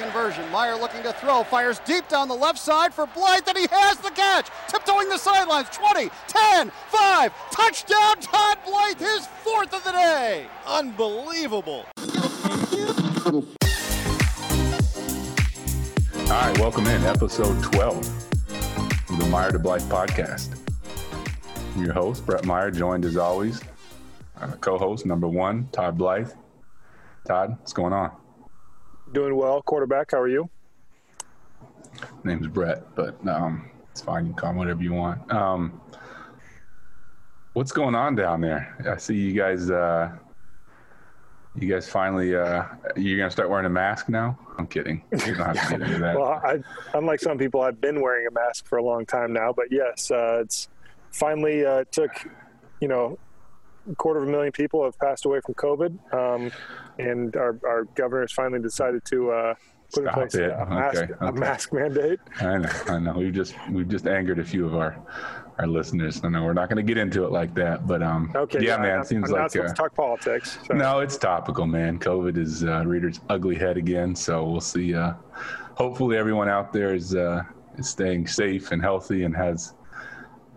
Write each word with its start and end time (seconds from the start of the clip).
conversion. 0.00 0.50
Meyer 0.50 0.76
looking 0.76 1.02
to 1.02 1.12
throw, 1.12 1.42
fires 1.44 1.78
deep 1.80 2.08
down 2.08 2.28
the 2.28 2.34
left 2.34 2.58
side 2.58 2.94
for 2.94 3.06
Blythe, 3.06 3.46
and 3.46 3.58
he 3.58 3.66
has 3.70 3.98
the 3.98 4.10
catch. 4.10 4.48
Tiptoeing 4.68 5.08
the 5.08 5.18
sidelines, 5.18 5.68
20, 5.70 6.10
10, 6.26 6.70
5, 6.88 7.32
touchdown, 7.50 8.16
Todd 8.20 8.58
Blythe, 8.66 8.98
his 8.98 9.26
fourth 9.44 9.74
of 9.74 9.84
the 9.84 9.92
day. 9.92 10.46
Unbelievable. 10.66 11.84
All 16.30 16.36
right, 16.36 16.58
welcome 16.58 16.86
in 16.86 17.02
episode 17.04 17.62
12 17.62 17.98
of 19.10 19.18
the 19.18 19.26
Meyer 19.30 19.52
to 19.52 19.58
Blythe 19.58 19.82
podcast. 19.82 20.56
I'm 21.76 21.84
your 21.84 21.92
host, 21.92 22.24
Brett 22.24 22.44
Meyer, 22.46 22.70
joined 22.70 23.04
as 23.04 23.16
always, 23.16 23.60
uh, 24.40 24.52
co-host 24.60 25.04
number 25.04 25.28
one, 25.28 25.68
Todd 25.72 25.98
Blythe. 25.98 26.30
Todd, 27.26 27.50
what's 27.58 27.74
going 27.74 27.92
on? 27.92 28.19
Doing 29.12 29.34
well, 29.34 29.60
quarterback. 29.62 30.12
How 30.12 30.20
are 30.20 30.28
you? 30.28 30.48
Name's 32.22 32.46
Brett, 32.46 32.94
but 32.94 33.16
um, 33.26 33.68
it's 33.90 34.00
fine. 34.00 34.26
You 34.26 34.32
can 34.32 34.40
call 34.40 34.52
me 34.52 34.58
whatever 34.58 34.82
you 34.82 34.92
want. 34.92 35.32
Um, 35.32 35.80
what's 37.54 37.72
going 37.72 37.96
on 37.96 38.14
down 38.14 38.40
there? 38.40 38.76
I 38.88 38.98
see 38.98 39.16
you 39.16 39.32
guys. 39.32 39.68
Uh, 39.68 40.12
you 41.56 41.68
guys 41.68 41.88
finally. 41.88 42.36
Uh, 42.36 42.64
you're 42.96 43.18
gonna 43.18 43.32
start 43.32 43.50
wearing 43.50 43.66
a 43.66 43.70
mask 43.70 44.08
now? 44.08 44.38
I'm 44.58 44.68
kidding. 44.68 45.02
You 45.26 45.34
don't 45.34 45.56
have 45.56 45.70
to 45.70 45.78
get 45.78 45.88
into 45.88 45.98
that. 45.98 46.16
Well, 46.16 46.40
I, 46.44 46.60
unlike 46.94 47.18
some 47.18 47.36
people, 47.36 47.62
I've 47.62 47.80
been 47.80 48.00
wearing 48.00 48.28
a 48.28 48.30
mask 48.30 48.66
for 48.68 48.78
a 48.78 48.84
long 48.84 49.06
time 49.06 49.32
now. 49.32 49.52
But 49.52 49.66
yes, 49.72 50.12
uh, 50.12 50.38
it's 50.42 50.68
finally 51.10 51.66
uh, 51.66 51.84
took, 51.90 52.12
you 52.80 52.86
know, 52.86 53.18
a 53.90 53.94
quarter 53.94 54.22
of 54.22 54.28
a 54.28 54.30
million 54.30 54.52
people 54.52 54.84
have 54.84 54.98
passed 54.98 55.24
away 55.24 55.40
from 55.44 55.54
COVID, 55.54 56.14
um, 56.14 56.52
and 57.00 57.36
our, 57.36 57.58
our 57.66 57.84
governor 57.94 58.22
has 58.22 58.32
finally 58.32 58.60
decided 58.60 59.04
to 59.06 59.30
uh, 59.30 59.54
put 59.92 60.04
Stop 60.04 60.06
in 60.06 60.12
place 60.12 60.34
it. 60.36 60.50
a 60.50 60.66
mask, 60.66 61.02
Okay, 61.02 61.12
a 61.20 61.24
okay. 61.26 61.38
mask 61.38 61.72
mandate. 61.80 62.20
I 62.40 62.58
know, 62.58 62.70
I 62.88 62.98
know. 62.98 63.12
We've 63.14 63.32
just 63.32 63.54
we've 63.70 63.88
just 63.88 64.06
angered 64.06 64.38
a 64.38 64.44
few 64.44 64.66
of 64.66 64.74
our 64.76 64.96
our 65.58 65.66
listeners. 65.66 66.20
I 66.24 66.28
know 66.28 66.44
we're 66.44 66.52
not 66.54 66.68
going 66.70 66.78
to 66.78 66.82
get 66.82 66.96
into 66.96 67.24
it 67.24 67.32
like 67.32 67.54
that, 67.56 67.86
but 67.86 68.02
um, 68.02 68.32
Okay, 68.34 68.64
yeah, 68.64 68.78
man. 68.78 68.96
I'm, 68.96 69.00
It 69.02 69.06
seems 69.08 69.30
I'm 69.30 69.42
like 69.42 69.56
uh, 69.56 69.72
talk 69.74 69.94
politics. 69.94 70.58
So. 70.66 70.74
no, 70.74 71.00
it's 71.00 71.18
topical, 71.18 71.66
man. 71.66 71.98
COVID 71.98 72.38
is 72.38 72.64
uh, 72.64 72.84
reared 72.86 73.04
its 73.04 73.20
ugly 73.28 73.56
head 73.56 73.76
again, 73.76 74.14
so 74.14 74.44
we'll 74.44 74.60
see. 74.60 74.94
Uh, 74.94 75.14
hopefully, 75.74 76.16
everyone 76.16 76.48
out 76.48 76.72
there 76.72 76.94
is 76.94 77.14
uh, 77.14 77.42
is 77.76 77.88
staying 77.88 78.26
safe 78.26 78.72
and 78.72 78.80
healthy 78.80 79.24
and 79.24 79.36
has 79.36 79.74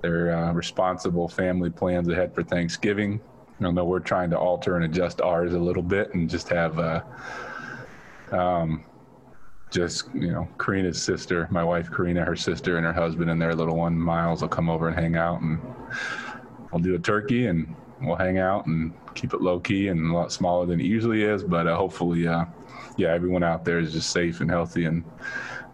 their 0.02 0.36
uh, 0.36 0.52
responsible 0.54 1.28
family 1.28 1.70
plans 1.70 2.08
ahead 2.10 2.34
for 2.36 2.44
Thanksgiving. 2.44 3.20
I 3.62 3.72
know 3.72 3.86
we're 3.86 4.00
trying 4.00 4.30
to 4.32 4.38
alter 4.38 4.76
and 4.76 4.86
adjust 4.86 5.22
ours 5.22 5.54
a 5.54 5.60
little 5.60 5.84
bit 5.84 6.14
and 6.14 6.30
just 6.30 6.50
have. 6.50 6.80
Uh, 6.80 7.02
um, 8.32 8.86
just 9.74 10.14
you 10.14 10.32
know 10.32 10.48
karina's 10.60 11.02
sister 11.02 11.48
my 11.50 11.64
wife 11.64 11.90
karina 11.92 12.24
her 12.24 12.36
sister 12.36 12.78
and 12.78 12.86
her 12.86 12.94
husband 12.94 13.32
and 13.32 13.42
their 13.42 13.56
little 13.56 13.76
one 13.76 13.98
miles 13.98 14.42
will 14.42 14.48
come 14.48 14.70
over 14.70 14.88
and 14.88 14.96
hang 14.96 15.16
out 15.16 15.42
and 15.42 15.60
we'll 16.72 16.82
do 16.82 16.94
a 16.94 17.00
turkey 17.00 17.48
and 17.48 17.76
we'll 18.02 18.16
hang 18.16 18.38
out 18.38 18.68
and 18.68 18.94
keep 19.16 19.34
it 19.34 19.42
low 19.42 19.60
key 19.60 19.88
and 19.88 20.12
a 20.12 20.14
lot 20.14 20.32
smaller 20.32 20.68
than 20.68 20.80
it 20.80 20.86
usually 20.86 21.24
is 21.24 21.44
but 21.44 21.66
uh, 21.66 21.76
hopefully 21.76 22.28
uh, 22.28 22.46
yeah 22.98 23.12
everyone 23.12 23.42
out 23.42 23.66
there 23.66 23.80
is 23.80 23.92
just 23.92 24.12
safe 24.12 24.42
and 24.42 24.52
healthy 24.52 24.86
and 24.86 25.04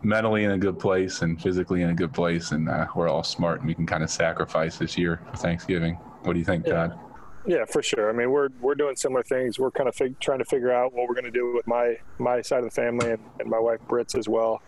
mentally 0.01 0.45
in 0.45 0.51
a 0.51 0.57
good 0.57 0.79
place 0.79 1.21
and 1.21 1.41
physically 1.41 1.81
in 1.81 1.89
a 1.89 1.93
good 1.93 2.13
place 2.13 2.53
and 2.53 2.69
uh, 2.69 2.87
we're 2.95 3.09
all 3.09 3.23
smart 3.23 3.59
and 3.59 3.67
we 3.67 3.75
can 3.75 3.85
kind 3.85 4.01
of 4.01 4.09
sacrifice 4.09 4.77
this 4.77 4.97
year 4.97 5.21
for 5.29 5.35
thanksgiving 5.35 5.95
what 6.23 6.31
do 6.31 6.39
you 6.39 6.45
think 6.45 6.65
Yeah. 6.65 6.87
todd 6.87 6.99
Yeah, 7.45 7.65
for 7.65 7.81
sure. 7.81 8.09
I 8.09 8.13
mean, 8.13 8.31
we're 8.31 8.49
we're 8.59 8.75
doing 8.75 8.95
similar 8.95 9.23
things. 9.23 9.57
We're 9.57 9.71
kind 9.71 9.87
of 9.87 9.95
fig- 9.95 10.19
trying 10.19 10.39
to 10.39 10.45
figure 10.45 10.71
out 10.71 10.93
what 10.93 11.07
we're 11.07 11.15
going 11.15 11.25
to 11.25 11.31
do 11.31 11.53
with 11.53 11.67
my 11.67 11.97
my 12.17 12.41
side 12.41 12.59
of 12.59 12.65
the 12.65 12.71
family 12.71 13.11
and, 13.11 13.19
and 13.39 13.49
my 13.49 13.59
wife 13.59 13.79
Britt's 13.87 14.15
as 14.15 14.27
well. 14.27 14.61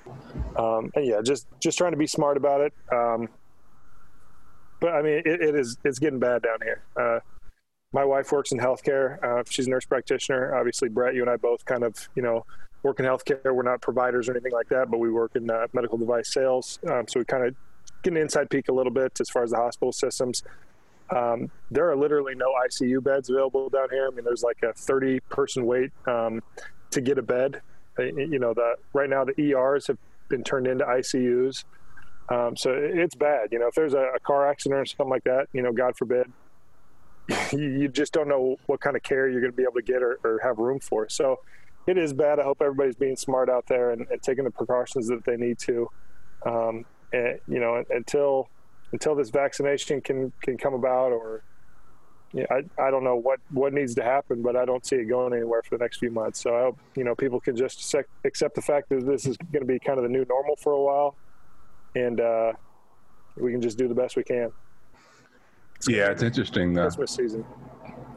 Um, 0.56 0.92
and 0.96 1.06
yeah, 1.06 1.22
just 1.22 1.48
just 1.60 1.78
trying 1.78 1.92
to 1.92 1.98
be 1.98 2.08
smart 2.08 2.38
about 2.38 2.62
it. 2.62 2.74
Um, 2.92 3.28
but 4.80 4.94
I 4.94 5.02
mean, 5.02 5.22
it, 5.26 5.42
it 5.42 5.56
is 5.56 5.78
it's 5.84 6.00
getting 6.00 6.20
bad 6.20 6.44
down 6.44 6.58
here. 6.64 6.82
Uh, 7.00 7.20
my 7.94 8.06
wife 8.06 8.32
works 8.32 8.54
in 8.54 8.58
healthcare. 8.58 9.22
Uh, 9.22 9.44
she's 9.50 9.68
a 9.68 9.70
nurse 9.70 9.86
practitioner. 9.86 10.56
Obviously, 10.56 10.88
Brett, 10.88 11.14
you 11.14 11.22
and 11.22 11.30
I 11.30 11.36
both 11.36 11.66
kind 11.66 11.84
of 11.84 12.10
you 12.16 12.22
know 12.22 12.46
work 12.84 13.00
in 13.00 13.06
healthcare. 13.06 13.54
We're 13.54 13.64
not 13.64 13.82
providers 13.82 14.30
or 14.30 14.32
anything 14.32 14.54
like 14.54 14.70
that, 14.70 14.90
but 14.90 15.00
we 15.00 15.12
work 15.12 15.36
in 15.36 15.50
uh, 15.52 15.68
medical 15.74 15.98
device 15.98 16.34
sales. 16.34 16.80
Um, 16.90 17.06
so 17.08 17.20
we 17.20 17.26
kind 17.26 17.46
of 17.46 17.56
get 18.02 18.14
an 18.14 18.18
inside 18.18 18.50
peek 18.50 18.70
a 18.70 18.74
little 18.74 18.94
bit 18.94 19.20
as 19.20 19.30
far 19.30 19.44
as 19.44 19.52
the 19.52 19.58
hospital 19.58 19.92
systems. 19.92 20.44
Um, 21.16 21.52
there 21.70 21.90
are 21.90 21.96
literally 21.96 22.36
no 22.36 22.54
ICU 22.68 23.04
beds 23.04 23.30
available 23.30 23.70
down 23.70 23.90
here. 23.92 24.08
I 24.08 24.16
mean, 24.16 24.24
there's 24.24 24.44
like 24.44 24.64
a 24.64 24.74
30 24.74 25.20
person 25.30 25.66
wait 25.66 25.92
um, 26.08 26.42
to 26.92 27.02
get 27.02 27.18
a 27.18 27.22
bed. 27.22 27.62
Uh, 28.00 28.04
You 28.04 28.40
know, 28.40 28.54
the 28.54 28.76
right 28.94 29.10
now 29.10 29.26
the 29.26 29.40
ERs 29.40 29.88
have 29.88 29.98
been 30.30 30.44
turned 30.44 30.68
into 30.68 30.86
ICUs. 30.86 31.66
Um, 32.30 32.56
so 32.56 32.72
it's 32.74 33.16
bad. 33.16 33.50
You 33.52 33.60
know, 33.60 33.68
if 33.68 33.76
there's 33.76 33.94
a, 33.94 34.12
a 34.16 34.20
car 34.20 34.50
accident 34.50 34.80
or 34.80 34.86
something 34.86 35.10
like 35.10 35.26
that, 35.26 35.48
you 35.52 35.62
know, 35.62 35.74
God 35.74 35.98
forbid, 35.98 36.32
you, 37.52 37.90
just 37.90 38.14
don't 38.14 38.30
know 38.30 38.58
what 38.68 38.80
kind 38.80 38.96
of 38.96 39.04
care 39.04 39.28
you're 39.28 39.42
going 39.42 39.52
to 39.52 39.58
be 39.58 39.64
able 39.64 39.74
to 39.74 39.82
get 39.82 40.02
or, 40.02 40.18
or 40.24 40.40
have 40.42 40.58
room 40.58 40.80
for. 40.80 41.10
So 41.10 41.40
it 41.88 41.98
is 41.98 42.14
bad. 42.14 42.40
I 42.40 42.44
hope 42.44 42.62
everybody's 42.62 42.96
being 42.96 43.18
smart 43.18 43.50
out 43.50 43.68
there 43.68 43.92
and, 43.92 44.08
and 44.10 44.22
taking 44.22 44.46
the 44.46 44.52
precautions 44.52 45.08
that 45.08 45.26
they 45.26 45.36
need 45.36 45.60
to. 45.60 45.90
Um, 46.46 46.86
and, 47.12 47.40
you 47.48 47.60
know, 47.60 47.84
until 47.90 48.50
until 48.92 49.16
this 49.16 49.30
vaccination 49.30 50.02
can 50.02 50.32
can 50.42 50.58
come 50.58 50.74
about 50.74 51.12
or 51.12 51.44
yeah, 52.34 52.46
I, 52.50 52.64
I 52.82 52.92
don't 52.92 53.04
know 53.04 53.18
what, 53.18 53.42
what 53.52 53.74
needs 53.74 53.94
to 53.96 54.04
happen, 54.04 54.42
but 54.42 54.56
I 54.56 54.64
don't 54.64 54.86
see 54.86 54.96
it 54.96 55.10
going 55.10 55.34
anywhere 55.34 55.62
for 55.68 55.78
the 55.78 55.84
next 55.84 55.98
few 55.98 56.12
months. 56.12 56.40
So 56.42 56.56
I 56.56 56.62
hope, 56.62 56.80
you 56.96 57.04
know, 57.04 57.14
people 57.14 57.42
can 57.42 57.58
just 57.58 57.90
sec- 57.90 58.08
accept 58.24 58.56
the 58.56 58.62
fact 58.62 58.88
that 58.88 59.06
this 59.06 59.26
is 59.26 59.36
going 59.52 59.64
to 59.64 59.68
be 59.68 59.78
kind 59.80 59.98
of 59.98 60.04
the 60.04 60.10
new 60.10 60.24
normal 60.30 60.56
for 60.56 60.72
a 60.72 60.82
while 60.82 61.18
and 61.94 62.22
uh, 62.22 62.54
we 63.36 63.52
can 63.52 63.62
just 63.62 63.78
do 63.78 63.90
the 63.90 63.94
best 63.96 64.16
we 64.16 64.24
can. 64.24 64.50
yeah 65.90 66.10
it's 66.10 66.24
interesting 66.24 66.74
though 66.74 66.84
Christmas 66.84 67.12
season. 67.12 67.46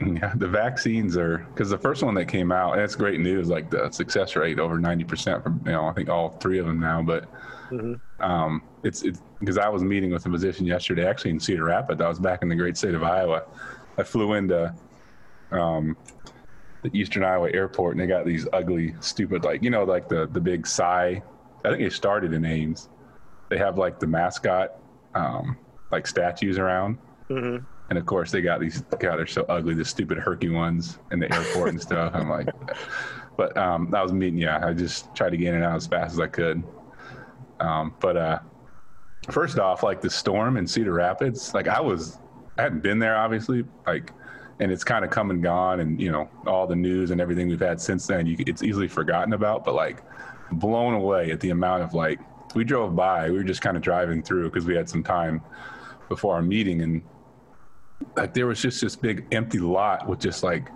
Yeah, 0.05 0.33
the 0.37 0.49
vaccines 0.49 1.17
are 1.17 1.39
because 1.55 1.71
the 1.71 1.79
first 1.79 2.03
one 2.03 2.15
that 2.15 2.27
came 2.27 2.51
out, 2.51 2.75
that's 2.77 2.97
great 2.97 3.21
news. 3.21 3.49
Like 3.49 3.71
the 3.71 3.91
success 3.91 4.35
rate 4.35 4.59
over 4.59 4.77
ninety 4.79 5.05
percent 5.05 5.43
from 5.45 5.61
you 5.65 5.71
know 5.71 5.87
I 5.87 5.93
think 5.93 6.09
all 6.09 6.31
three 6.41 6.59
of 6.59 6.67
them 6.67 6.81
now. 6.81 7.01
But 7.01 7.29
Mhm. 7.71 8.01
Um, 8.21 8.63
it's 8.83 9.03
it's 9.03 9.21
because 9.41 9.59
I 9.59 9.69
was 9.69 9.83
meeting 9.83 10.11
with 10.11 10.27
a 10.27 10.31
physician 10.31 10.67
yesterday, 10.67 11.07
actually 11.07 11.33
in 11.33 11.41
Cedar 11.41 11.65
Rapids. 11.65 12.01
I 12.01 12.09
was 12.09 12.19
back 12.19 12.43
in 12.43 12.49
the 12.49 12.55
great 12.55 12.77
state 12.77 12.95
of 12.95 13.03
Iowa. 13.03 13.45
I 13.99 14.03
flew 14.03 14.35
into 14.35 14.75
um, 15.51 15.97
the 16.83 16.91
Eastern 16.99 17.25
Iowa 17.25 17.51
airport, 17.53 17.95
and 17.95 18.01
they 18.01 18.07
got 18.07 18.25
these 18.25 18.47
ugly, 18.53 18.95
stupid 19.01 19.45
like 19.45 19.63
you 19.63 19.71
know 19.71 19.85
like 19.85 20.09
the 20.09 20.27
the 20.27 20.41
big 20.41 20.67
Cy. 20.67 21.23
I 21.65 21.69
think 21.69 21.81
they 21.81 21.91
started 21.91 22.33
in 22.33 22.45
Ames. 22.45 22.89
They 23.49 23.59
have 23.59 23.79
like 23.79 23.99
the 23.99 24.07
mascot 24.07 24.79
um, 25.15 25.57
like 25.91 26.07
statues 26.07 26.59
around. 26.59 26.99
hmm 27.29 27.59
And 27.89 27.99
of 27.99 28.07
course, 28.07 28.31
they 28.31 28.43
got 28.43 28.61
these. 28.61 28.83
God, 28.99 29.17
they're 29.17 29.27
so 29.27 29.45
ugly. 29.49 29.75
The 29.75 29.85
stupid 29.85 30.19
herky 30.19 30.51
ones 30.51 30.99
in 31.11 31.21
the 31.21 31.33
airport 31.35 31.71
and 31.71 31.81
stuff. 31.81 32.13
I'm 32.15 32.29
like, 32.29 32.49
But 33.37 33.57
um, 33.57 33.93
I 33.95 34.03
was 34.03 34.13
meeting. 34.13 34.39
Yeah, 34.39 34.65
I 34.65 34.73
just 34.73 35.15
tried 35.15 35.31
to 35.31 35.37
get 35.37 35.49
in 35.49 35.57
and 35.57 35.65
out 35.65 35.77
as 35.77 35.87
fast 35.87 36.13
as 36.13 36.21
I 36.21 36.27
could. 36.27 36.63
Um, 37.65 37.95
but 38.01 38.17
uh, 38.17 38.39
first 39.31 39.59
off, 39.59 39.83
like 39.83 40.01
the 40.01 40.11
storm 40.11 40.57
in 40.57 40.67
Cedar 40.67 40.93
Rapids, 40.93 41.55
like 41.55 41.69
I 41.69 41.81
was, 41.81 42.19
I 42.59 42.63
hadn't 42.63 42.83
been 42.83 42.99
there 42.99 43.17
obviously, 43.17 43.65
like, 43.87 44.13
and 44.61 44.71
it's 44.71 44.85
kind 44.85 45.05
of 45.05 45.11
come 45.11 45.31
and 45.31 45.43
gone, 45.43 45.81
and 45.81 46.01
you 46.01 46.13
know 46.13 46.29
all 46.47 46.67
the 46.67 46.77
news 46.77 47.11
and 47.11 47.21
everything 47.21 47.49
we've 47.49 47.61
had 47.61 47.81
since 47.81 48.07
then, 48.07 48.27
you, 48.27 48.37
it's 48.47 48.63
easily 48.63 48.87
forgotten 48.87 49.33
about. 49.33 49.65
But 49.65 49.75
like, 49.75 50.03
blown 50.53 50.95
away 50.95 51.31
at 51.33 51.41
the 51.41 51.51
amount 51.51 51.83
of 51.83 51.95
like 51.95 52.21
we 52.55 52.63
drove 52.65 52.95
by, 52.95 53.31
we 53.31 53.37
were 53.37 53.45
just 53.45 53.63
kind 53.63 53.77
of 53.77 53.83
driving 53.83 54.23
through 54.23 54.51
because 54.51 54.65
we 54.65 54.77
had 54.77 54.89
some 54.89 55.03
time 55.03 55.41
before 56.09 56.35
our 56.35 56.43
meeting, 56.43 56.83
and 56.83 57.03
like 58.17 58.35
there 58.35 58.47
was 58.47 58.61
just 58.61 58.81
this 58.81 58.95
big 58.95 59.27
empty 59.33 59.59
lot 59.59 60.07
with 60.07 60.21
just 60.21 60.43
like 60.43 60.69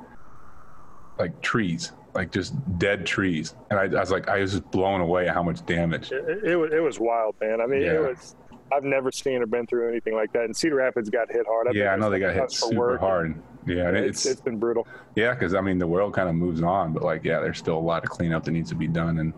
like 1.19 1.41
trees 1.43 1.93
like 2.15 2.33
just 2.33 2.55
dead 2.79 3.07
trees. 3.07 3.55
And 3.71 3.79
I, 3.79 3.85
I, 3.85 4.01
was 4.01 4.11
like 4.11 4.29
i 4.29 4.39
was 4.39 4.53
just 4.53 4.71
blown 4.71 5.01
away 5.01 5.29
at 5.29 5.35
how 5.35 5.43
much 5.43 5.65
damage. 5.67 6.13
It, 6.13 6.45
it, 6.45 6.57
was, 6.57 6.73
it 6.73 6.83
was 6.83 6.99
wild 6.99 7.37
man. 7.41 7.61
I 7.61 7.67
mean 7.67 7.83
yeah. 7.83 7.95
it 7.95 8.01
was 8.01 8.35
i've 8.71 8.85
never 8.85 9.11
seen 9.11 9.41
or 9.41 9.47
been 9.47 9.67
through 9.67 9.89
anything 9.89 10.15
like 10.15 10.33
that. 10.33 10.45
And 10.45 10.57
cedar 10.57 10.77
rapids 10.77 11.11
got 11.11 11.31
hit 11.31 11.47
hard. 11.47 11.69
I've 11.69 11.77
yeah 11.77 11.93
i 11.93 11.97
know 11.97 12.11
they 12.11 12.19
got 12.19 12.35
hit 12.35 12.51
super 12.51 12.99
hard. 12.99 13.41
Yeah 13.67 13.91
it's, 13.91 14.25
it's, 14.25 14.27
it's 14.27 14.41
been 14.41 14.59
brutal. 14.59 14.87
Yeah 15.15 15.35
because 15.35 15.55
i 15.55 15.61
mean 15.61 15.79
the 15.79 15.87
world 15.87 16.15
kind 16.15 16.29
of 16.29 16.35
moves 16.35 16.63
on 16.63 16.93
but 16.93 17.03
like 17.03 17.25
yeah 17.25 17.41
there's 17.41 17.59
still 17.59 17.77
a 17.77 17.79
lot 17.79 18.05
of 18.05 18.11
cleanup 18.11 18.45
that 18.45 18.53
needs 18.53 18.71
to 18.71 18.77
be 18.77 18.89
done. 18.89 19.19
And 19.19 19.33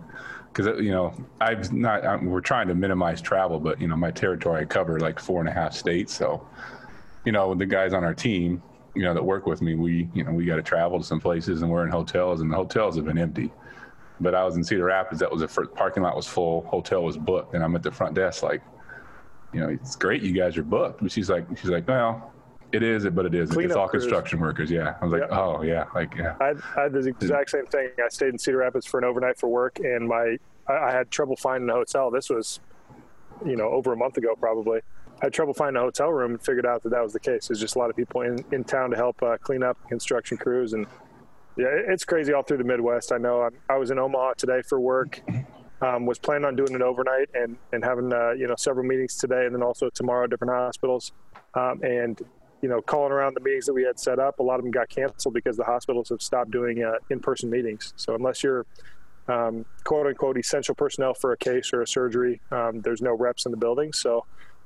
because 0.52 0.66
uh, 0.66 0.76
you 0.76 0.90
know 0.90 1.14
i've 1.40 1.72
not 1.72 2.04
I'm, 2.04 2.26
we're 2.26 2.40
trying 2.40 2.66
to 2.68 2.74
minimize 2.74 3.20
travel 3.20 3.60
but 3.60 3.80
you 3.80 3.86
know 3.86 3.94
my 3.96 4.10
territory 4.10 4.62
i 4.62 4.64
cover 4.64 4.98
like 4.98 5.20
four 5.20 5.40
and 5.40 5.48
a 5.48 5.52
half 5.52 5.74
states. 5.74 6.14
So 6.14 6.46
you 7.24 7.32
know 7.32 7.54
the 7.54 7.66
guys 7.66 7.92
on 7.92 8.04
our 8.04 8.14
team 8.14 8.62
you 8.94 9.02
know 9.02 9.14
that 9.14 9.24
work 9.24 9.46
with 9.46 9.62
me, 9.62 9.74
we 9.74 10.08
you 10.14 10.24
know 10.24 10.32
we 10.32 10.44
got 10.44 10.56
to 10.56 10.62
travel 10.62 10.98
to 10.98 11.04
some 11.04 11.20
places 11.20 11.62
and 11.62 11.70
we're 11.70 11.84
in 11.84 11.90
hotels 11.90 12.40
and 12.40 12.50
the 12.50 12.56
hotels 12.56 12.96
have 12.96 13.04
been 13.04 13.18
empty. 13.18 13.52
But 14.20 14.34
I 14.34 14.44
was 14.44 14.56
in 14.56 14.64
Cedar 14.64 14.84
Rapids. 14.84 15.20
That 15.20 15.32
was 15.32 15.40
the 15.40 15.48
first 15.48 15.74
parking 15.74 16.02
lot 16.02 16.14
was 16.14 16.26
full, 16.26 16.62
hotel 16.66 17.02
was 17.02 17.16
booked, 17.16 17.54
and 17.54 17.64
I'm 17.64 17.74
at 17.74 17.82
the 17.82 17.90
front 17.90 18.14
desk 18.14 18.42
like, 18.42 18.62
you 19.52 19.60
know, 19.60 19.68
it's 19.68 19.96
great 19.96 20.22
you 20.22 20.32
guys 20.32 20.58
are 20.58 20.62
booked. 20.62 21.02
But 21.02 21.10
she's 21.10 21.30
like, 21.30 21.46
she's 21.56 21.70
like, 21.70 21.88
well, 21.88 22.30
it 22.72 22.82
is, 22.82 23.06
but 23.06 23.26
it 23.26 23.34
isn't. 23.34 23.58
It's 23.60 23.74
all 23.74 23.88
crews. 23.88 24.04
construction 24.04 24.40
workers. 24.40 24.70
Yeah. 24.70 24.94
I 25.00 25.04
was 25.04 25.12
like, 25.12 25.22
yep. 25.22 25.32
oh 25.32 25.62
yeah, 25.62 25.86
like 25.94 26.14
yeah. 26.16 26.36
I, 26.40 26.52
I, 26.76 26.82
had 26.82 26.92
the 26.92 27.08
exact 27.08 27.50
same 27.50 27.66
thing. 27.66 27.88
I 27.98 28.08
stayed 28.08 28.28
in 28.28 28.38
Cedar 28.38 28.58
Rapids 28.58 28.86
for 28.86 28.98
an 28.98 29.04
overnight 29.04 29.38
for 29.38 29.48
work, 29.48 29.78
and 29.80 30.06
my 30.06 30.36
I, 30.68 30.72
I 30.72 30.92
had 30.92 31.10
trouble 31.10 31.36
finding 31.36 31.68
a 31.70 31.72
hotel. 31.72 32.10
This 32.10 32.30
was, 32.30 32.60
you 33.44 33.56
know, 33.56 33.68
over 33.68 33.92
a 33.92 33.96
month 33.96 34.16
ago 34.18 34.34
probably. 34.38 34.80
Had 35.22 35.32
trouble 35.32 35.52
finding 35.52 35.80
a 35.80 35.84
hotel 35.84 36.10
room 36.10 36.32
and 36.32 36.42
figured 36.42 36.64
out 36.64 36.82
that 36.82 36.90
that 36.90 37.02
was 37.02 37.12
the 37.12 37.20
case. 37.20 37.48
There's 37.48 37.60
just 37.60 37.76
a 37.76 37.78
lot 37.78 37.90
of 37.90 37.96
people 37.96 38.22
in, 38.22 38.42
in 38.52 38.64
town 38.64 38.90
to 38.90 38.96
help 38.96 39.22
uh, 39.22 39.36
clean 39.36 39.62
up 39.62 39.76
construction 39.88 40.38
crews. 40.38 40.72
And 40.72 40.86
yeah, 41.56 41.66
it's 41.70 42.04
crazy 42.04 42.32
all 42.32 42.42
through 42.42 42.58
the 42.58 42.64
Midwest. 42.64 43.12
I 43.12 43.18
know 43.18 43.42
I'm, 43.42 43.54
i 43.68 43.76
was 43.76 43.90
in 43.90 43.98
Omaha 43.98 44.34
today 44.34 44.62
for 44.62 44.80
work, 44.80 45.20
um, 45.82 46.06
was 46.06 46.18
planning 46.18 46.46
on 46.46 46.56
doing 46.56 46.74
it 46.74 46.80
overnight 46.80 47.28
and, 47.34 47.58
and 47.72 47.84
having, 47.84 48.12
uh, 48.12 48.30
you 48.30 48.46
know, 48.46 48.54
several 48.56 48.86
meetings 48.86 49.16
today 49.16 49.44
and 49.44 49.54
then 49.54 49.62
also 49.62 49.90
tomorrow 49.90 50.24
at 50.24 50.30
different 50.30 50.54
hospitals. 50.54 51.12
Um, 51.54 51.82
and, 51.82 52.18
you 52.62 52.68
know, 52.70 52.80
calling 52.80 53.12
around 53.12 53.34
the 53.34 53.40
meetings 53.40 53.66
that 53.66 53.74
we 53.74 53.82
had 53.82 53.98
set 53.98 54.18
up, 54.18 54.38
a 54.38 54.42
lot 54.42 54.56
of 54.56 54.62
them 54.62 54.70
got 54.70 54.88
canceled 54.88 55.34
because 55.34 55.56
the 55.56 55.64
hospitals 55.64 56.08
have 56.08 56.22
stopped 56.22 56.50
doing 56.50 56.82
uh, 56.82 56.92
in-person 57.10 57.50
meetings. 57.50 57.92
So 57.96 58.14
unless 58.14 58.42
you're 58.42 58.64
um, 59.28 59.64
quote 59.84 60.06
unquote 60.06 60.38
essential 60.38 60.74
personnel 60.74 61.14
for 61.14 61.32
a 61.32 61.36
case 61.36 61.72
or 61.72 61.82
a 61.82 61.86
surgery, 61.86 62.40
um, 62.50 62.80
there's 62.80 63.02
no 63.02 63.12
reps 63.12 63.44
in 63.44 63.50
the 63.50 63.58
building. 63.58 63.92
So 63.92 64.24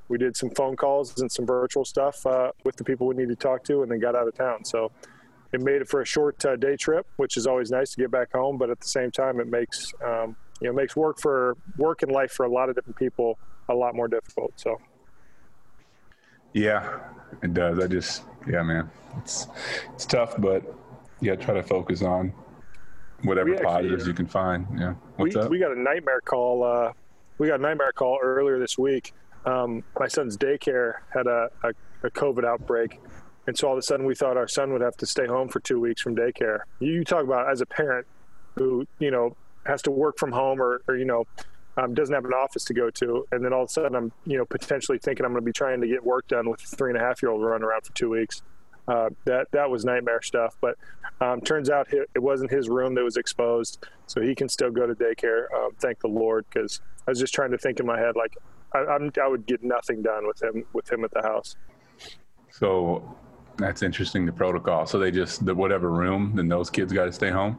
we 0.09 0.19
did 0.19 0.37
some 0.37 0.51
phone 0.51 0.77
calls 0.77 1.19
and 1.21 1.31
some 1.31 1.47
virtual 1.47 1.85
stuff 1.85 2.25
uh, 2.27 2.53
with 2.65 2.77
the 2.77 2.85
people 2.85 3.07
we 3.07 3.15
needed 3.15 3.41
to 3.41 3.43
talk 3.49 3.65
to, 3.65 3.83
and 3.83 3.91
then 3.91 3.99
got 3.99 4.15
out 4.15 4.29
of 4.29 4.35
town. 4.35 4.65
So 4.65 4.91
it 5.53 5.61
made 5.61 5.81
it 5.81 5.89
for 5.89 6.03
a 6.03 6.05
short 6.05 6.45
uh, 6.45 6.57
day 6.57 6.77
trip, 6.77 7.07
which 7.17 7.37
is 7.37 7.47
always 7.47 7.71
nice 7.71 7.93
to 7.93 8.01
get 8.01 8.11
back 8.11 8.33
home. 8.33 8.59
But 8.59 8.71
at 8.71 8.81
the 8.81 8.89
same 8.89 9.11
time, 9.11 9.41
it 9.41 9.49
makes 9.49 9.93
um, 10.05 10.37
you 10.61 10.69
know 10.69 10.75
makes 10.75 10.95
work 10.97 11.21
for 11.21 11.57
work 11.79 12.03
and 12.03 12.13
life 12.13 12.33
for 12.33 12.45
a 12.45 12.49
lot 12.51 12.69
of 12.69 12.75
different 12.75 12.97
people 12.97 13.39
a 13.69 13.75
lot 13.75 13.95
more 13.95 14.09
difficult. 14.09 14.53
So 14.57 14.79
yeah, 16.53 17.01
it 17.43 17.55
does. 17.55 17.79
I 17.79 17.87
just 17.87 18.23
yeah, 18.47 18.63
man, 18.63 18.91
it's 19.19 19.47
it's 19.95 20.05
tough, 20.05 20.35
but 20.39 20.63
yeah, 21.21 21.35
try 21.37 21.55
to 21.55 21.63
focus 21.63 22.03
on 22.03 22.33
whatever 23.23 23.53
actually, 23.53 23.65
positives 23.65 24.07
you 24.07 24.13
can 24.13 24.27
find. 24.27 24.67
Yeah, 24.79 24.95
what's 25.17 25.35
we, 25.35 25.41
up? 25.41 25.51
We 25.51 25.59
got 25.59 25.73
a 25.73 25.81
nightmare 25.81 26.21
call. 26.21 26.63
Uh, 26.63 26.93
we 27.39 27.49
got 27.49 27.59
a 27.59 27.63
nightmare 27.63 27.93
call 27.93 28.19
earlier 28.23 28.59
this 28.59 28.77
week 28.77 29.13
um, 29.45 29.85
my 29.99 30.09
son's 30.09 30.37
daycare 30.37 30.95
had 31.13 31.27
a, 31.27 31.49
a, 31.63 31.71
a, 32.03 32.11
COVID 32.11 32.45
outbreak. 32.45 33.01
And 33.47 33.57
so 33.57 33.69
all 33.69 33.75
of 33.75 33.79
a 33.79 33.83
sudden 33.83 34.07
we 34.07 34.15
thought 34.15 34.37
our 34.37 34.49
son 34.49 34.73
would 34.73 34.81
have 34.81 34.97
to 34.99 35.07
stay 35.07 35.27
home 35.27 35.49
for 35.49 35.61
two 35.61 35.79
weeks 35.81 36.01
from 36.01 36.17
daycare. 36.17 36.61
You 36.81 37.05
talk 37.05 37.25
about 37.25 37.51
as 37.51 37.61
a 37.61 37.67
parent 37.67 38.07
who, 38.57 38.87
you 38.99 39.11
know, 39.11 39.37
has 39.67 39.83
to 39.83 39.91
work 39.91 40.19
from 40.19 40.33
home 40.33 40.63
or, 40.63 40.83
or 40.89 40.97
you 40.97 41.05
know, 41.05 41.27
um, 41.77 41.93
doesn't 41.93 42.15
have 42.15 42.25
an 42.25 42.33
office 42.33 42.65
to 42.65 42.75
go 42.75 42.89
to. 42.91 43.27
And 43.33 43.45
then 43.45 43.53
all 43.53 43.65
of 43.65 43.69
a 43.69 43.73
sudden 43.73 43.95
I'm, 43.95 44.13
you 44.25 44.39
know, 44.39 44.45
potentially 44.45 44.99
thinking 44.99 45.27
I'm 45.27 45.33
going 45.33 45.43
to 45.43 45.47
be 45.47 45.53
trying 45.53 45.81
to 45.81 45.89
get 45.89 46.05
work 46.05 46.27
done 46.29 46.49
with 46.49 46.63
a 46.63 46.77
three 46.77 46.91
and 46.91 46.99
a 46.99 47.03
half 47.03 47.23
year 47.23 47.31
old 47.31 47.43
running 47.43 47.65
around 47.65 47.85
for 47.85 47.93
two 47.93 48.11
weeks. 48.11 48.43
Uh, 48.87 49.09
that 49.25 49.51
that 49.53 49.71
was 49.71 49.85
nightmare 49.85 50.21
stuff. 50.21 50.57
But 50.61 50.77
um, 51.21 51.41
turns 51.41 51.71
out 51.71 51.89
it 51.93 52.23
wasn't 52.23 52.51
his 52.51 52.69
room 52.69 52.95
that 52.95 53.05
was 53.05 53.17
exposed, 53.17 53.87
so 54.07 54.21
he 54.21 54.35
can 54.35 54.49
still 54.49 54.71
go 54.71 54.87
to 54.87 54.95
daycare. 54.95 55.47
Um, 55.55 55.71
thank 55.81 56.01
the 56.01 56.09
Lord, 56.09 56.45
because 56.53 56.81
I 57.07 57.11
was 57.11 57.19
just 57.19 57.33
trying 57.33 57.51
to 57.53 57.59
think 57.59 57.81
in 57.81 57.87
my 57.87 57.99
head 57.99 58.15
like 58.15 58.37
I, 58.75 58.79
I'm, 58.79 59.11
I 59.23 59.29
would 59.29 59.47
get 59.47 59.63
nothing 59.63 60.03
done 60.03 60.27
with 60.27 60.43
him 60.43 60.65
with 60.73 60.91
him 60.91 61.05
at 61.05 61.11
the 61.13 61.23
house. 61.23 61.57
So 62.51 63.17
that's 63.57 63.83
interesting. 63.83 64.27
The 64.27 64.33
protocol. 64.33 64.87
So 64.87 64.99
they 64.99 65.11
just 65.11 65.45
the 65.45 65.55
whatever 65.55 65.91
room, 65.91 66.33
then 66.35 66.49
those 66.49 66.71
kids 66.71 66.93
got 66.93 67.07
to 67.07 67.13
stay 67.13 67.31
home. 67.31 67.59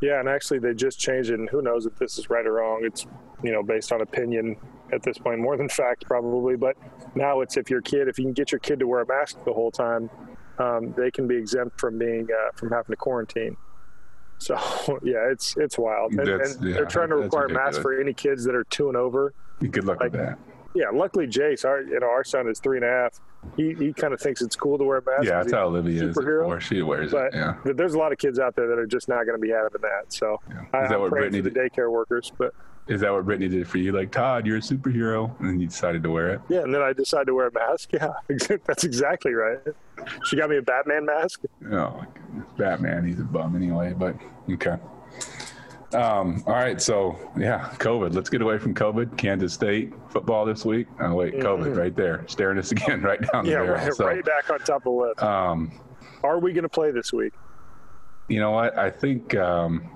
Yeah, 0.00 0.20
and 0.20 0.28
actually 0.28 0.58
they 0.58 0.74
just 0.74 0.98
changed 0.98 1.30
it. 1.30 1.38
And 1.38 1.48
who 1.48 1.62
knows 1.62 1.86
if 1.86 1.96
this 1.96 2.18
is 2.18 2.30
right 2.30 2.46
or 2.46 2.54
wrong? 2.54 2.80
It's 2.84 3.06
you 3.42 3.52
know 3.52 3.62
based 3.62 3.92
on 3.92 4.00
opinion 4.00 4.56
at 4.92 5.02
this 5.02 5.18
point, 5.18 5.40
more 5.40 5.56
than 5.56 5.68
fact 5.80 6.04
probably. 6.06 6.56
But 6.56 6.76
now 7.14 7.40
it's 7.40 7.56
if 7.56 7.70
your 7.70 7.80
kid, 7.80 8.08
if 8.08 8.18
you 8.18 8.24
can 8.24 8.32
get 8.32 8.52
your 8.52 8.58
kid 8.58 8.78
to 8.80 8.86
wear 8.86 9.02
a 9.02 9.06
mask 9.06 9.42
the 9.44 9.52
whole 9.52 9.70
time, 9.70 10.10
um, 10.58 10.94
they 10.96 11.10
can 11.10 11.26
be 11.26 11.36
exempt 11.36 11.80
from 11.80 11.98
being 11.98 12.28
uh, 12.30 12.50
from 12.54 12.70
having 12.70 12.92
to 12.92 12.96
quarantine. 12.96 13.56
So 14.38 14.54
yeah, 15.02 15.30
it's 15.30 15.56
it's 15.56 15.78
wild. 15.78 16.12
And, 16.12 16.28
and 16.28 16.64
yeah, 16.64 16.74
they're 16.74 16.86
trying 16.86 17.10
to 17.10 17.16
require 17.16 17.48
masks 17.48 17.78
for 17.78 17.98
any 17.98 18.12
kids 18.12 18.44
that 18.44 18.54
are 18.54 18.64
two 18.64 18.88
and 18.88 18.96
over. 18.96 19.32
Good 19.60 19.84
luck 19.84 20.00
like, 20.00 20.12
with 20.12 20.20
that. 20.20 20.38
Yeah, 20.74 20.86
luckily 20.92 21.26
Jace, 21.26 21.64
our 21.64 21.82
you 21.82 22.00
know 22.00 22.08
our 22.08 22.24
son 22.24 22.48
is 22.48 22.58
three 22.58 22.78
and 22.78 22.84
a 22.84 22.88
half. 22.88 23.20
He 23.56 23.74
he 23.74 23.92
kind 23.92 24.12
of 24.12 24.20
thinks 24.20 24.42
it's 24.42 24.56
cool 24.56 24.76
to 24.78 24.84
wear 24.84 24.98
a 24.98 25.04
mask. 25.04 25.24
Yeah, 25.24 25.42
that's 25.42 25.52
how 25.52 25.66
Olivia 25.66 26.08
is. 26.08 26.18
Or 26.18 26.60
she 26.60 26.82
wears 26.82 27.12
but, 27.12 27.26
it. 27.26 27.34
Yeah. 27.34 27.56
But 27.64 27.76
there's 27.76 27.94
a 27.94 27.98
lot 27.98 28.12
of 28.12 28.18
kids 28.18 28.38
out 28.38 28.56
there 28.56 28.66
that 28.66 28.78
are 28.78 28.86
just 28.86 29.08
not 29.08 29.24
going 29.24 29.38
to 29.38 29.42
be 29.42 29.50
having 29.50 29.70
that. 29.82 30.12
So 30.12 30.40
yeah. 30.48 30.62
is 30.62 30.68
I, 30.72 30.88
that 30.88 31.00
what 31.00 31.10
Brittany 31.10 31.40
the 31.40 31.50
daycare 31.50 31.90
workers? 31.90 32.32
But 32.36 32.54
is 32.88 33.00
that 33.00 33.12
what 33.12 33.24
Brittany 33.24 33.48
did 33.48 33.68
for 33.68 33.78
you? 33.78 33.92
Like 33.92 34.10
Todd, 34.10 34.46
you're 34.46 34.58
a 34.58 34.60
superhero, 34.60 35.38
and 35.38 35.48
then 35.48 35.60
you 35.60 35.68
decided 35.68 36.02
to 36.02 36.10
wear 36.10 36.30
it. 36.30 36.40
Yeah, 36.48 36.62
and 36.62 36.74
then 36.74 36.82
I 36.82 36.92
decided 36.92 37.26
to 37.26 37.34
wear 37.34 37.48
a 37.48 37.52
mask. 37.52 37.90
Yeah, 37.94 38.12
that's 38.66 38.84
exactly 38.84 39.32
right. 39.32 39.58
She 40.24 40.36
got 40.36 40.50
me 40.50 40.56
a 40.56 40.62
Batman 40.62 41.06
mask. 41.06 41.42
Oh, 41.70 42.04
Batman, 42.58 43.06
he's 43.06 43.20
a 43.20 43.22
bum 43.22 43.56
anyway. 43.56 43.94
But 43.96 44.16
okay. 44.50 44.76
Um, 45.94 46.42
all 46.46 46.54
right, 46.54 46.80
so 46.80 47.16
yeah, 47.36 47.70
COVID. 47.78 48.14
Let's 48.14 48.28
get 48.28 48.42
away 48.42 48.58
from 48.58 48.74
COVID. 48.74 49.16
Kansas 49.16 49.52
State 49.52 49.92
football 50.08 50.44
this 50.44 50.64
week. 50.64 50.88
Oh 51.00 51.14
wait, 51.14 51.34
COVID 51.34 51.64
mm-hmm. 51.64 51.78
right 51.78 51.94
there, 51.94 52.24
staring 52.26 52.58
us 52.58 52.72
again 52.72 53.02
right 53.02 53.20
down 53.32 53.46
yeah, 53.46 53.60
the 53.60 53.64
barrel. 53.64 53.74
Right, 53.74 53.94
so, 53.94 54.06
right 54.06 54.24
back 54.24 54.50
on 54.50 54.58
top 54.60 54.78
of 54.78 54.82
the 54.84 54.90
list. 54.90 55.22
Um, 55.22 55.72
Are 56.22 56.38
we 56.38 56.52
going 56.52 56.64
to 56.64 56.68
play 56.68 56.90
this 56.90 57.12
week? 57.12 57.32
You 58.28 58.40
know 58.40 58.52
what? 58.52 58.76
I 58.76 58.90
think 58.90 59.34
um, 59.36 59.88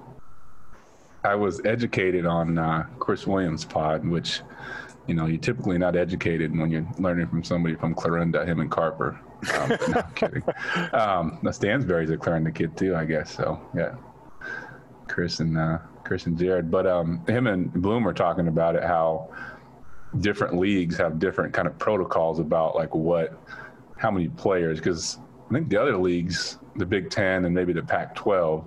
I 1.24 1.34
was 1.34 1.64
educated 1.64 2.26
on 2.26 2.58
uh, 2.58 2.86
Chris 2.98 3.26
Williams' 3.26 3.64
pod, 3.64 4.06
which 4.06 4.42
you 5.06 5.14
know 5.14 5.26
you're 5.26 5.40
typically 5.40 5.78
not 5.78 5.96
educated 5.96 6.56
when 6.56 6.70
you're 6.70 6.86
learning 6.98 7.26
from 7.26 7.42
somebody 7.42 7.74
from 7.74 7.94
Clarinda, 7.94 8.46
him 8.46 8.60
and 8.60 8.70
Carper. 8.70 9.18
Um, 9.54 9.68
no, 9.68 10.02
I'm 10.04 10.12
kidding. 10.14 10.42
Um, 10.92 11.38
Stansbury's 11.50 12.10
a 12.10 12.16
Clarinda 12.16 12.50
kid 12.50 12.76
too, 12.76 12.94
I 12.94 13.04
guess. 13.04 13.34
So 13.34 13.60
yeah, 13.74 13.94
Chris 15.08 15.40
and 15.40 15.58
uh, 15.58 15.78
Chris 16.04 16.26
and 16.26 16.38
Jared. 16.38 16.70
But 16.70 16.86
um, 16.86 17.24
him 17.26 17.46
and 17.46 17.72
Bloom 17.72 18.04
were 18.04 18.14
talking 18.14 18.48
about 18.48 18.76
it 18.76 18.82
how 18.82 19.32
different 20.20 20.56
leagues 20.56 20.96
have 20.96 21.18
different 21.18 21.52
kind 21.52 21.68
of 21.68 21.78
protocols 21.78 22.38
about 22.38 22.74
like 22.74 22.94
what 22.94 23.38
how 23.98 24.10
many 24.10 24.28
players 24.28 24.78
because 24.78 25.18
I 25.50 25.54
think 25.54 25.68
the 25.68 25.80
other 25.80 25.96
leagues, 25.96 26.58
the 26.76 26.86
Big 26.86 27.10
Ten 27.10 27.44
and 27.46 27.54
maybe 27.54 27.72
the 27.72 27.82
Pac-12, 27.82 28.64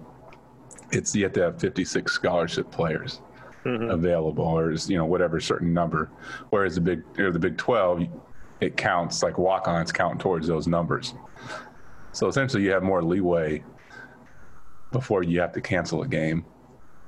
it's 0.91 1.15
you 1.15 1.23
have 1.23 1.33
to 1.33 1.41
have 1.41 1.59
56 1.59 2.11
scholarship 2.11 2.71
players 2.71 3.21
mm-hmm. 3.63 3.91
available, 3.91 4.43
or 4.43 4.71
is 4.71 4.89
you 4.89 4.97
know 4.97 5.05
whatever 5.05 5.39
certain 5.39 5.73
number. 5.73 6.09
Whereas 6.49 6.75
the 6.75 6.81
Big 6.81 7.03
or 7.19 7.31
the 7.31 7.39
Big 7.39 7.57
12, 7.57 8.07
it 8.61 8.77
counts 8.77 9.23
like 9.23 9.37
walk-ons 9.37 9.91
count 9.91 10.19
towards 10.19 10.47
those 10.47 10.67
numbers. 10.67 11.13
So 12.13 12.27
essentially, 12.27 12.63
you 12.63 12.71
have 12.71 12.83
more 12.83 13.03
leeway 13.03 13.63
before 14.91 15.23
you 15.23 15.39
have 15.39 15.53
to 15.53 15.61
cancel 15.61 16.01
a 16.03 16.07
game. 16.07 16.45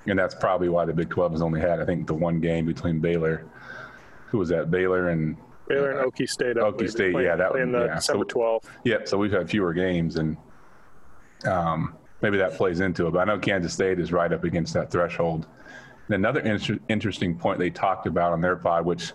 And 0.05 0.19
that's 0.19 0.35
probably 0.35 0.69
why 0.69 0.85
the 0.85 0.93
Big 0.93 1.09
12 1.09 1.33
has 1.33 1.41
only 1.41 1.61
had, 1.61 1.79
I 1.79 1.85
think, 1.85 2.07
the 2.07 2.13
one 2.13 2.39
game 2.39 2.65
between 2.65 2.99
Baylor. 2.99 3.45
Who 4.27 4.37
was 4.37 4.49
that? 4.49 4.69
Baylor 4.69 5.09
and 5.09 5.37
Baylor 5.67 5.91
and 5.91 6.11
Okie 6.11 6.27
State. 6.27 6.57
Okie 6.57 6.89
State, 6.89 7.13
playing, 7.13 7.27
yeah, 7.27 7.35
that 7.35 7.53
was 7.53 7.69
yeah. 7.71 7.95
December 7.95 8.25
12th. 8.25 8.65
Yep. 8.83 9.07
So 9.07 9.17
we've 9.17 9.31
had 9.31 9.49
fewer 9.49 9.73
games, 9.73 10.17
and 10.17 10.35
um, 11.45 11.95
maybe 12.21 12.37
that 12.37 12.55
plays 12.55 12.81
into 12.81 13.07
it. 13.07 13.11
But 13.11 13.19
I 13.19 13.25
know 13.25 13.39
Kansas 13.39 13.73
State 13.73 13.99
is 13.99 14.11
right 14.11 14.31
up 14.31 14.43
against 14.43 14.73
that 14.73 14.91
threshold. 14.91 15.47
And 16.07 16.15
another 16.15 16.41
inter- 16.41 16.79
interesting 16.89 17.37
point 17.37 17.59
they 17.59 17.69
talked 17.69 18.07
about 18.07 18.33
on 18.33 18.41
their 18.41 18.57
pod, 18.57 18.85
which 18.85 19.13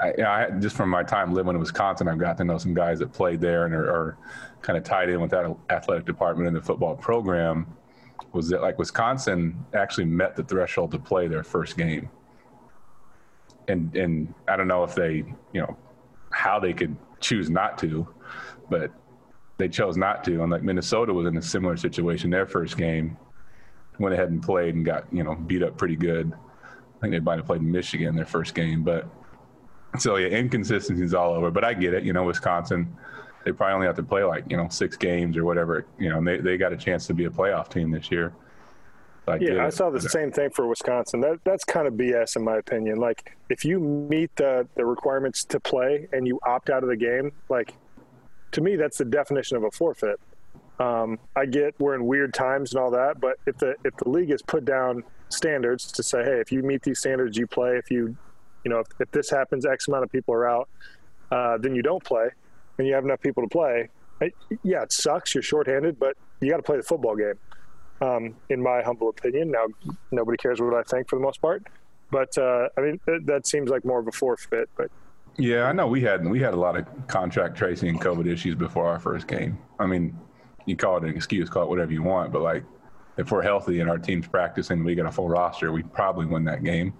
I, 0.00 0.12
I, 0.22 0.50
just 0.58 0.76
from 0.76 0.88
my 0.88 1.02
time 1.02 1.34
living 1.34 1.54
in 1.54 1.58
Wisconsin, 1.58 2.08
I've 2.08 2.18
got 2.18 2.38
to 2.38 2.44
know 2.44 2.56
some 2.56 2.72
guys 2.72 2.98
that 3.00 3.12
played 3.12 3.40
there 3.40 3.66
and 3.66 3.74
are, 3.74 3.90
are 3.90 4.18
kind 4.62 4.76
of 4.76 4.84
tied 4.84 5.08
in 5.08 5.20
with 5.20 5.30
that 5.30 5.54
athletic 5.70 6.04
department 6.04 6.48
in 6.48 6.54
the 6.54 6.60
football 6.60 6.96
program. 6.96 7.66
Was 8.32 8.48
that 8.48 8.60
like 8.60 8.78
Wisconsin 8.78 9.64
actually 9.74 10.04
met 10.04 10.36
the 10.36 10.42
threshold 10.42 10.90
to 10.92 10.98
play 10.98 11.28
their 11.28 11.42
first 11.42 11.76
game? 11.76 12.10
And 13.68 13.94
and 13.96 14.34
I 14.48 14.56
don't 14.56 14.68
know 14.68 14.84
if 14.84 14.94
they, 14.94 15.24
you 15.52 15.60
know, 15.60 15.76
how 16.30 16.58
they 16.58 16.72
could 16.72 16.96
choose 17.20 17.50
not 17.50 17.78
to, 17.78 18.06
but 18.70 18.92
they 19.58 19.68
chose 19.68 19.96
not 19.96 20.24
to. 20.24 20.42
And 20.42 20.52
like 20.52 20.62
Minnesota 20.62 21.12
was 21.12 21.26
in 21.26 21.36
a 21.36 21.42
similar 21.42 21.76
situation. 21.76 22.30
Their 22.30 22.46
first 22.46 22.76
game 22.76 23.16
went 23.98 24.14
ahead 24.14 24.30
and 24.30 24.42
played 24.42 24.74
and 24.74 24.84
got 24.84 25.12
you 25.12 25.22
know 25.22 25.34
beat 25.34 25.62
up 25.62 25.76
pretty 25.76 25.96
good. 25.96 26.32
I 26.32 27.00
think 27.00 27.12
they 27.12 27.20
might 27.20 27.38
have 27.38 27.46
played 27.46 27.62
Michigan 27.62 28.16
their 28.16 28.26
first 28.26 28.54
game, 28.54 28.82
but 28.82 29.08
so 29.98 30.16
yeah, 30.16 30.36
inconsistencies 30.36 31.14
all 31.14 31.32
over. 31.32 31.50
But 31.50 31.64
I 31.64 31.74
get 31.74 31.94
it. 31.94 32.04
You 32.04 32.12
know, 32.12 32.24
Wisconsin, 32.24 32.96
they 33.48 33.52
probably 33.52 33.74
only 33.74 33.86
have 33.86 33.96
to 33.96 34.02
play 34.02 34.22
like 34.24 34.44
you 34.50 34.58
know 34.58 34.68
six 34.68 34.96
games 34.96 35.36
or 35.38 35.44
whatever. 35.44 35.86
You 35.98 36.10
know, 36.10 36.22
they 36.22 36.36
they 36.38 36.58
got 36.58 36.74
a 36.74 36.76
chance 36.76 37.06
to 37.06 37.14
be 37.14 37.24
a 37.24 37.30
playoff 37.30 37.70
team 37.70 37.90
this 37.90 38.10
year. 38.10 38.34
I 39.26 39.36
yeah, 39.36 39.64
I 39.64 39.70
saw 39.70 39.88
the 39.88 40.00
same 40.00 40.30
thing 40.30 40.50
for 40.50 40.66
Wisconsin. 40.66 41.20
That 41.20 41.38
that's 41.44 41.64
kind 41.64 41.86
of 41.86 41.94
BS 41.94 42.36
in 42.36 42.44
my 42.44 42.56
opinion. 42.56 42.98
Like 42.98 43.36
if 43.48 43.64
you 43.64 43.80
meet 43.80 44.34
the 44.36 44.68
the 44.74 44.84
requirements 44.84 45.44
to 45.46 45.60
play 45.60 46.08
and 46.12 46.26
you 46.26 46.38
opt 46.46 46.68
out 46.68 46.82
of 46.82 46.90
the 46.90 46.96
game, 46.96 47.32
like 47.48 47.74
to 48.52 48.60
me 48.60 48.76
that's 48.76 48.98
the 48.98 49.06
definition 49.06 49.56
of 49.56 49.64
a 49.64 49.70
forfeit. 49.70 50.20
Um, 50.78 51.18
I 51.34 51.46
get 51.46 51.74
we're 51.78 51.94
in 51.94 52.04
weird 52.04 52.34
times 52.34 52.74
and 52.74 52.82
all 52.82 52.90
that, 52.90 53.18
but 53.18 53.38
if 53.46 53.56
the 53.56 53.76
if 53.82 53.96
the 53.96 54.10
league 54.10 54.30
has 54.30 54.42
put 54.42 54.66
down 54.66 55.04
standards 55.30 55.90
to 55.92 56.02
say, 56.02 56.22
hey, 56.22 56.38
if 56.38 56.52
you 56.52 56.62
meet 56.62 56.82
these 56.82 56.98
standards, 57.00 57.36
you 57.38 57.46
play. 57.46 57.76
If 57.76 57.90
you 57.90 58.14
you 58.64 58.70
know, 58.70 58.80
if, 58.80 58.88
if 59.00 59.10
this 59.10 59.30
happens, 59.30 59.64
X 59.64 59.88
amount 59.88 60.04
of 60.04 60.12
people 60.12 60.34
are 60.34 60.46
out, 60.46 60.68
uh, 61.30 61.56
then 61.58 61.74
you 61.74 61.82
don't 61.82 62.02
play, 62.02 62.28
and 62.78 62.86
you 62.86 62.94
have 62.94 63.04
enough 63.04 63.20
people 63.20 63.42
to 63.42 63.48
play. 63.48 63.88
It, 64.20 64.34
yeah, 64.62 64.82
it 64.82 64.92
sucks. 64.92 65.34
You're 65.34 65.42
shorthanded, 65.42 65.98
but 65.98 66.16
you 66.40 66.50
got 66.50 66.56
to 66.56 66.62
play 66.62 66.76
the 66.76 66.82
football 66.82 67.16
game. 67.16 67.34
Um, 68.00 68.36
in 68.48 68.62
my 68.62 68.82
humble 68.82 69.08
opinion, 69.08 69.50
now 69.50 69.66
nobody 70.12 70.36
cares 70.36 70.60
what 70.60 70.74
I 70.74 70.82
think 70.82 71.08
for 71.08 71.16
the 71.16 71.22
most 71.22 71.42
part, 71.42 71.66
but 72.10 72.36
uh, 72.38 72.68
I 72.76 72.80
mean 72.80 73.00
that, 73.06 73.26
that 73.26 73.46
seems 73.46 73.70
like 73.70 73.84
more 73.84 73.98
of 73.98 74.06
a 74.06 74.12
forfeit. 74.12 74.68
But 74.76 74.90
yeah, 75.36 75.64
I 75.64 75.72
know 75.72 75.88
we 75.88 76.00
had 76.00 76.24
we 76.24 76.38
had 76.38 76.54
a 76.54 76.56
lot 76.56 76.76
of 76.76 76.86
contract 77.08 77.56
tracing 77.56 77.88
and 77.88 78.00
COVID 78.00 78.26
issues 78.26 78.54
before 78.54 78.86
our 78.86 79.00
first 79.00 79.26
game. 79.26 79.58
I 79.80 79.86
mean, 79.86 80.16
you 80.64 80.76
call 80.76 80.98
it 80.98 81.04
an 81.04 81.10
excuse, 81.10 81.50
call 81.50 81.64
it 81.64 81.68
whatever 81.68 81.92
you 81.92 82.04
want, 82.04 82.32
but 82.32 82.42
like 82.42 82.62
if 83.16 83.32
we're 83.32 83.42
healthy 83.42 83.80
and 83.80 83.90
our 83.90 83.98
team's 83.98 84.28
practicing, 84.28 84.84
we 84.84 84.94
got 84.94 85.06
a 85.06 85.12
full 85.12 85.28
roster, 85.28 85.72
we 85.72 85.82
probably 85.82 86.26
win 86.26 86.44
that 86.44 86.62
game. 86.62 86.94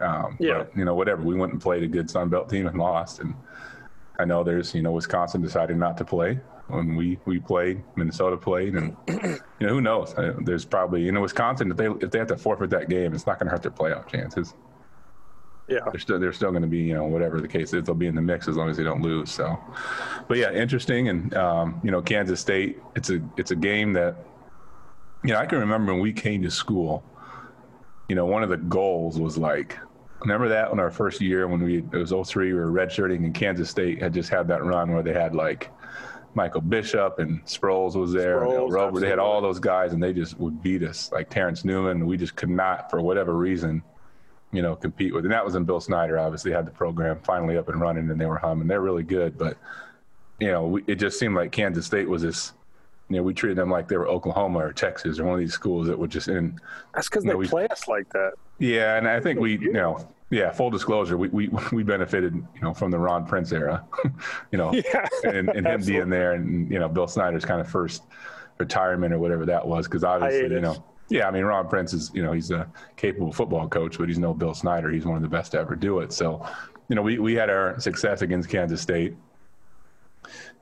Um, 0.00 0.36
yeah. 0.40 0.58
But, 0.58 0.76
you 0.76 0.84
know, 0.84 0.94
whatever. 0.94 1.22
We 1.22 1.34
went 1.34 1.52
and 1.52 1.62
played 1.62 1.82
a 1.82 1.88
good 1.88 2.10
Sun 2.10 2.28
Belt 2.28 2.48
team 2.48 2.66
and 2.66 2.78
lost. 2.78 3.20
And 3.20 3.34
I 4.18 4.24
know 4.24 4.42
there's, 4.42 4.74
you 4.74 4.82
know, 4.82 4.92
Wisconsin 4.92 5.42
decided 5.42 5.76
not 5.76 5.96
to 5.98 6.04
play 6.04 6.40
when 6.68 6.96
we 6.96 7.18
we 7.24 7.38
played. 7.38 7.82
Minnesota 7.96 8.36
played, 8.36 8.74
and 8.74 8.96
you 9.08 9.66
know, 9.66 9.68
who 9.68 9.80
knows? 9.80 10.14
There's 10.40 10.64
probably 10.64 11.02
you 11.02 11.12
know, 11.12 11.20
Wisconsin 11.20 11.70
if 11.70 11.76
they 11.76 11.86
if 11.86 12.10
they 12.10 12.18
have 12.18 12.28
to 12.28 12.36
forfeit 12.36 12.70
that 12.70 12.88
game, 12.88 13.14
it's 13.14 13.26
not 13.26 13.38
going 13.38 13.46
to 13.46 13.52
hurt 13.52 13.62
their 13.62 13.70
playoff 13.70 14.08
chances. 14.08 14.54
Yeah, 15.68 15.80
they're 15.90 16.00
still 16.00 16.18
they're 16.18 16.32
still 16.32 16.50
going 16.50 16.62
to 16.62 16.68
be 16.68 16.78
you 16.78 16.94
know 16.94 17.04
whatever 17.04 17.40
the 17.40 17.48
case 17.48 17.72
is, 17.74 17.84
they'll 17.84 17.94
be 17.94 18.06
in 18.06 18.14
the 18.14 18.22
mix 18.22 18.48
as 18.48 18.56
long 18.56 18.68
as 18.68 18.76
they 18.76 18.84
don't 18.84 19.02
lose. 19.02 19.30
So, 19.30 19.58
but 20.26 20.38
yeah, 20.38 20.52
interesting. 20.52 21.08
And 21.08 21.34
um, 21.34 21.80
you 21.84 21.90
know, 21.90 22.02
Kansas 22.02 22.40
State, 22.40 22.80
it's 22.96 23.10
a 23.10 23.20
it's 23.36 23.50
a 23.50 23.56
game 23.56 23.92
that 23.92 24.16
you 25.22 25.32
know 25.32 25.38
I 25.38 25.46
can 25.46 25.58
remember 25.58 25.92
when 25.92 26.02
we 26.02 26.12
came 26.12 26.42
to 26.42 26.50
school. 26.50 27.04
You 28.08 28.16
know, 28.16 28.24
one 28.24 28.42
of 28.42 28.48
the 28.48 28.56
goals 28.56 29.20
was 29.20 29.36
like 29.36 29.78
Remember 30.20 30.48
that 30.48 30.72
in 30.72 30.80
our 30.80 30.90
first 30.90 31.20
year 31.20 31.46
when 31.46 31.62
we 31.62 31.78
it 31.78 31.92
was 31.92 32.10
03, 32.10 32.52
we 32.52 32.58
were 32.58 32.70
redshirting 32.70 33.24
and 33.24 33.34
Kansas 33.34 33.70
State 33.70 34.02
had 34.02 34.12
just 34.12 34.28
had 34.28 34.48
that 34.48 34.64
run 34.64 34.92
where 34.92 35.02
they 35.02 35.12
had 35.12 35.34
like 35.34 35.70
Michael 36.34 36.60
Bishop 36.60 37.18
and 37.18 37.44
Sproles 37.44 37.94
was 37.94 38.12
there, 38.12 38.40
Sproles, 38.40 38.70
Rober. 38.70 39.00
They 39.00 39.08
had 39.08 39.18
all 39.18 39.40
those 39.40 39.58
guys 39.58 39.92
and 39.92 40.02
they 40.02 40.12
just 40.12 40.38
would 40.38 40.62
beat 40.62 40.82
us 40.82 41.10
like 41.12 41.30
Terrence 41.30 41.64
Newman. 41.64 42.06
We 42.06 42.16
just 42.16 42.36
could 42.36 42.50
not, 42.50 42.90
for 42.90 43.00
whatever 43.00 43.34
reason, 43.34 43.82
you 44.52 44.62
know, 44.62 44.74
compete 44.74 45.14
with. 45.14 45.24
And 45.24 45.32
that 45.32 45.44
was 45.44 45.54
in 45.54 45.64
Bill 45.64 45.80
Snyder. 45.80 46.18
Obviously, 46.18 46.52
had 46.52 46.66
the 46.66 46.70
program 46.70 47.20
finally 47.22 47.56
up 47.56 47.68
and 47.68 47.80
running 47.80 48.10
and 48.10 48.20
they 48.20 48.26
were 48.26 48.38
humming. 48.38 48.66
They're 48.66 48.80
really 48.80 49.02
good, 49.02 49.38
but 49.38 49.56
you 50.40 50.48
know, 50.48 50.66
we, 50.66 50.84
it 50.86 50.96
just 50.96 51.18
seemed 51.18 51.34
like 51.34 51.52
Kansas 51.52 51.86
State 51.86 52.08
was 52.08 52.22
this 52.22 52.52
you 53.08 53.16
know, 53.16 53.22
we 53.22 53.32
treated 53.32 53.56
them 53.56 53.70
like 53.70 53.88
they 53.88 53.96
were 53.96 54.08
Oklahoma 54.08 54.58
or 54.58 54.72
Texas 54.72 55.18
or 55.18 55.24
one 55.24 55.34
of 55.34 55.40
these 55.40 55.54
schools 55.54 55.86
that 55.86 55.98
would 55.98 56.10
just 56.10 56.28
in. 56.28 56.60
That's 56.94 57.08
because 57.08 57.24
they 57.24 57.32
know, 57.32 57.42
play 57.42 57.66
us 57.68 57.88
like 57.88 58.08
that. 58.10 58.32
Yeah, 58.58 58.96
and 58.96 59.08
I 59.08 59.20
think 59.20 59.40
we, 59.40 59.58
you 59.58 59.72
know, 59.72 60.06
yeah, 60.30 60.50
full 60.52 60.70
disclosure, 60.70 61.16
we 61.16 61.28
we 61.28 61.48
we 61.72 61.82
benefited, 61.82 62.34
you 62.34 62.60
know, 62.60 62.74
from 62.74 62.90
the 62.90 62.98
Ron 62.98 63.26
Prince 63.26 63.52
era, 63.52 63.84
you 64.52 64.58
know, 64.58 64.72
yeah, 64.72 65.06
and, 65.24 65.48
and 65.48 65.66
him 65.66 65.82
being 65.84 66.10
there, 66.10 66.34
and 66.34 66.70
you 66.70 66.78
know, 66.78 66.88
Bill 66.88 67.08
Snyder's 67.08 67.44
kind 67.44 67.60
of 67.60 67.68
first 67.68 68.02
retirement 68.58 69.14
or 69.14 69.18
whatever 69.18 69.46
that 69.46 69.66
was, 69.66 69.86
because 69.86 70.04
obviously, 70.04 70.54
you 70.54 70.60
know, 70.60 70.84
yeah, 71.08 71.26
I 71.26 71.30
mean, 71.30 71.44
Ron 71.44 71.68
Prince 71.68 71.94
is, 71.94 72.10
you 72.12 72.22
know, 72.22 72.32
he's 72.32 72.50
a 72.50 72.68
capable 72.96 73.32
football 73.32 73.68
coach, 73.68 73.96
but 73.96 74.08
he's 74.08 74.18
no 74.18 74.34
Bill 74.34 74.52
Snyder. 74.52 74.90
He's 74.90 75.06
one 75.06 75.16
of 75.16 75.22
the 75.22 75.28
best 75.28 75.52
to 75.52 75.58
ever 75.58 75.74
do 75.74 76.00
it. 76.00 76.12
So, 76.12 76.46
you 76.88 76.96
know, 76.96 77.02
we 77.02 77.18
we 77.18 77.34
had 77.34 77.48
our 77.48 77.80
success 77.80 78.20
against 78.20 78.50
Kansas 78.50 78.82
State 78.82 79.16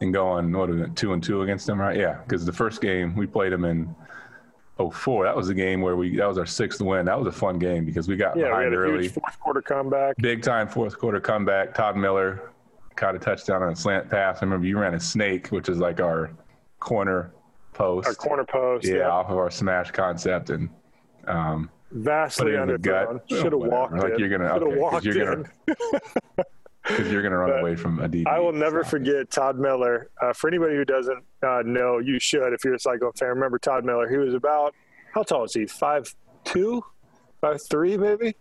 and 0.00 0.12
going 0.12 0.52
what 0.52 0.96
two 0.96 1.12
and 1.12 1.22
two 1.22 1.42
against 1.42 1.66
them, 1.66 1.80
right? 1.80 1.96
Yeah, 1.96 2.20
because 2.22 2.44
the 2.44 2.52
first 2.52 2.80
game 2.80 3.14
we 3.14 3.26
played 3.26 3.52
them 3.52 3.64
in 3.64 3.94
04. 4.78 5.24
That 5.24 5.36
was 5.36 5.48
the 5.48 5.54
game 5.54 5.80
where 5.80 5.96
we 5.96 6.16
that 6.16 6.26
was 6.26 6.38
our 6.38 6.46
sixth 6.46 6.80
win. 6.80 7.06
That 7.06 7.18
was 7.18 7.26
a 7.26 7.36
fun 7.36 7.58
game 7.58 7.84
because 7.84 8.08
we 8.08 8.16
got 8.16 8.36
yeah, 8.36 8.48
behind 8.48 8.70
we 8.70 8.76
early. 8.76 9.08
fourth 9.08 9.40
quarter 9.40 9.62
comeback. 9.62 10.16
Big 10.18 10.42
time 10.42 10.68
fourth 10.68 10.98
quarter 10.98 11.20
comeback. 11.20 11.74
Todd 11.74 11.96
Miller 11.96 12.50
caught 12.94 13.14
a 13.14 13.18
touchdown 13.18 13.62
on 13.62 13.72
a 13.72 13.76
slant 13.76 14.10
pass. 14.10 14.38
I 14.38 14.44
remember 14.44 14.66
you 14.66 14.78
ran 14.78 14.94
a 14.94 15.00
snake, 15.00 15.48
which 15.48 15.68
is 15.68 15.78
like 15.78 16.00
our 16.00 16.30
corner 16.78 17.32
post. 17.72 18.06
Our 18.06 18.14
corner 18.14 18.44
post. 18.44 18.86
Yeah, 18.86 18.96
yeah. 18.96 19.08
off 19.08 19.30
of 19.30 19.38
our 19.38 19.50
smash 19.50 19.90
concept 19.92 20.50
and 20.50 20.68
um, 21.26 21.70
vastly 21.90 22.52
underthrown. 22.52 23.20
Should 23.30 23.52
have 23.52 23.54
walked 23.54 23.94
like 23.94 24.12
in. 24.12 24.18
you're 24.18 24.28
gonna 24.28 24.52
okay, 24.52 24.78
walked 24.78 25.04
you're 25.06 25.36
gonna 25.36 25.50
because 26.86 27.10
you're 27.10 27.22
going 27.22 27.32
to 27.32 27.38
run 27.38 27.50
but 27.50 27.60
away 27.60 27.76
from 27.76 27.98
a 28.00 28.08
DB. 28.08 28.26
I 28.26 28.38
will 28.38 28.52
never 28.52 28.84
forget 28.84 29.30
Todd 29.30 29.58
Miller. 29.58 30.10
Uh, 30.22 30.32
for 30.32 30.48
anybody 30.48 30.76
who 30.76 30.84
doesn't 30.84 31.24
uh, 31.42 31.62
know, 31.64 31.98
you 31.98 32.18
should 32.20 32.52
if 32.52 32.64
you're 32.64 32.74
a 32.74 32.78
Cyclone 32.78 33.12
fan. 33.12 33.28
Remember 33.28 33.58
Todd 33.58 33.84
Miller? 33.84 34.08
He 34.08 34.16
was 34.16 34.34
about 34.34 34.74
how 35.12 35.22
tall 35.22 35.44
is 35.44 35.54
he? 35.54 35.66
Five 35.66 36.14
two, 36.44 36.84
five 37.40 37.60
three, 37.68 37.96
maybe. 37.96 38.36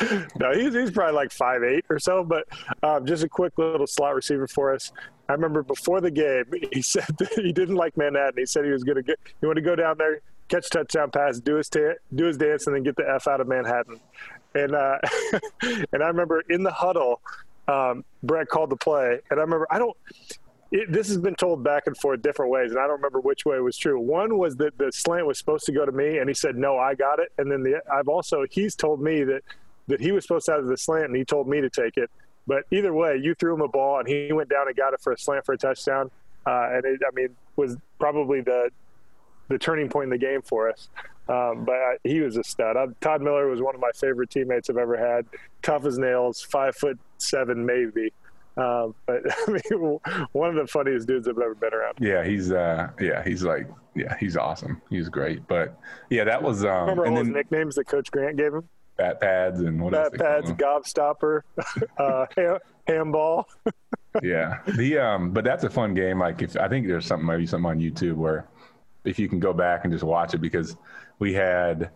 no, 0.38 0.52
he's 0.52 0.74
he's 0.74 0.90
probably 0.90 1.14
like 1.14 1.32
five 1.32 1.62
eight 1.62 1.84
or 1.88 1.98
so. 1.98 2.22
But 2.22 2.46
um, 2.82 3.06
just 3.06 3.24
a 3.24 3.28
quick 3.28 3.56
little 3.58 3.86
slot 3.86 4.14
receiver 4.14 4.46
for 4.46 4.74
us. 4.74 4.92
I 5.28 5.32
remember 5.32 5.62
before 5.62 6.00
the 6.00 6.10
game, 6.10 6.44
he 6.72 6.82
said 6.82 7.06
he 7.34 7.52
didn't 7.52 7.76
like 7.76 7.96
Manhattan. 7.96 8.34
He 8.36 8.46
said 8.46 8.64
he 8.64 8.70
was 8.70 8.84
going 8.84 8.96
to 8.96 9.02
get 9.02 9.18
he 9.40 9.46
wanted 9.46 9.62
to 9.62 9.66
go 9.66 9.74
down 9.74 9.98
there, 9.98 10.20
catch 10.48 10.70
touchdown 10.70 11.10
pass, 11.10 11.40
do 11.40 11.56
his 11.56 11.68
ta- 11.68 11.94
do 12.14 12.26
his 12.26 12.36
dance, 12.36 12.66
and 12.66 12.76
then 12.76 12.82
get 12.82 12.96
the 12.96 13.08
f 13.08 13.26
out 13.26 13.40
of 13.40 13.48
Manhattan. 13.48 14.00
And 14.56 14.74
uh, 14.74 14.98
and 15.92 16.02
I 16.02 16.06
remember 16.08 16.42
in 16.48 16.62
the 16.62 16.70
huddle, 16.70 17.20
um, 17.68 18.04
Brett 18.22 18.48
called 18.48 18.70
the 18.70 18.76
play, 18.76 19.20
and 19.30 19.38
I 19.38 19.42
remember 19.42 19.66
I 19.70 19.78
don't. 19.78 19.96
It, 20.72 20.90
this 20.90 21.06
has 21.08 21.18
been 21.18 21.36
told 21.36 21.62
back 21.62 21.84
and 21.86 21.96
forth 21.96 22.22
different 22.22 22.50
ways, 22.50 22.70
and 22.72 22.80
I 22.80 22.82
don't 22.82 22.96
remember 22.96 23.20
which 23.20 23.44
way 23.44 23.60
was 23.60 23.76
true. 23.76 24.00
One 24.00 24.36
was 24.36 24.56
that 24.56 24.76
the 24.78 24.90
slant 24.90 25.26
was 25.26 25.38
supposed 25.38 25.64
to 25.66 25.72
go 25.72 25.84
to 25.84 25.92
me, 25.92 26.18
and 26.18 26.28
he 26.28 26.34
said, 26.34 26.56
"No, 26.56 26.78
I 26.78 26.94
got 26.94 27.20
it." 27.20 27.28
And 27.38 27.52
then 27.52 27.62
the 27.62 27.82
I've 27.92 28.08
also 28.08 28.44
he's 28.50 28.74
told 28.74 29.00
me 29.00 29.24
that 29.24 29.42
that 29.88 30.00
he 30.00 30.10
was 30.10 30.24
supposed 30.24 30.46
to 30.46 30.52
have 30.52 30.64
the 30.64 30.78
slant, 30.78 31.06
and 31.06 31.16
he 31.16 31.24
told 31.24 31.48
me 31.48 31.60
to 31.60 31.70
take 31.70 31.96
it. 31.96 32.10
But 32.46 32.64
either 32.70 32.94
way, 32.94 33.18
you 33.22 33.34
threw 33.34 33.54
him 33.54 33.60
a 33.60 33.68
ball, 33.68 33.98
and 33.98 34.08
he 34.08 34.32
went 34.32 34.48
down 34.48 34.68
and 34.68 34.76
got 34.76 34.94
it 34.94 35.00
for 35.02 35.12
a 35.12 35.18
slant 35.18 35.44
for 35.44 35.52
a 35.52 35.58
touchdown. 35.58 36.10
Uh, 36.46 36.68
and 36.72 36.84
it, 36.84 37.00
I 37.06 37.10
mean, 37.14 37.28
was 37.56 37.76
probably 37.98 38.40
the 38.40 38.70
the 39.48 39.58
turning 39.58 39.88
point 39.88 40.04
in 40.04 40.10
the 40.10 40.18
game 40.18 40.42
for 40.42 40.70
us. 40.70 40.88
Um, 41.28 41.64
but 41.64 41.74
I, 41.74 41.96
he 42.04 42.20
was 42.20 42.36
a 42.36 42.44
stud. 42.44 42.76
I, 42.76 42.86
Todd 43.00 43.20
Miller 43.20 43.48
was 43.48 43.60
one 43.60 43.74
of 43.74 43.80
my 43.80 43.90
favorite 43.94 44.30
teammates 44.30 44.70
I've 44.70 44.76
ever 44.76 44.96
had. 44.96 45.26
Tough 45.62 45.84
as 45.84 45.98
nails, 45.98 46.42
five 46.42 46.76
foot 46.76 46.98
seven 47.18 47.66
maybe. 47.66 48.12
Um, 48.56 48.94
but 49.06 49.22
I 49.48 49.50
mean, 49.50 49.98
one 50.32 50.50
of 50.50 50.56
the 50.56 50.66
funniest 50.66 51.08
dudes 51.08 51.28
I've 51.28 51.38
ever 51.38 51.54
been 51.54 51.74
around. 51.74 51.98
Yeah, 52.00 52.24
he's 52.24 52.52
uh, 52.52 52.88
yeah, 53.00 53.24
he's 53.24 53.42
like 53.42 53.66
yeah, 53.96 54.16
he's 54.18 54.36
awesome. 54.36 54.80
He's 54.88 55.08
great. 55.08 55.46
But 55.48 55.78
yeah, 56.10 56.24
that 56.24 56.42
was 56.42 56.64
um, 56.64 56.82
remember 56.82 57.06
all 57.06 57.16
then, 57.16 57.26
his 57.26 57.34
nicknames 57.34 57.74
that 57.76 57.86
Coach 57.86 58.10
Grant 58.10 58.36
gave 58.36 58.54
him. 58.54 58.68
Bat 58.96 59.20
pads 59.20 59.60
and 59.60 59.80
what 59.80 59.92
Bat 59.92 60.14
pads, 60.14 60.52
gobstopper, 60.52 61.42
uh, 61.98 62.26
ham, 62.36 62.58
handball. 62.86 63.48
yeah, 64.22 64.60
the 64.76 64.98
um, 64.98 65.32
but 65.32 65.44
that's 65.44 65.64
a 65.64 65.70
fun 65.70 65.92
game. 65.92 66.18
Like 66.18 66.40
if 66.40 66.56
I 66.56 66.68
think 66.68 66.86
there's 66.86 67.04
something 67.04 67.26
maybe 67.26 67.46
something 67.46 67.68
on 67.68 67.78
YouTube 67.78 68.14
where 68.14 68.46
if 69.06 69.18
you 69.18 69.28
can 69.28 69.38
go 69.40 69.52
back 69.52 69.84
and 69.84 69.92
just 69.92 70.04
watch 70.04 70.34
it 70.34 70.38
because 70.38 70.76
we 71.18 71.32
had 71.32 71.90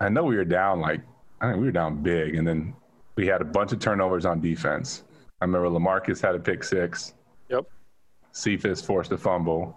I 0.00 0.08
know 0.08 0.24
we 0.24 0.36
were 0.36 0.44
down 0.44 0.80
like 0.80 1.00
I 1.40 1.48
think 1.48 1.60
we 1.60 1.66
were 1.66 1.72
down 1.72 2.02
big 2.02 2.36
and 2.36 2.46
then 2.46 2.74
we 3.16 3.26
had 3.26 3.40
a 3.40 3.44
bunch 3.44 3.72
of 3.72 3.78
turnovers 3.80 4.24
on 4.24 4.40
defense. 4.40 5.04
I 5.40 5.44
remember 5.44 5.68
Lamarcus 5.68 6.20
had 6.22 6.34
a 6.34 6.38
pick 6.38 6.62
six. 6.64 7.14
Yep. 7.50 7.66
Cephus 8.32 8.80
forced 8.80 9.12
a 9.12 9.18
fumble. 9.18 9.76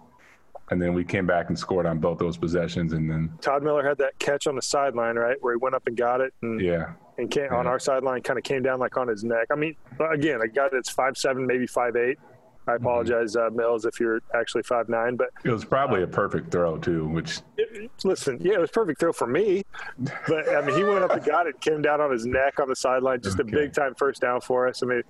and 0.70 0.80
then 0.80 0.94
we 0.94 1.04
came 1.04 1.26
back 1.26 1.48
and 1.48 1.58
scored 1.58 1.86
on 1.86 1.98
both 1.98 2.18
those 2.18 2.36
possessions, 2.36 2.92
and 2.92 3.08
then 3.10 3.30
Todd 3.40 3.62
Miller 3.62 3.86
had 3.86 3.98
that 3.98 4.18
catch 4.18 4.46
on 4.46 4.56
the 4.56 4.62
sideline, 4.62 5.16
right, 5.16 5.36
where 5.40 5.54
he 5.54 5.58
went 5.58 5.74
up 5.74 5.86
and 5.86 5.96
got 5.96 6.20
it, 6.20 6.32
and 6.42 6.60
yeah, 6.60 6.92
and 7.18 7.30
came, 7.30 7.52
on 7.52 7.66
our 7.66 7.78
sideline, 7.78 8.22
kind 8.22 8.38
of 8.38 8.42
came 8.44 8.62
down 8.62 8.80
like 8.80 8.96
on 8.96 9.06
his 9.06 9.22
neck. 9.22 9.46
I 9.52 9.54
mean, 9.54 9.76
again, 10.10 10.40
a 10.42 10.48
guy 10.48 10.68
that's 10.72 10.90
five 10.90 11.16
seven, 11.16 11.46
maybe 11.46 11.66
five 11.66 11.94
eight. 11.96 12.18
I 12.68 12.72
Mm-hmm. 12.72 12.84
apologize, 12.84 13.36
uh, 13.36 13.48
Mills, 13.52 13.84
if 13.84 14.00
you're 14.00 14.20
actually 14.34 14.62
five 14.64 14.88
nine, 14.88 15.16
but 15.16 15.28
it 15.44 15.50
was 15.50 15.64
probably 15.64 16.02
a 16.02 16.06
perfect 16.06 16.50
throw 16.50 16.76
too, 16.78 17.06
which 17.06 17.40
it- 17.56 17.90
listen, 18.04 18.38
yeah, 18.40 18.54
it 18.54 18.60
was 18.60 18.70
a 18.70 18.72
perfect 18.72 18.98
throw 19.00 19.12
for 19.12 19.26
me. 19.26 19.62
But 20.26 20.48
I 20.48 20.62
mean, 20.66 20.76
he 20.76 20.82
went 20.84 21.04
up 21.04 21.12
and 21.12 21.24
got 21.24 21.46
it, 21.46 21.60
came 21.60 21.80
down 21.82 22.00
on 22.00 22.10
his 22.10 22.26
neck 22.26 22.58
on 22.60 22.68
the 22.68 22.76
sideline, 22.76 23.20
just 23.20 23.38
Okay. 23.38 23.48
a 23.48 23.52
big 23.52 23.72
time 23.72 23.94
first 23.94 24.20
down 24.20 24.40
for 24.40 24.66
us. 24.68 24.82
I 24.82 24.86
mean, 24.86 25.02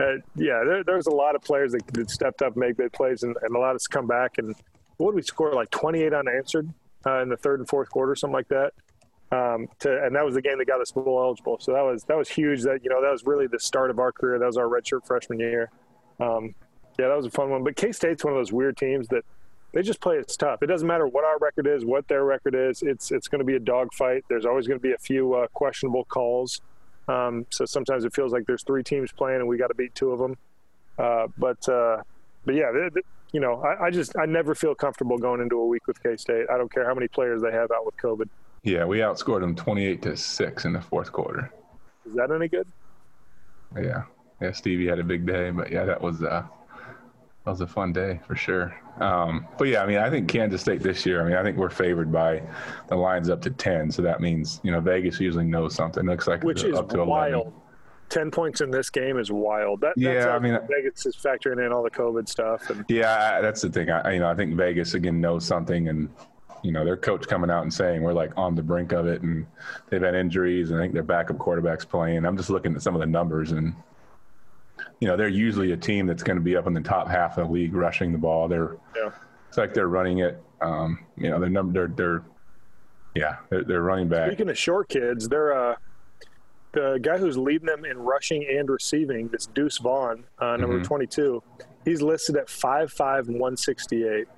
uh, 0.00 0.12
yeah, 0.36 0.62
there, 0.64 0.84
there 0.84 0.96
was 0.96 1.08
a 1.08 1.14
lot 1.14 1.34
of 1.34 1.42
players 1.42 1.72
that, 1.72 1.86
that 1.88 2.10
stepped 2.10 2.42
up, 2.42 2.52
and 2.52 2.56
made 2.60 2.76
big 2.76 2.92
plays, 2.92 3.22
and, 3.22 3.36
and 3.42 3.54
allowed 3.56 3.74
us 3.76 3.82
to 3.84 3.88
come 3.90 4.06
back. 4.06 4.38
And 4.38 4.54
what 4.98 5.10
did 5.10 5.16
we 5.16 5.22
score? 5.22 5.52
Like 5.52 5.70
28 5.70 6.14
unanswered 6.14 6.68
uh, 7.06 7.20
in 7.22 7.28
the 7.28 7.36
third 7.36 7.58
and 7.60 7.68
fourth 7.68 7.90
quarter, 7.90 8.14
something 8.14 8.34
like 8.34 8.48
that. 8.48 8.72
Um, 9.32 9.68
to, 9.80 10.04
and 10.04 10.14
that 10.16 10.24
was 10.24 10.34
the 10.34 10.42
game 10.42 10.58
that 10.58 10.66
got 10.66 10.80
us 10.80 10.90
bowl 10.90 11.20
eligible. 11.20 11.58
So 11.60 11.72
that 11.72 11.82
was 11.82 12.02
that 12.04 12.16
was 12.16 12.28
huge. 12.28 12.62
That 12.62 12.82
you 12.82 12.90
know 12.90 13.00
that 13.02 13.12
was 13.12 13.24
really 13.24 13.46
the 13.46 13.60
start 13.60 13.90
of 13.90 13.98
our 14.00 14.10
career. 14.10 14.38
That 14.40 14.46
was 14.46 14.56
our 14.56 14.66
redshirt 14.66 15.06
freshman 15.06 15.38
year. 15.38 15.70
Um, 16.18 16.52
yeah, 16.98 17.08
that 17.08 17.16
was 17.16 17.26
a 17.26 17.30
fun 17.30 17.50
one. 17.50 17.64
But 17.64 17.76
K 17.76 17.92
State's 17.92 18.24
one 18.24 18.32
of 18.34 18.38
those 18.38 18.52
weird 18.52 18.76
teams 18.76 19.08
that 19.08 19.24
they 19.72 19.82
just 19.82 20.00
play 20.00 20.16
it's 20.16 20.36
tough. 20.36 20.62
It 20.62 20.66
doesn't 20.66 20.86
matter 20.88 21.06
what 21.06 21.24
our 21.24 21.38
record 21.38 21.66
is, 21.66 21.84
what 21.84 22.06
their 22.08 22.24
record 22.24 22.54
is. 22.54 22.82
It's 22.82 23.10
it's 23.12 23.28
going 23.28 23.38
to 23.40 23.44
be 23.44 23.54
a 23.56 23.60
dogfight. 23.60 24.24
There's 24.28 24.44
always 24.46 24.66
going 24.66 24.78
to 24.78 24.82
be 24.82 24.92
a 24.92 24.98
few 24.98 25.34
uh, 25.34 25.46
questionable 25.54 26.04
calls. 26.04 26.60
Um, 27.08 27.46
so 27.50 27.64
sometimes 27.64 28.04
it 28.04 28.14
feels 28.14 28.32
like 28.32 28.46
there's 28.46 28.62
three 28.62 28.82
teams 28.84 29.10
playing 29.12 29.40
and 29.40 29.48
we 29.48 29.56
got 29.58 29.68
to 29.68 29.74
beat 29.74 29.94
two 29.94 30.10
of 30.12 30.18
them. 30.18 30.36
Uh, 30.98 31.26
but 31.38 31.66
uh, 31.68 32.02
but 32.44 32.54
yeah, 32.54 32.70
they, 32.72 32.88
they- 32.94 33.00
you 33.32 33.38
know, 33.38 33.62
I, 33.62 33.86
I 33.86 33.90
just 33.90 34.16
I 34.18 34.26
never 34.26 34.56
feel 34.56 34.74
comfortable 34.74 35.16
going 35.16 35.40
into 35.40 35.56
a 35.56 35.64
week 35.64 35.86
with 35.86 36.02
K 36.02 36.16
State. 36.16 36.46
I 36.52 36.56
don't 36.58 36.72
care 36.72 36.84
how 36.84 36.94
many 36.94 37.06
players 37.06 37.40
they 37.40 37.52
have 37.52 37.70
out 37.70 37.86
with 37.86 37.96
COVID. 37.98 38.28
yeah, 38.64 38.84
we 38.84 38.98
outscored 38.98 39.40
them 39.40 39.54
twenty-eight 39.54 40.02
to 40.02 40.16
six 40.16 40.64
in 40.64 40.72
the 40.72 40.80
fourth 40.80 41.12
quarter. 41.12 41.48
Is 42.08 42.14
that 42.16 42.32
any 42.32 42.48
good? 42.48 42.66
Yeah, 43.80 44.02
yeah, 44.40 44.50
Stevie 44.50 44.88
had 44.88 44.98
a 44.98 45.04
big 45.04 45.26
day, 45.26 45.50
but 45.50 45.70
yeah, 45.70 45.84
that 45.84 46.00
was 46.02 46.22
uh, 46.24 46.42
that 47.44 47.50
was 47.50 47.60
a 47.62 47.66
fun 47.66 47.92
day 47.92 48.20
for 48.26 48.36
sure. 48.36 48.74
Um, 49.00 49.46
but 49.58 49.68
yeah, 49.68 49.82
I 49.82 49.86
mean, 49.86 49.96
I 49.98 50.10
think 50.10 50.28
Kansas 50.28 50.60
State 50.60 50.82
this 50.82 51.06
year. 51.06 51.22
I 51.22 51.24
mean, 51.24 51.36
I 51.36 51.42
think 51.42 51.56
we're 51.56 51.70
favored 51.70 52.12
by 52.12 52.42
the 52.88 52.96
lines 52.96 53.30
up 53.30 53.40
to 53.42 53.50
ten, 53.50 53.90
so 53.90 54.02
that 54.02 54.20
means 54.20 54.60
you 54.62 54.70
know 54.70 54.80
Vegas 54.80 55.18
usually 55.20 55.46
knows 55.46 55.74
something. 55.74 56.04
Looks 56.04 56.28
like 56.28 56.42
Which 56.44 56.64
is 56.64 56.76
up 56.76 56.88
to 56.90 57.00
11. 57.00 57.08
wild. 57.08 57.52
Ten 58.10 58.30
points 58.30 58.60
in 58.60 58.70
this 58.72 58.90
game 58.90 59.18
is 59.18 59.30
wild. 59.30 59.80
That, 59.82 59.94
Yeah, 59.96 60.14
that's 60.14 60.26
I 60.26 60.38
mean- 60.40 60.58
Vegas 60.68 61.06
is 61.06 61.14
factoring 61.16 61.64
in 61.64 61.72
all 61.72 61.84
the 61.84 61.90
COVID 61.92 62.28
stuff 62.28 62.68
and 62.68 62.84
Yeah, 62.88 63.40
that's 63.40 63.62
the 63.62 63.70
thing. 63.70 63.88
I, 63.88 64.14
you 64.14 64.18
know, 64.18 64.28
I 64.28 64.34
think 64.34 64.56
Vegas 64.56 64.94
again 64.94 65.20
knows 65.20 65.44
something, 65.46 65.88
and 65.88 66.08
you 66.62 66.72
know, 66.72 66.84
their 66.84 66.96
coach 66.96 67.26
coming 67.28 67.50
out 67.50 67.62
and 67.62 67.72
saying 67.72 68.02
we're 68.02 68.12
like 68.12 68.32
on 68.36 68.54
the 68.56 68.62
brink 68.62 68.92
of 68.92 69.06
it, 69.06 69.22
and 69.22 69.46
they've 69.88 70.02
had 70.02 70.14
injuries, 70.16 70.70
and 70.70 70.78
I 70.78 70.82
think 70.82 70.92
their 70.92 71.04
backup 71.04 71.38
quarterbacks 71.38 71.88
playing. 71.88 72.26
I'm 72.26 72.36
just 72.36 72.50
looking 72.50 72.74
at 72.74 72.82
some 72.82 72.94
of 72.94 73.00
the 73.00 73.06
numbers, 73.06 73.52
and 73.52 73.74
you 75.00 75.08
know, 75.08 75.16
they're 75.16 75.28
usually 75.28 75.72
a 75.72 75.76
team 75.76 76.06
that's 76.06 76.22
going 76.22 76.36
to 76.36 76.42
be 76.42 76.56
up 76.56 76.66
in 76.66 76.74
the 76.74 76.80
top 76.80 77.08
half 77.08 77.38
of 77.38 77.46
the 77.48 77.52
league 77.52 77.74
rushing 77.74 78.12
the 78.12 78.18
ball. 78.18 78.48
They're 78.48 78.76
yeah. 78.94 79.10
it's 79.48 79.56
like 79.58 79.72
they're 79.74 79.88
running 79.88 80.18
it. 80.18 80.42
Um, 80.60 80.98
you 81.16 81.30
know, 81.30 81.40
their 81.40 81.48
number, 81.48 81.72
they're, 81.72 81.88
they're 81.96 82.22
yeah, 83.14 83.36
they're, 83.48 83.64
they're 83.64 83.82
running 83.82 84.08
back. 84.08 84.28
Speaking 84.28 84.50
of 84.50 84.58
short 84.58 84.88
kids, 84.88 85.28
they're 85.28 85.52
uh, 85.70 85.74
the 86.72 86.98
guy 87.02 87.16
who's 87.18 87.36
leading 87.38 87.66
them 87.66 87.84
in 87.84 87.98
rushing 87.98 88.46
and 88.48 88.68
receiving. 88.68 89.28
This 89.28 89.46
Deuce 89.46 89.78
Vaughn, 89.78 90.24
uh, 90.38 90.56
number 90.56 90.78
Mhm. 90.80 90.84
22. 90.84 91.42
He's 91.84 92.02
listed 92.02 92.36
at 92.36 92.46
5'5", 92.48 93.26
168. 93.28 94.28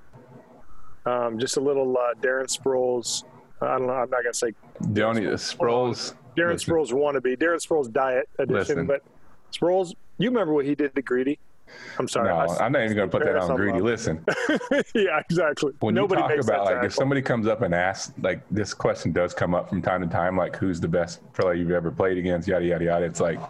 Um, 1.05 1.39
just 1.41 1.57
a 1.57 1.61
little 1.61 1.97
uh, 1.99 2.15
Darren 2.21 2.47
Sproles. 2.47 3.25
I 3.61 3.79
don't 3.79 3.89
know. 3.89 3.95
I'm 3.95 4.09
not 4.11 4.23
gonna 4.23 4.33
say 4.33 4.55
The 4.81 5.03
only 5.05 5.23
Sproles. 5.23 6.15
Darren 6.37 6.53
listen, 6.53 6.73
Sproles 6.73 6.93
wannabe. 6.93 7.37
Darren 7.37 7.57
Sproles 7.67 7.93
diet 7.93 8.29
edition, 8.39 8.55
Listen. 8.57 8.87
but 8.87 9.03
Sproles. 9.53 9.95
You 10.19 10.29
remember 10.31 10.53
what 10.53 10.65
he 10.65 10.75
did 10.75 10.95
to 10.95 11.03
Greedy? 11.03 11.39
I'm 11.99 12.07
sorry. 12.07 12.29
No, 12.29 12.37
I- 12.37 12.65
I'm 12.67 12.73
not 12.73 12.83
even 12.85 12.97
going 12.97 13.09
to 13.11 13.17
put 13.19 13.25
that 13.25 13.37
on 13.37 13.57
greedy. 13.57 13.79
love. 13.79 13.83
Listen, 13.83 14.25
yeah, 14.95 15.21
exactly. 15.21 15.73
when 15.81 15.95
Nobody 15.95 16.21
you 16.21 16.29
talk 16.29 16.37
makes 16.37 16.47
about 16.47 16.65
like 16.67 16.85
if 16.85 16.93
somebody 16.93 17.23
comes 17.23 17.47
up 17.47 17.63
and 17.63 17.75
asks 17.75 18.13
like 18.21 18.43
this 18.51 18.75
question 18.75 19.11
does 19.13 19.33
come 19.33 19.55
up 19.55 19.71
from 19.71 19.81
time 19.81 20.03
to 20.03 20.07
time 20.07 20.37
like 20.37 20.55
who's 20.57 20.81
the 20.81 20.89
best 20.89 21.21
player 21.33 21.55
you've 21.55 21.71
ever 21.71 21.91
played 21.91 22.19
against 22.19 22.47
yada 22.47 22.67
yada 22.67 22.85
yada 22.85 23.07
it's 23.07 23.21
like 23.21 23.41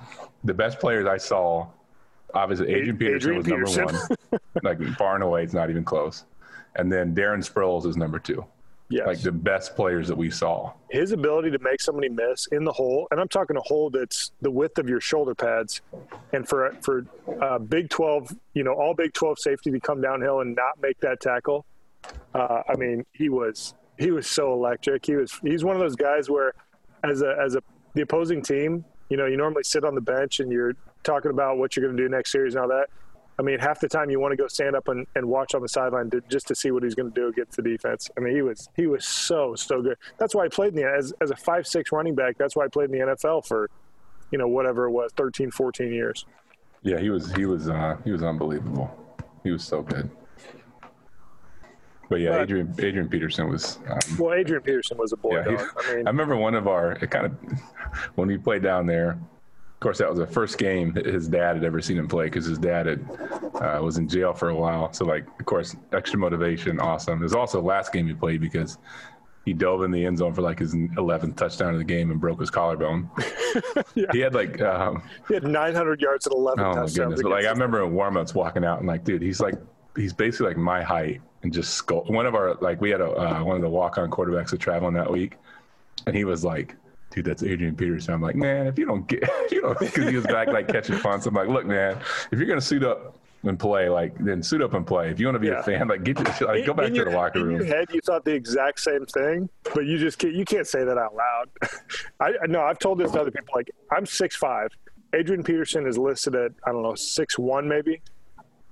the 0.44 0.54
best 0.54 0.78
players 0.78 1.04
i 1.06 1.16
saw 1.16 1.66
obviously 2.34 2.68
adrian 2.72 2.96
peterson 2.96 3.34
Adrian 3.38 3.60
was 3.62 3.74
Peterson. 3.74 3.86
number 3.86 4.16
one 4.30 4.40
like 4.62 4.96
far 4.96 5.14
and 5.16 5.24
away 5.24 5.42
it's 5.42 5.52
not 5.54 5.68
even 5.68 5.82
close 5.84 6.24
and 6.76 6.92
then 6.92 7.14
darren 7.16 7.38
sproles 7.44 7.86
is 7.86 7.96
number 7.96 8.20
two 8.20 8.44
yes. 8.92 9.06
like 9.06 9.20
the 9.20 9.32
best 9.32 9.76
players 9.76 10.08
that 10.08 10.16
we 10.16 10.30
saw 10.30 10.72
his 10.92 11.12
ability 11.12 11.50
to 11.50 11.58
make 11.60 11.80
somebody 11.80 12.10
miss 12.10 12.46
in 12.48 12.64
the 12.64 12.72
hole, 12.72 13.08
and 13.10 13.18
I'm 13.18 13.28
talking 13.28 13.56
a 13.56 13.62
hole 13.62 13.88
that's 13.88 14.32
the 14.42 14.50
width 14.50 14.78
of 14.78 14.90
your 14.90 15.00
shoulder 15.00 15.34
pads, 15.34 15.80
and 16.34 16.46
for 16.46 16.76
for 16.82 17.06
uh, 17.40 17.58
Big 17.58 17.88
12, 17.88 18.36
you 18.52 18.62
know, 18.62 18.72
all 18.72 18.92
Big 18.92 19.14
12 19.14 19.38
safety 19.38 19.70
to 19.70 19.80
come 19.80 20.02
downhill 20.02 20.40
and 20.40 20.54
not 20.54 20.80
make 20.82 21.00
that 21.00 21.20
tackle. 21.20 21.64
Uh, 22.34 22.62
I 22.68 22.76
mean, 22.76 23.06
he 23.12 23.30
was 23.30 23.72
he 23.98 24.10
was 24.10 24.26
so 24.26 24.52
electric. 24.52 25.06
He 25.06 25.16
was 25.16 25.32
he's 25.42 25.64
one 25.64 25.76
of 25.76 25.80
those 25.80 25.96
guys 25.96 26.28
where, 26.28 26.52
as 27.02 27.22
a 27.22 27.36
as 27.42 27.54
a 27.54 27.62
the 27.94 28.02
opposing 28.02 28.42
team, 28.42 28.84
you 29.08 29.16
know, 29.16 29.24
you 29.24 29.38
normally 29.38 29.64
sit 29.64 29.84
on 29.84 29.94
the 29.94 30.00
bench 30.02 30.40
and 30.40 30.52
you're 30.52 30.76
talking 31.04 31.30
about 31.30 31.56
what 31.56 31.74
you're 31.74 31.86
going 31.86 31.96
to 31.96 32.02
do 32.02 32.08
next 32.08 32.32
series 32.32 32.54
and 32.54 32.62
all 32.62 32.68
that. 32.68 32.88
I 33.42 33.44
mean, 33.44 33.58
half 33.58 33.80
the 33.80 33.88
time 33.88 34.08
you 34.08 34.20
want 34.20 34.30
to 34.30 34.36
go 34.36 34.46
stand 34.46 34.76
up 34.76 34.86
and, 34.86 35.04
and 35.16 35.26
watch 35.26 35.56
on 35.56 35.62
the 35.62 35.68
sideline 35.68 36.08
to, 36.10 36.20
just 36.28 36.46
to 36.46 36.54
see 36.54 36.70
what 36.70 36.84
he's 36.84 36.94
going 36.94 37.10
to 37.12 37.20
do 37.20 37.26
against 37.26 37.56
the 37.56 37.62
defense. 37.62 38.08
I 38.16 38.20
mean, 38.20 38.36
he 38.36 38.42
was 38.42 38.68
he 38.76 38.86
was 38.86 39.04
so 39.04 39.56
so 39.56 39.82
good. 39.82 39.96
That's 40.16 40.32
why 40.32 40.44
I 40.44 40.48
played 40.48 40.74
in 40.74 40.76
the 40.76 40.84
as 40.88 41.12
as 41.20 41.32
a 41.32 41.36
five 41.36 41.66
six 41.66 41.90
running 41.90 42.14
back. 42.14 42.38
That's 42.38 42.54
why 42.54 42.64
I 42.64 42.68
played 42.68 42.90
in 42.90 42.98
the 43.00 43.04
NFL 43.16 43.44
for, 43.44 43.68
you 44.30 44.38
know, 44.38 44.46
whatever 44.46 44.84
it 44.84 44.92
was, 44.92 45.10
13, 45.16 45.50
14 45.50 45.92
years. 45.92 46.24
yeah 46.84 47.00
he 47.00 47.10
was 47.10 47.32
he 47.32 47.44
was 47.46 47.68
uh 47.68 47.96
he 48.04 48.12
was 48.12 48.22
unbelievable 48.22 48.88
he 49.42 49.50
was 49.50 49.62
so 49.64 49.82
good 49.82 50.08
but 52.08 52.20
yeah 52.20 52.42
adrian 52.42 52.72
adrian 52.78 53.08
peterson 53.08 53.48
was 53.48 53.78
um, 53.88 53.98
Well, 54.18 54.34
Adrian 54.34 54.62
Peterson 54.62 54.98
was 54.98 55.12
a 55.12 55.16
boy. 55.16 55.36
Yeah, 55.36 55.44
he- 55.50 55.56
I 55.90 55.96
mean, 55.96 56.06
I 56.06 56.10
remember 56.10 56.36
one 56.36 56.54
of 56.54 56.66
our 56.68 56.92
it 56.92 57.10
kind 57.10 57.26
of 57.26 57.32
when 58.16 58.28
we 58.28 58.36
played 58.38 58.62
down 58.62 58.86
there. 58.86 59.18
Of 59.82 59.84
course, 59.84 59.98
that 59.98 60.08
was 60.08 60.20
the 60.20 60.28
first 60.28 60.58
game 60.58 60.94
his 60.94 61.26
dad 61.26 61.56
had 61.56 61.64
ever 61.64 61.80
seen 61.80 61.98
him 61.98 62.06
play 62.06 62.26
because 62.26 62.46
his 62.46 62.56
dad 62.56 62.86
had 62.86 63.04
uh, 63.60 63.80
was 63.82 63.98
in 63.98 64.08
jail 64.08 64.32
for 64.32 64.50
a 64.50 64.54
while. 64.54 64.92
So, 64.92 65.04
like, 65.04 65.26
of 65.40 65.44
course, 65.44 65.74
extra 65.92 66.20
motivation, 66.20 66.78
awesome. 66.78 67.18
It 67.18 67.24
was 67.24 67.34
also 67.34 67.60
the 67.60 67.66
last 67.66 67.92
game 67.92 68.06
he 68.06 68.14
played 68.14 68.40
because 68.40 68.78
he 69.44 69.52
dove 69.52 69.82
in 69.82 69.90
the 69.90 70.06
end 70.06 70.18
zone 70.18 70.34
for 70.34 70.42
like 70.42 70.60
his 70.60 70.72
11th 70.72 71.34
touchdown 71.34 71.72
of 71.72 71.78
the 71.78 71.84
game 71.84 72.12
and 72.12 72.20
broke 72.20 72.38
his 72.38 72.48
collarbone. 72.48 73.10
Yeah. 73.94 74.06
He 74.12 74.20
had 74.20 74.34
like, 74.34 74.62
um, 74.62 75.02
he 75.26 75.34
had 75.34 75.42
900 75.42 76.00
yards 76.00 76.26
and 76.26 76.34
11 76.34 76.64
oh 76.64 76.68
my 76.68 76.74
touchdowns. 76.74 76.96
goodness! 76.96 77.22
But 77.22 77.30
like, 77.32 77.44
I 77.44 77.50
remember 77.50 77.84
in 77.84 77.92
warmups 77.92 78.34
walking 78.36 78.64
out 78.64 78.78
and 78.78 78.86
like, 78.86 79.02
dude, 79.02 79.20
he's 79.20 79.40
like, 79.40 79.56
he's 79.96 80.12
basically 80.12 80.46
like 80.46 80.56
my 80.58 80.82
height 80.82 81.20
and 81.42 81.52
just 81.52 81.74
skull. 81.74 82.04
One 82.06 82.24
of 82.24 82.36
our 82.36 82.54
like, 82.60 82.80
we 82.80 82.88
had 82.88 83.00
a 83.00 83.10
uh, 83.10 83.42
one 83.42 83.56
of 83.56 83.62
the 83.62 83.68
walk-on 83.68 84.10
quarterbacks 84.10 84.50
that 84.50 84.60
traveling 84.60 84.94
that 84.94 85.10
week, 85.10 85.38
and 86.06 86.16
he 86.16 86.24
was 86.24 86.44
like, 86.44 86.76
dude, 87.12 87.24
that's 87.24 87.42
Adrian 87.42 87.76
Peterson. 87.76 88.14
I'm 88.14 88.22
like, 88.22 88.36
man, 88.36 88.66
if 88.66 88.78
you 88.78 88.86
don't 88.86 89.06
get, 89.06 89.22
you 89.50 89.60
don't, 89.60 89.78
because 89.78 90.08
he 90.08 90.16
was 90.16 90.26
back 90.26 90.48
like 90.48 90.68
catching 90.68 90.98
punts. 90.98 91.26
I'm 91.26 91.34
like, 91.34 91.48
look, 91.48 91.66
man, 91.66 91.98
if 92.30 92.38
you're 92.38 92.48
gonna 92.48 92.60
suit 92.60 92.82
up 92.84 93.18
and 93.44 93.58
play, 93.58 93.88
like, 93.88 94.16
then 94.18 94.40
suit 94.42 94.62
up 94.62 94.74
and 94.74 94.86
play. 94.86 95.10
If 95.10 95.18
you 95.18 95.26
want 95.26 95.34
to 95.36 95.40
be 95.40 95.48
Yeah. 95.48 95.60
a 95.60 95.62
fan, 95.64 95.88
like, 95.88 96.04
get 96.04 96.16
your, 96.18 96.32
shit, 96.34 96.46
like, 96.46 96.64
go 96.64 96.72
back 96.74 96.88
to 96.88 96.94
your, 96.94 97.06
the 97.06 97.10
locker 97.10 97.40
room. 97.44 97.60
in 97.60 97.66
your 97.66 97.76
head, 97.76 97.88
you 97.92 98.00
thought 98.00 98.24
the 98.24 98.32
exact 98.32 98.78
same 98.78 99.04
thing, 99.06 99.48
but 99.74 99.84
you 99.84 99.98
just 99.98 100.18
can't, 100.18 100.32
you 100.34 100.44
can't 100.44 100.66
say 100.66 100.84
that 100.84 100.96
out 100.96 101.14
loud. 101.14 101.48
I 102.20 102.32
no, 102.46 102.62
I've 102.62 102.78
told 102.78 102.98
this 102.98 103.10
to 103.12 103.20
other 103.20 103.30
people. 103.30 103.52
Like 103.54 103.70
I'm 103.90 104.06
six 104.06 104.36
five. 104.36 104.68
Adrian 105.14 105.42
Peterson 105.42 105.86
is 105.86 105.98
listed 105.98 106.34
at 106.34 106.52
I 106.66 106.72
don't 106.72 106.82
know 106.82 106.94
six 106.94 107.38
one 107.38 107.68
maybe. 107.68 108.00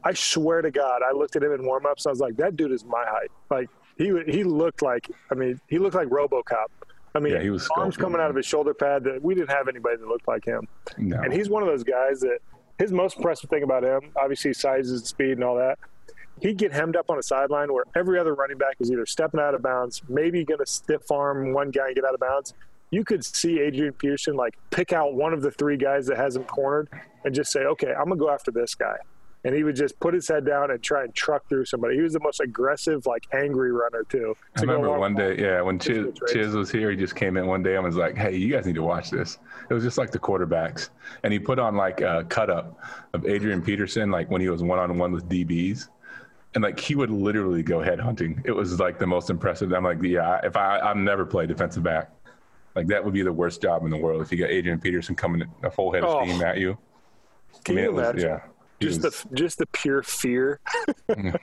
I 0.04 0.14
swear 0.14 0.62
to 0.62 0.70
God, 0.70 1.02
I 1.06 1.12
looked 1.12 1.36
at 1.36 1.42
him 1.42 1.52
in 1.52 1.60
warmups. 1.60 2.06
I 2.06 2.10
was 2.10 2.20
like, 2.20 2.36
that 2.38 2.56
dude 2.56 2.72
is 2.72 2.84
my 2.84 3.04
height. 3.06 3.30
Like 3.50 3.68
he 3.98 4.06
he 4.28 4.44
looked 4.44 4.80
like 4.82 5.06
I 5.30 5.34
mean 5.34 5.60
he 5.68 5.78
looked 5.78 5.96
like 5.96 6.08
RoboCop. 6.08 6.66
I 7.14 7.18
mean, 7.18 7.34
Yeah, 7.34 7.40
he 7.40 7.50
was 7.50 7.68
arms 7.76 7.96
coming 7.96 8.20
out 8.20 8.30
of 8.30 8.36
his 8.36 8.46
shoulder 8.46 8.74
pad. 8.74 9.04
That 9.04 9.22
we 9.22 9.34
didn't 9.34 9.50
have 9.50 9.68
anybody 9.68 9.96
that 9.96 10.06
looked 10.06 10.28
like 10.28 10.44
him. 10.44 10.66
No. 10.96 11.20
And 11.20 11.32
he's 11.32 11.48
one 11.50 11.62
of 11.62 11.68
those 11.68 11.84
guys 11.84 12.20
that 12.20 12.38
his 12.78 12.92
most 12.92 13.16
impressive 13.16 13.50
thing 13.50 13.62
about 13.62 13.84
him, 13.84 14.12
obviously 14.16 14.52
sizes 14.52 15.00
and 15.00 15.06
speed 15.06 15.32
and 15.32 15.44
all 15.44 15.56
that. 15.56 15.78
He'd 16.40 16.56
get 16.56 16.72
hemmed 16.72 16.96
up 16.96 17.10
on 17.10 17.18
a 17.18 17.22
sideline 17.22 17.72
where 17.72 17.84
every 17.94 18.18
other 18.18 18.34
running 18.34 18.56
back 18.56 18.76
is 18.80 18.90
either 18.90 19.04
stepping 19.04 19.40
out 19.40 19.54
of 19.54 19.62
bounds, 19.62 20.02
maybe 20.08 20.42
going 20.44 20.60
to 20.60 20.66
stiff 20.66 21.10
arm 21.10 21.52
one 21.52 21.70
guy 21.70 21.88
and 21.88 21.94
get 21.94 22.04
out 22.04 22.14
of 22.14 22.20
bounds. 22.20 22.54
You 22.90 23.04
could 23.04 23.24
see 23.24 23.60
Adrian 23.60 23.92
Peterson 23.92 24.34
like 24.36 24.54
pick 24.70 24.92
out 24.92 25.14
one 25.14 25.34
of 25.34 25.42
the 25.42 25.50
three 25.50 25.76
guys 25.76 26.06
that 26.06 26.16
has 26.16 26.36
him 26.36 26.44
cornered 26.44 26.88
and 27.24 27.34
just 27.34 27.52
say, 27.52 27.60
"Okay, 27.60 27.92
I'm 27.92 28.04
gonna 28.04 28.16
go 28.16 28.30
after 28.30 28.50
this 28.50 28.74
guy." 28.74 28.96
And 29.42 29.54
he 29.54 29.64
would 29.64 29.74
just 29.74 29.98
put 30.00 30.12
his 30.12 30.28
head 30.28 30.44
down 30.44 30.70
and 30.70 30.82
try 30.82 31.02
and 31.04 31.14
truck 31.14 31.48
through 31.48 31.64
somebody. 31.64 31.96
He 31.96 32.02
was 32.02 32.12
the 32.12 32.20
most 32.20 32.40
aggressive, 32.40 33.06
like 33.06 33.26
angry 33.32 33.72
runner 33.72 34.04
too. 34.06 34.34
I 34.56 34.60
remember 34.60 34.98
one 34.98 35.14
day, 35.14 35.38
yeah, 35.38 35.62
when 35.62 35.78
Chiz. 35.78 36.08
Chiz 36.30 36.52
was 36.54 36.70
here, 36.70 36.90
he 36.90 36.96
just 36.96 37.16
came 37.16 37.38
in 37.38 37.46
one 37.46 37.62
day 37.62 37.76
and 37.76 37.84
was 37.84 37.96
like, 37.96 38.18
"Hey, 38.18 38.36
you 38.36 38.52
guys 38.52 38.66
need 38.66 38.74
to 38.74 38.82
watch 38.82 39.10
this." 39.10 39.38
It 39.70 39.72
was 39.72 39.82
just 39.82 39.96
like 39.96 40.10
the 40.10 40.18
quarterbacks, 40.18 40.90
and 41.22 41.32
he 41.32 41.38
put 41.38 41.58
on 41.58 41.74
like 41.74 42.02
a 42.02 42.26
cut 42.28 42.50
up 42.50 42.78
of 43.14 43.24
Adrian 43.26 43.62
Peterson, 43.62 44.10
like 44.10 44.30
when 44.30 44.42
he 44.42 44.50
was 44.50 44.62
one 44.62 44.78
on 44.78 44.98
one 44.98 45.10
with 45.12 45.26
DBs, 45.26 45.88
and 46.54 46.62
like 46.62 46.78
he 46.78 46.94
would 46.94 47.10
literally 47.10 47.62
go 47.62 47.80
head 47.80 47.98
hunting. 47.98 48.42
It 48.44 48.52
was 48.52 48.78
like 48.78 48.98
the 48.98 49.06
most 49.06 49.30
impressive. 49.30 49.72
I'm 49.72 49.84
like, 49.84 50.02
yeah, 50.02 50.40
if 50.44 50.54
I 50.54 50.80
I've 50.80 50.98
never 50.98 51.24
played 51.24 51.48
defensive 51.48 51.82
back, 51.82 52.10
like 52.76 52.88
that 52.88 53.02
would 53.02 53.14
be 53.14 53.22
the 53.22 53.32
worst 53.32 53.62
job 53.62 53.84
in 53.86 53.90
the 53.90 53.96
world 53.96 54.20
if 54.20 54.30
you 54.30 54.36
got 54.36 54.50
Adrian 54.50 54.78
Peterson 54.78 55.14
coming 55.14 55.44
a 55.62 55.70
full 55.70 55.94
head 55.94 56.04
of 56.04 56.10
Oh. 56.10 56.24
steam 56.26 56.42
at 56.42 56.58
you. 56.58 56.76
Can 57.64 57.74
I 57.74 57.76
mean, 57.76 57.84
you 57.84 57.90
it 58.00 58.14
was- 58.14 58.22
yeah. 58.22 58.40
Just 58.80 59.02
the 59.02 59.14
just 59.34 59.58
the 59.58 59.66
pure 59.66 60.02
fear. 60.02 60.58
Mm. 61.10 61.38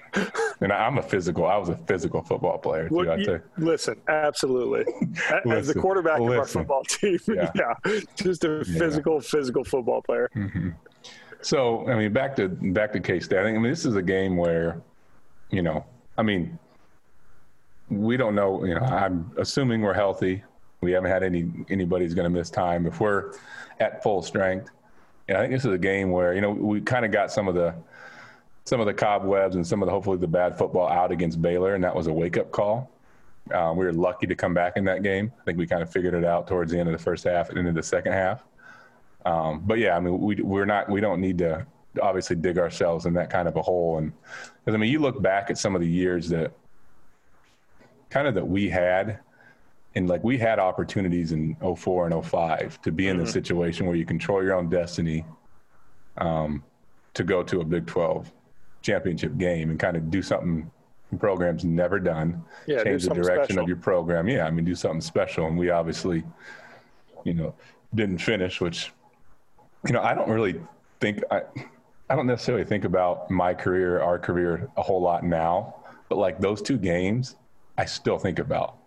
and 0.61 0.73
I'm 0.73 0.97
a 0.97 1.03
physical. 1.03 1.45
I 1.45 1.55
was 1.57 1.69
a 1.69 1.77
physical 1.77 2.23
football 2.23 2.57
player. 2.57 2.89
Too, 2.89 3.09
I'd 3.11 3.19
you- 3.19 3.25
say. 3.25 3.39
listen, 3.59 4.01
absolutely. 4.07 4.81
A- 4.81 5.35
As 5.35 5.43
the 5.43 5.49
Listen, 5.49 5.81
quarterback 5.81 6.19
of 6.19 6.29
our 6.29 6.45
football 6.45 6.83
team, 6.83 7.19
Yeah. 7.27 7.51
yeah, 7.55 7.99
just 8.15 8.43
a 8.43 8.63
Yeah. 8.67 8.79
physical, 8.79 9.21
physical 9.21 9.63
football 9.63 10.01
player. 10.01 10.31
Mm-hmm. 10.35 10.69
So 11.41 11.87
I 11.87 11.95
mean, 11.95 12.11
back 12.11 12.35
to 12.37 12.49
back 12.49 12.91
to 12.93 12.99
K 12.99 13.19
State. 13.19 13.39
I 13.39 13.51
mean 13.51 13.61
this 13.61 13.85
is 13.85 13.95
a 13.95 14.01
game 14.01 14.35
where, 14.35 14.81
you 15.51 15.61
know, 15.61 15.85
I 16.17 16.23
mean, 16.23 16.57
we 17.89 18.17
don't 18.17 18.33
know. 18.35 18.63
You 18.65 18.75
know, 18.75 18.81
I'm 18.81 19.31
assuming 19.37 19.81
we're 19.81 19.93
healthy. 19.93 20.43
We 20.81 20.91
haven't 20.91 21.11
had 21.11 21.21
any 21.23 21.51
anybody's 21.69 22.13
going 22.13 22.25
to 22.25 22.29
miss 22.35 22.49
time. 22.49 22.85
If 22.87 22.99
we're 22.99 23.33
at 23.79 24.01
full 24.03 24.21
strength, 24.23 24.71
and 25.27 25.37
I 25.37 25.41
think 25.41 25.53
this 25.53 25.65
is 25.65 25.73
a 25.73 25.77
game 25.77 26.11
where 26.11 26.33
you 26.33 26.41
know 26.41 26.51
we 26.51 26.81
kind 26.81 27.05
of 27.05 27.11
got 27.11 27.31
some 27.31 27.47
of 27.47 27.55
the 27.55 27.73
some 28.65 28.79
of 28.79 28.85
the 28.85 28.93
cobwebs 28.93 29.55
and 29.55 29.65
some 29.65 29.81
of 29.81 29.87
the 29.87 29.91
hopefully 29.91 30.17
the 30.17 30.27
bad 30.27 30.57
football 30.57 30.89
out 30.89 31.11
against 31.11 31.41
Baylor, 31.41 31.75
and 31.75 31.83
that 31.83 31.95
was 31.95 32.07
a 32.07 32.13
wake 32.13 32.37
up 32.37 32.51
call. 32.51 32.91
Uh, 33.51 33.73
we 33.75 33.85
were 33.85 33.93
lucky 33.93 34.27
to 34.27 34.35
come 34.35 34.53
back 34.53 34.75
in 34.75 34.83
that 34.83 35.03
game. 35.03 35.31
I 35.39 35.43
think 35.45 35.57
we 35.57 35.65
kind 35.65 35.81
of 35.81 35.89
figured 35.89 36.13
it 36.13 36.25
out 36.25 36.47
towards 36.47 36.71
the 36.71 36.79
end 36.79 36.89
of 36.89 36.93
the 36.93 37.01
first 37.01 37.23
half 37.23 37.49
and 37.49 37.57
into 37.57 37.71
the 37.71 37.83
second 37.83 38.11
half. 38.11 38.43
Um, 39.25 39.63
but 39.65 39.79
yeah, 39.79 39.95
I 39.95 39.99
mean, 39.99 40.19
we 40.19 40.35
we're 40.35 40.65
not 40.65 40.89
we 40.89 41.01
don't 41.01 41.21
need 41.21 41.37
to 41.39 41.65
obviously 42.01 42.35
dig 42.35 42.57
ourselves 42.57 43.05
in 43.05 43.13
that 43.13 43.29
kind 43.29 43.47
of 43.47 43.55
a 43.55 43.61
hole. 43.61 43.97
And 43.97 44.11
I 44.65 44.71
mean, 44.71 44.91
you 44.91 44.99
look 44.99 45.21
back 45.21 45.49
at 45.49 45.57
some 45.57 45.75
of 45.75 45.81
the 45.81 45.87
years 45.87 46.29
that 46.29 46.51
kind 48.09 48.27
of 48.27 48.35
that 48.35 48.47
we 48.47 48.69
had, 48.69 49.19
and 49.97 50.07
like 50.07 50.23
we 50.23 50.37
had 50.37 50.59
opportunities 50.59 51.31
in 51.31 51.55
04 51.75 52.07
and 52.07 52.25
05 52.25 52.79
to 52.83 52.91
be 52.91 53.07
in 53.07 53.17
the 53.17 53.25
situation 53.25 53.87
where 53.87 53.95
you 53.95 54.05
control 54.05 54.43
your 54.43 54.53
own 54.53 54.69
destiny, 54.69 55.25
um, 56.17 56.63
to 57.15 57.23
go 57.23 57.41
to 57.41 57.61
a 57.61 57.65
Big 57.65 57.87
12 57.87 58.31
championship 58.83 59.35
game 59.39 59.71
and 59.71 59.79
kind 59.79 59.97
of 59.97 60.11
do 60.11 60.21
something 60.21 60.69
program's 61.17 61.65
never 61.65 61.99
done. 61.99 62.43
Yeah, 62.67 62.77
do 62.77 62.83
change 62.83 63.03
the 63.05 63.15
direction 63.15 63.45
special. 63.45 63.63
of 63.63 63.67
your 63.67 63.77
program. 63.77 64.27
Yeah, 64.27 64.45
I 64.45 64.51
mean, 64.51 64.65
do 64.65 64.75
something 64.75 65.01
special. 65.01 65.47
And 65.47 65.57
we 65.57 65.71
obviously, 65.71 66.23
you 67.23 67.33
know, 67.33 67.55
didn't 67.95 68.19
finish, 68.19 68.61
which, 68.61 68.91
you 69.87 69.93
know, 69.93 70.01
I 70.01 70.13
don't 70.13 70.29
really 70.29 70.61
think 70.99 71.23
I, 71.31 71.41
I 72.07 72.15
don't 72.15 72.27
necessarily 72.27 72.65
think 72.65 72.85
about 72.85 73.31
my 73.31 73.55
career, 73.55 73.99
our 73.99 74.19
career, 74.19 74.69
a 74.77 74.83
whole 74.83 75.01
lot 75.01 75.23
now. 75.23 75.75
But 76.07 76.19
like 76.19 76.39
those 76.39 76.61
two 76.61 76.77
games, 76.77 77.35
I 77.79 77.85
still 77.85 78.19
think 78.19 78.37
about 78.37 78.77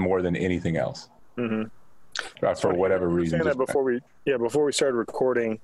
more 0.00 0.22
than 0.22 0.34
anything 0.36 0.76
else. 0.76 1.08
Uh, 1.38 2.54
for 2.54 2.74
whatever 2.74 3.08
reason. 3.08 3.42
just- 3.42 3.58
before 3.58 3.82
we 3.82 4.00
yeah 4.26 4.36
before 4.36 4.64
we 4.64 4.72
started 4.72 4.96
recording 4.96 5.58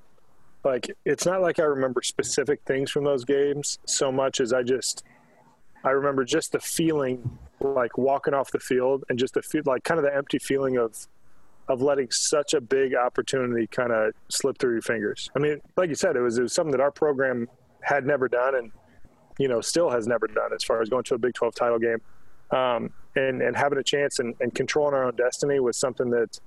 like 0.64 0.90
it's 1.04 1.26
not 1.26 1.42
like 1.42 1.58
i 1.58 1.64
remember 1.64 2.00
specific 2.02 2.60
things 2.64 2.90
from 2.90 3.04
those 3.04 3.24
games 3.24 3.78
so 3.84 4.10
much 4.12 4.40
as 4.40 4.52
i 4.52 4.62
just 4.62 5.02
i 5.84 5.90
remember 5.90 6.24
just 6.24 6.52
the 6.52 6.60
feeling 6.60 7.38
like 7.60 7.98
walking 7.98 8.32
off 8.32 8.50
the 8.52 8.60
field 8.60 9.04
and 9.08 9.18
just 9.18 9.34
the 9.34 9.42
feel 9.42 9.62
like 9.66 9.82
kind 9.84 9.98
of 9.98 10.04
the 10.04 10.14
empty 10.14 10.38
feeling 10.38 10.78
of 10.78 10.96
of 11.68 11.82
letting 11.82 12.08
such 12.10 12.54
a 12.54 12.60
big 12.60 12.94
opportunity 12.94 13.66
kind 13.66 13.90
of 13.92 14.12
slip 14.28 14.56
through 14.56 14.72
your 14.72 14.82
fingers 14.82 15.28
i 15.34 15.38
mean 15.38 15.60
like 15.76 15.88
you 15.88 15.94
said 15.96 16.16
it 16.16 16.20
was 16.20 16.38
it 16.38 16.42
was 16.42 16.52
something 16.52 16.72
that 16.72 16.80
our 16.80 16.92
program 16.92 17.48
had 17.80 18.06
never 18.06 18.28
done 18.28 18.54
and 18.54 18.70
you 19.38 19.48
know 19.48 19.60
still 19.60 19.90
has 19.90 20.06
never 20.06 20.26
done 20.28 20.52
as 20.54 20.62
far 20.62 20.80
as 20.80 20.88
going 20.88 21.02
to 21.04 21.14
a 21.14 21.18
big 21.18 21.34
12 21.34 21.54
title 21.54 21.78
game 21.78 22.00
um, 22.52 22.92
and 23.16 23.42
and 23.42 23.56
having 23.56 23.78
a 23.78 23.82
chance 23.82 24.18
and, 24.18 24.34
and 24.40 24.54
controlling 24.54 24.94
our 24.94 25.04
own 25.04 25.16
destiny 25.16 25.58
was 25.58 25.76
something 25.76 26.10
that 26.10 26.38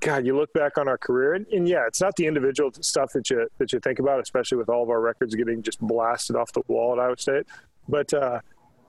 God, 0.00 0.26
you 0.26 0.36
look 0.36 0.52
back 0.52 0.76
on 0.76 0.86
our 0.86 0.98
career, 0.98 1.32
and, 1.32 1.46
and 1.46 1.66
yeah, 1.66 1.86
it's 1.86 2.00
not 2.00 2.14
the 2.16 2.26
individual 2.26 2.70
stuff 2.80 3.12
that 3.14 3.30
you 3.30 3.48
that 3.58 3.72
you 3.72 3.80
think 3.80 3.98
about, 3.98 4.20
especially 4.20 4.58
with 4.58 4.68
all 4.68 4.82
of 4.82 4.90
our 4.90 5.00
records 5.00 5.34
getting 5.34 5.62
just 5.62 5.80
blasted 5.80 6.36
off 6.36 6.52
the 6.52 6.62
wall 6.68 6.92
at 6.92 6.98
Iowa 6.98 7.16
State. 7.16 7.46
But 7.88 8.12
uh, 8.12 8.40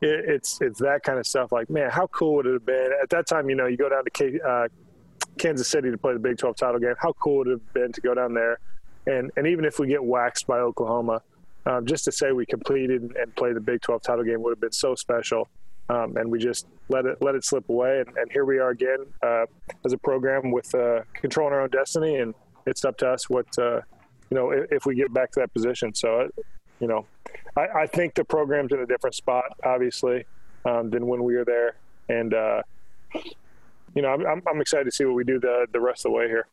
it, 0.01 0.25
it's 0.27 0.60
it's 0.62 0.79
that 0.79 1.03
kind 1.03 1.17
of 1.17 1.25
stuff. 1.25 1.51
Like, 1.51 1.69
man, 1.69 1.89
how 1.89 2.08
cool 2.08 2.36
would 2.36 2.47
it 2.47 2.53
have 2.53 2.65
been 2.65 2.89
at 3.01 3.10
that 3.12 3.27
time? 3.27 3.49
You 3.49 3.55
know, 3.55 3.65
you 3.65 3.77
go 3.77 3.88
down 3.88 4.03
to 4.03 4.10
K, 4.10 4.39
uh, 4.45 4.67
Kansas 5.38 5.69
City 5.69 5.89
to 5.89 5.97
play 5.97 6.13
the 6.13 6.19
Big 6.19 6.38
12 6.38 6.55
title 6.58 6.79
game. 6.79 6.95
How 6.99 7.13
cool 7.13 7.38
would 7.38 7.47
it 7.47 7.51
have 7.51 7.73
been 7.73 7.91
to 7.93 8.01
go 8.01 8.13
down 8.13 8.34
there, 8.34 8.60
and 9.08 9.31
and 9.38 9.47
even 9.47 9.63
if 9.63 9.79
we 9.79 9.88
get 9.88 10.03
waxed 10.03 10.47
by 10.47 10.60
Oklahoma, 10.60 11.21
um, 11.65 11.86
just 11.86 12.03
to 12.05 12.12
say 12.12 12.34
we 12.34 12.45
completed 12.45 13.15
and 13.17 13.34
played 13.36 13.55
the 13.55 13.62
Big 13.62 13.81
12 13.81 14.01
title 14.01 14.25
game 14.25 14.41
would 14.43 14.51
have 14.51 14.62
been 14.62 14.71
so 14.71 14.95
special. 14.95 15.47
Um, 15.89 16.17
and 16.17 16.32
we 16.32 16.39
just 16.39 16.65
let 16.89 17.06
it 17.06 17.21
let 17.21 17.36
it 17.36 17.43
slip 17.43 17.69
away, 17.69 18.00
and, 18.00 18.17
and 18.17 18.32
here 18.32 18.43
we 18.43 18.58
are 18.58 18.69
again 18.69 19.06
uh, 19.21 19.45
as 19.86 19.93
a 19.93 19.98
program 19.98 20.52
with 20.52 20.74
uh, 20.74 21.02
controlling 21.13 21.54
our 21.54 21.62
own 21.62 21.69
destiny, 21.69 22.15
and 22.17 22.34
it's 22.65 22.84
up 22.84 22.98
to 22.98 23.10
us 23.10 23.30
what 23.30 23.45
uh, 23.60 23.82
you 24.32 24.36
know 24.36 24.50
if, 24.50 24.71
if 24.71 24.86
we 24.88 24.95
get 24.95 25.13
back 25.13 25.32
to 25.34 25.41
that 25.41 25.54
position. 25.54 25.93
So, 25.93 26.21
uh, 26.21 26.28
you 26.80 26.88
know, 26.88 27.06
I, 27.56 27.67
I 27.82 27.86
think 27.88 28.15
the 28.15 28.26
program's 28.26 28.71
in 28.71 28.80
a 28.80 28.86
different 28.88 29.15
spot, 29.15 29.45
obviously, 29.63 30.26
um, 30.65 30.89
than 30.89 31.06
when 31.06 31.24
we 31.24 31.36
were 31.36 31.45
there, 31.45 31.76
and 32.10 32.34
uh, 32.34 32.63
you 33.93 34.02
know, 34.02 34.10
I'm, 34.10 34.26
I'm, 34.26 34.41
I'm 34.48 34.62
excited 34.62 34.86
to 34.86 34.91
see 34.91 35.06
what 35.06 35.13
we 35.13 35.24
do 35.24 35.39
the 35.39 35.67
the 35.71 35.80
rest 35.80 36.06
of 36.06 36.12
the 36.12 36.17
way 36.17 36.28
here. 36.28 36.48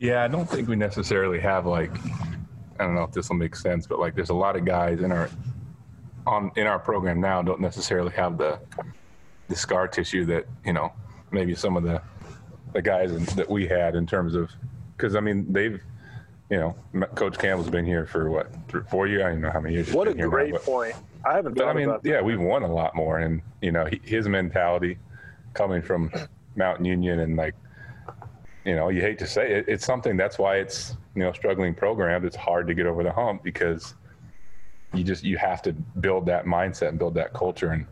Yeah, 0.00 0.24
I 0.24 0.28
don't 0.28 0.48
think 0.48 0.68
we 0.68 0.76
necessarily 0.76 1.38
have 1.40 1.66
like 1.66 1.94
I 2.78 2.84
don't 2.84 2.94
know 2.94 3.04
if 3.04 3.12
this 3.12 3.28
will 3.28 3.36
make 3.36 3.56
sense, 3.56 3.86
but 3.86 3.98
like 3.98 4.14
there's 4.14 4.30
a 4.30 4.34
lot 4.34 4.56
of 4.56 4.64
guys 4.64 5.00
in 5.00 5.12
our 5.12 5.28
on 6.26 6.50
in 6.56 6.66
our 6.66 6.78
program 6.78 7.20
now 7.20 7.42
don't 7.42 7.60
necessarily 7.60 8.12
have 8.12 8.38
the 8.38 8.58
the 9.48 9.56
scar 9.56 9.86
tissue 9.86 10.24
that 10.24 10.46
you 10.64 10.72
know 10.72 10.92
maybe 11.30 11.54
some 11.54 11.76
of 11.76 11.82
the 11.82 12.00
the 12.72 12.82
guys 12.82 13.12
in, 13.12 13.24
that 13.36 13.48
we 13.48 13.66
had 13.66 13.94
in 13.94 14.06
terms 14.06 14.34
of 14.34 14.50
because 14.96 15.14
I 15.16 15.20
mean 15.20 15.52
they've 15.52 15.80
you 16.50 16.58
know 16.58 16.74
Coach 17.14 17.38
Campbell's 17.38 17.70
been 17.70 17.84
here 17.84 18.06
for 18.06 18.30
what 18.30 18.50
three, 18.68 18.82
four 18.88 19.06
years 19.06 19.24
I 19.24 19.30
don't 19.30 19.40
know 19.40 19.50
how 19.50 19.60
many 19.60 19.74
years. 19.74 19.92
What 19.92 20.08
a 20.08 20.12
here 20.12 20.24
now, 20.26 20.30
great 20.30 20.52
but- 20.52 20.64
point! 20.64 20.94
I 21.26 21.34
haven't 21.34 21.56
but 21.56 21.66
I 21.66 21.72
mean, 21.72 21.94
yeah, 22.04 22.20
we've 22.20 22.40
won 22.40 22.62
a 22.62 22.72
lot 22.72 22.94
more, 22.94 23.20
and 23.20 23.40
you 23.62 23.72
know, 23.72 23.86
he, 23.86 24.00
his 24.04 24.28
mentality 24.28 24.98
coming 25.54 25.80
from 25.80 26.12
Mount 26.54 26.84
Union, 26.84 27.20
and 27.20 27.34
like, 27.34 27.54
you 28.66 28.76
know, 28.76 28.90
you 28.90 29.00
hate 29.00 29.18
to 29.20 29.26
say 29.26 29.50
it, 29.54 29.64
it's 29.66 29.86
something. 29.86 30.18
That's 30.18 30.38
why 30.38 30.56
it's 30.56 30.96
you 31.14 31.22
know, 31.22 31.32
struggling 31.32 31.74
program. 31.74 32.26
It's 32.26 32.36
hard 32.36 32.66
to 32.66 32.74
get 32.74 32.86
over 32.86 33.02
the 33.02 33.12
hump 33.12 33.42
because 33.42 33.94
you 34.96 35.04
just 35.04 35.24
you 35.24 35.36
have 35.38 35.62
to 35.62 35.72
build 35.72 36.26
that 36.26 36.44
mindset 36.44 36.88
and 36.88 36.98
build 36.98 37.14
that 37.14 37.32
culture, 37.32 37.70
and 37.70 37.86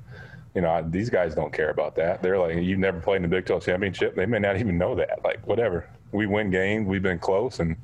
you 0.55 0.61
know, 0.61 0.85
these 0.88 1.09
guys 1.09 1.35
don't 1.35 1.53
care 1.53 1.71
about 1.71 1.95
that. 1.97 2.23
They're 2.23 2.38
like, 2.38 2.57
you've 2.57 2.79
never 2.79 3.01
played 3.01 3.17
in 3.17 3.23
the 3.23 3.29
Big 3.29 3.47
12 3.47 3.65
championship. 3.65 4.15
They 4.15 4.27
may 4.27 4.38
not 4.38 4.59
even 4.59 4.77
know 4.77 4.95
that. 4.97 5.25
Like, 5.25 5.47
whatever. 5.47 5.88
We 6.12 6.27
win 6.27 6.51
games. 6.51 6.87
We've 6.87 7.03
been 7.03 7.19
close, 7.19 7.59
and 7.61 7.75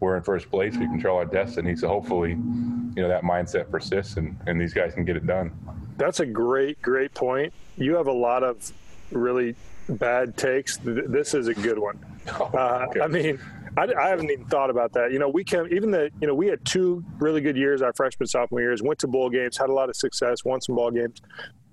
we're 0.00 0.16
in 0.16 0.22
first 0.22 0.50
place. 0.50 0.74
We 0.74 0.86
control 0.86 1.18
our 1.18 1.26
destiny. 1.26 1.76
So 1.76 1.88
hopefully, 1.88 2.30
you 2.30 3.02
know, 3.02 3.08
that 3.08 3.24
mindset 3.24 3.70
persists, 3.70 4.16
and 4.16 4.38
and 4.46 4.58
these 4.60 4.72
guys 4.72 4.94
can 4.94 5.04
get 5.04 5.16
it 5.16 5.26
done. 5.26 5.52
That's 5.98 6.20
a 6.20 6.26
great, 6.26 6.80
great 6.80 7.12
point. 7.12 7.52
You 7.76 7.94
have 7.96 8.06
a 8.06 8.12
lot 8.12 8.42
of 8.42 8.72
really 9.10 9.54
bad 9.88 10.36
takes. 10.38 10.78
This 10.82 11.34
is 11.34 11.48
a 11.48 11.54
good 11.54 11.78
one. 11.78 11.98
Uh, 12.26 12.86
Okay. 12.88 13.00
I 13.02 13.06
mean, 13.06 13.38
I, 13.76 13.88
I 13.98 14.08
haven't 14.08 14.30
even 14.30 14.46
thought 14.46 14.70
about 14.70 14.92
that. 14.92 15.12
You 15.12 15.18
know, 15.18 15.28
we 15.28 15.44
can 15.44 15.72
even 15.72 15.90
the 15.90 16.10
you 16.20 16.26
know 16.26 16.34
we 16.34 16.46
had 16.46 16.64
two 16.64 17.04
really 17.18 17.40
good 17.40 17.56
years 17.56 17.82
our 17.82 17.92
freshman 17.92 18.26
sophomore 18.26 18.60
years. 18.60 18.82
Went 18.82 18.98
to 19.00 19.08
bowl 19.08 19.30
games, 19.30 19.56
had 19.56 19.70
a 19.70 19.72
lot 19.72 19.88
of 19.88 19.96
success, 19.96 20.44
won 20.44 20.60
some 20.60 20.76
ball 20.76 20.90
games. 20.90 21.20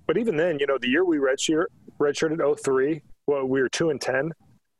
But 0.07 0.17
even 0.17 0.35
then, 0.35 0.59
you 0.59 0.67
know, 0.67 0.77
the 0.77 0.89
year 0.89 1.05
we 1.05 1.17
redshirt 1.17 1.65
redshirted 1.99 2.59
03, 2.59 3.01
well, 3.27 3.45
we 3.45 3.61
were 3.61 3.69
two 3.69 3.91
and 3.91 4.01
ten. 4.01 4.31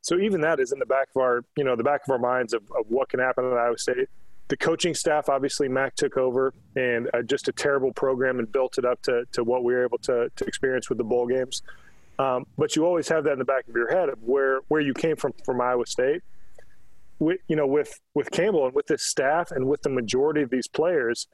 So 0.01 0.17
even 0.17 0.41
that 0.41 0.60
is 0.60 0.71
in 0.71 0.79
the 0.79 0.86
back 0.86 1.10
of 1.15 1.21
our 1.21 1.43
you 1.55 1.63
know 1.63 1.75
the 1.75 1.84
back 1.84 2.01
of 2.05 2.12
our 2.12 2.19
minds 2.19 2.53
of, 2.53 2.63
of 2.77 2.86
what 2.89 3.10
can 3.10 3.19
happen 3.19 3.45
at 3.45 3.53
Iowa 3.53 3.77
State. 3.77 4.10
The 4.47 4.57
coaching 4.57 4.93
staff, 4.93 5.29
obviously, 5.29 5.69
Mac 5.69 5.95
took 5.95 6.17
over 6.17 6.53
and 6.75 7.10
uh, 7.13 7.21
just 7.21 7.47
a 7.47 7.53
terrible 7.53 7.93
program 7.93 8.38
and 8.39 8.51
built 8.51 8.77
it 8.77 8.84
up 8.84 9.01
to, 9.03 9.23
to 9.31 9.45
what 9.45 9.63
we 9.63 9.73
were 9.73 9.86
able 9.86 9.97
to, 9.99 10.29
to 10.36 10.43
experience 10.43 10.89
with 10.89 10.97
the 10.97 11.05
bowl 11.05 11.25
games. 11.25 11.62
Um, 12.19 12.45
but 12.57 12.75
you 12.75 12.86
always 12.86 13.07
have 13.07 13.23
that 13.23 13.31
in 13.34 13.39
the 13.39 13.45
back 13.45 13.65
of 13.69 13.75
your 13.75 13.89
head 13.89 14.10
of 14.10 14.21
where 14.23 14.60
where 14.67 14.81
you 14.81 14.93
came 14.93 15.15
from 15.15 15.34
from 15.45 15.62
Iowa 15.62 15.86
State. 15.86 16.21
With, 17.21 17.38
you 17.47 17.55
know, 17.55 17.67
with 17.67 17.99
with 18.15 18.31
Campbell 18.31 18.65
and 18.65 18.73
with 18.73 18.88
this 18.88 19.05
staff 19.05 19.51
and 19.51 19.67
with 19.67 19.84
the 19.84 19.89
majority 19.89 20.41
of 20.41 20.49
these 20.49 20.67
players, 20.67 21.27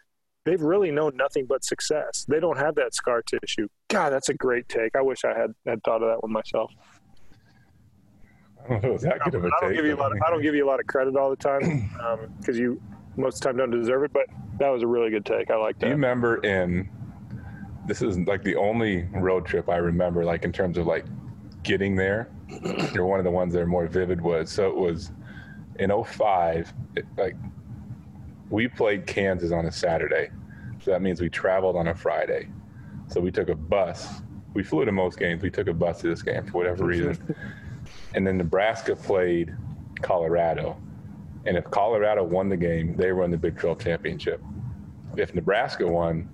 they've 0.44 0.62
really 0.62 0.92
known 0.92 1.16
nothing 1.16 1.46
but 1.48 1.64
success. 1.64 2.26
They 2.28 2.42
don't 2.42 2.58
have 2.58 2.76
that 2.76 2.94
scar 2.94 3.22
tissue. 3.22 3.70
God, 3.88 4.12
that's 4.12 4.28
a 4.28 4.34
great 4.34 4.68
take. 4.68 4.98
I 4.98 5.02
wish 5.02 5.24
I 5.24 5.38
had 5.38 5.54
had 5.66 5.82
thought 5.84 6.04
of 6.04 6.10
that 6.10 6.22
one 6.22 6.34
myself. 6.34 6.72
I 8.66 8.70
don't 8.70 8.84
know 8.84 8.94
if 8.96 9.02
that 9.02 9.20
good 9.24 9.36
of 9.36 9.46
a 9.46 9.48
I 9.48 9.50
don't 9.62 9.70
take. 9.70 9.78
give 9.78 9.86
you 9.86 9.96
a 9.96 9.98
lot. 9.98 10.12
Of, 10.12 10.18
I 10.26 10.30
don't 10.30 10.42
give 10.42 10.56
you 10.56 10.66
a 10.66 10.70
lot 10.70 10.82
of 10.82 10.88
credit 10.88 11.16
all 11.16 11.30
the 11.30 11.38
time 11.38 11.90
um, 12.06 12.34
because 12.40 12.60
you 12.60 12.82
most 13.16 13.36
of 13.36 13.40
the 13.40 13.46
time 13.48 13.58
don't 13.58 13.72
deserve 13.72 14.04
it. 14.04 14.12
But 14.12 14.26
that 14.60 14.70
was 14.70 14.84
a 14.84 14.88
really 14.88 15.10
good 15.10 15.26
take. 15.26 15.50
I 15.50 15.56
like 15.56 15.80
Do 15.80 15.88
you 15.88 15.94
remember 15.94 16.44
in 16.44 16.90
this 17.86 18.02
is 18.02 18.18
like 18.20 18.44
the 18.44 18.58
only 18.58 19.04
road 19.14 19.46
trip 19.46 19.70
I 19.70 19.78
remember, 19.78 20.26
like 20.26 20.44
in 20.44 20.52
terms 20.52 20.78
of 20.78 20.86
like 20.86 21.06
getting 21.64 21.96
there, 21.96 22.30
or 22.96 23.06
one 23.06 23.20
of 23.20 23.26
the 23.26 23.32
ones 23.32 23.54
that 23.54 23.62
are 23.62 23.68
more 23.68 23.88
vivid 23.88 24.20
was 24.20 24.52
so 24.52 24.68
it 24.68 24.76
was 24.76 25.12
in 25.80 25.92
05, 26.04 26.74
it, 26.96 27.06
like 27.18 27.36
we 28.50 28.68
played 28.68 29.06
Kansas 29.06 29.52
on 29.52 29.66
a 29.66 29.72
Saturday. 29.72 30.30
So 30.84 30.92
that 30.92 31.02
means 31.02 31.22
we 31.22 31.30
traveled 31.30 31.76
on 31.76 31.88
a 31.88 31.96
Friday. 31.96 32.48
So 33.08 33.20
we 33.20 33.32
took 33.32 33.50
a 33.50 33.56
bus. 33.56 34.22
We 34.54 34.64
flew 34.64 34.86
to 34.86 34.92
most 34.92 35.20
games. 35.20 35.42
We 35.42 35.50
took 35.50 35.68
a 35.68 35.74
bus 35.74 36.02
to 36.02 36.08
this 36.08 36.22
game 36.22 36.46
for 36.46 36.54
whatever 36.54 36.86
reason. 36.86 37.36
and 38.14 38.26
then 38.26 38.38
Nebraska 38.38 38.96
played 38.96 39.56
Colorado. 40.02 40.78
And 41.46 41.58
if 41.58 41.66
Colorado 41.72 42.24
won 42.24 42.50
the 42.50 42.58
game, 42.58 42.96
they 42.96 43.12
won 43.12 43.32
the 43.32 43.38
Big 43.38 43.58
12 43.58 43.80
championship. 43.80 44.42
If 45.16 45.34
Nebraska 45.34 45.88
won, 45.88 46.30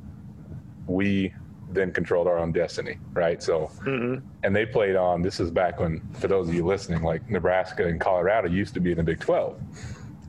we 0.88 1.34
then 1.74 1.92
controlled 1.92 2.28
our 2.28 2.38
own 2.38 2.52
destiny, 2.52 2.98
right? 3.14 3.42
So, 3.42 3.72
mm-hmm. 3.86 4.26
and 4.44 4.56
they 4.56 4.66
played 4.66 4.96
on. 4.96 5.22
This 5.22 5.40
is 5.40 5.52
back 5.52 5.80
when, 5.80 6.02
for 6.14 6.28
those 6.28 6.48
of 6.48 6.54
you 6.54 6.66
listening, 6.66 7.04
like 7.04 7.30
Nebraska 7.30 7.88
and 7.88 8.00
Colorado 8.00 8.50
used 8.50 8.74
to 8.76 8.80
be 8.80 8.92
in 8.92 8.98
the 8.98 9.04
Big 9.04 9.20
12, 9.20 9.60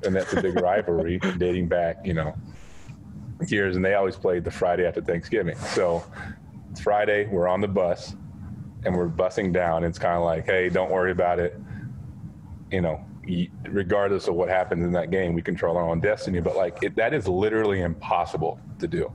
and 0.04 0.14
that's 0.14 0.32
a 0.32 0.42
big 0.42 0.60
rivalry 0.60 1.18
dating 1.38 1.68
back, 1.68 1.98
you 2.04 2.14
know, 2.14 2.34
years. 3.48 3.76
And 3.76 3.84
they 3.84 3.94
always 3.94 4.16
played 4.16 4.44
the 4.44 4.50
Friday 4.50 4.86
after 4.86 5.00
Thanksgiving. 5.00 5.56
So, 5.56 6.04
it's 6.70 6.80
Friday, 6.80 7.26
we're 7.26 7.48
on 7.48 7.60
the 7.60 7.68
bus, 7.68 8.14
and 8.84 8.96
we're 8.96 9.08
busing 9.08 9.52
down. 9.52 9.84
It's 9.84 9.98
kind 9.98 10.16
of 10.16 10.24
like, 10.24 10.46
hey, 10.46 10.68
don't 10.68 10.90
worry 10.90 11.12
about 11.12 11.38
it. 11.38 11.58
You 12.70 12.80
know, 12.80 13.04
regardless 13.68 14.28
of 14.28 14.34
what 14.34 14.48
happens 14.48 14.84
in 14.84 14.92
that 14.92 15.10
game, 15.10 15.34
we 15.34 15.42
control 15.42 15.76
our 15.76 15.88
own 15.88 16.00
destiny. 16.00 16.40
But 16.40 16.56
like, 16.56 16.82
it, 16.82 16.96
that 16.96 17.14
is 17.14 17.28
literally 17.28 17.82
impossible 17.82 18.58
to 18.78 18.88
do 18.88 19.12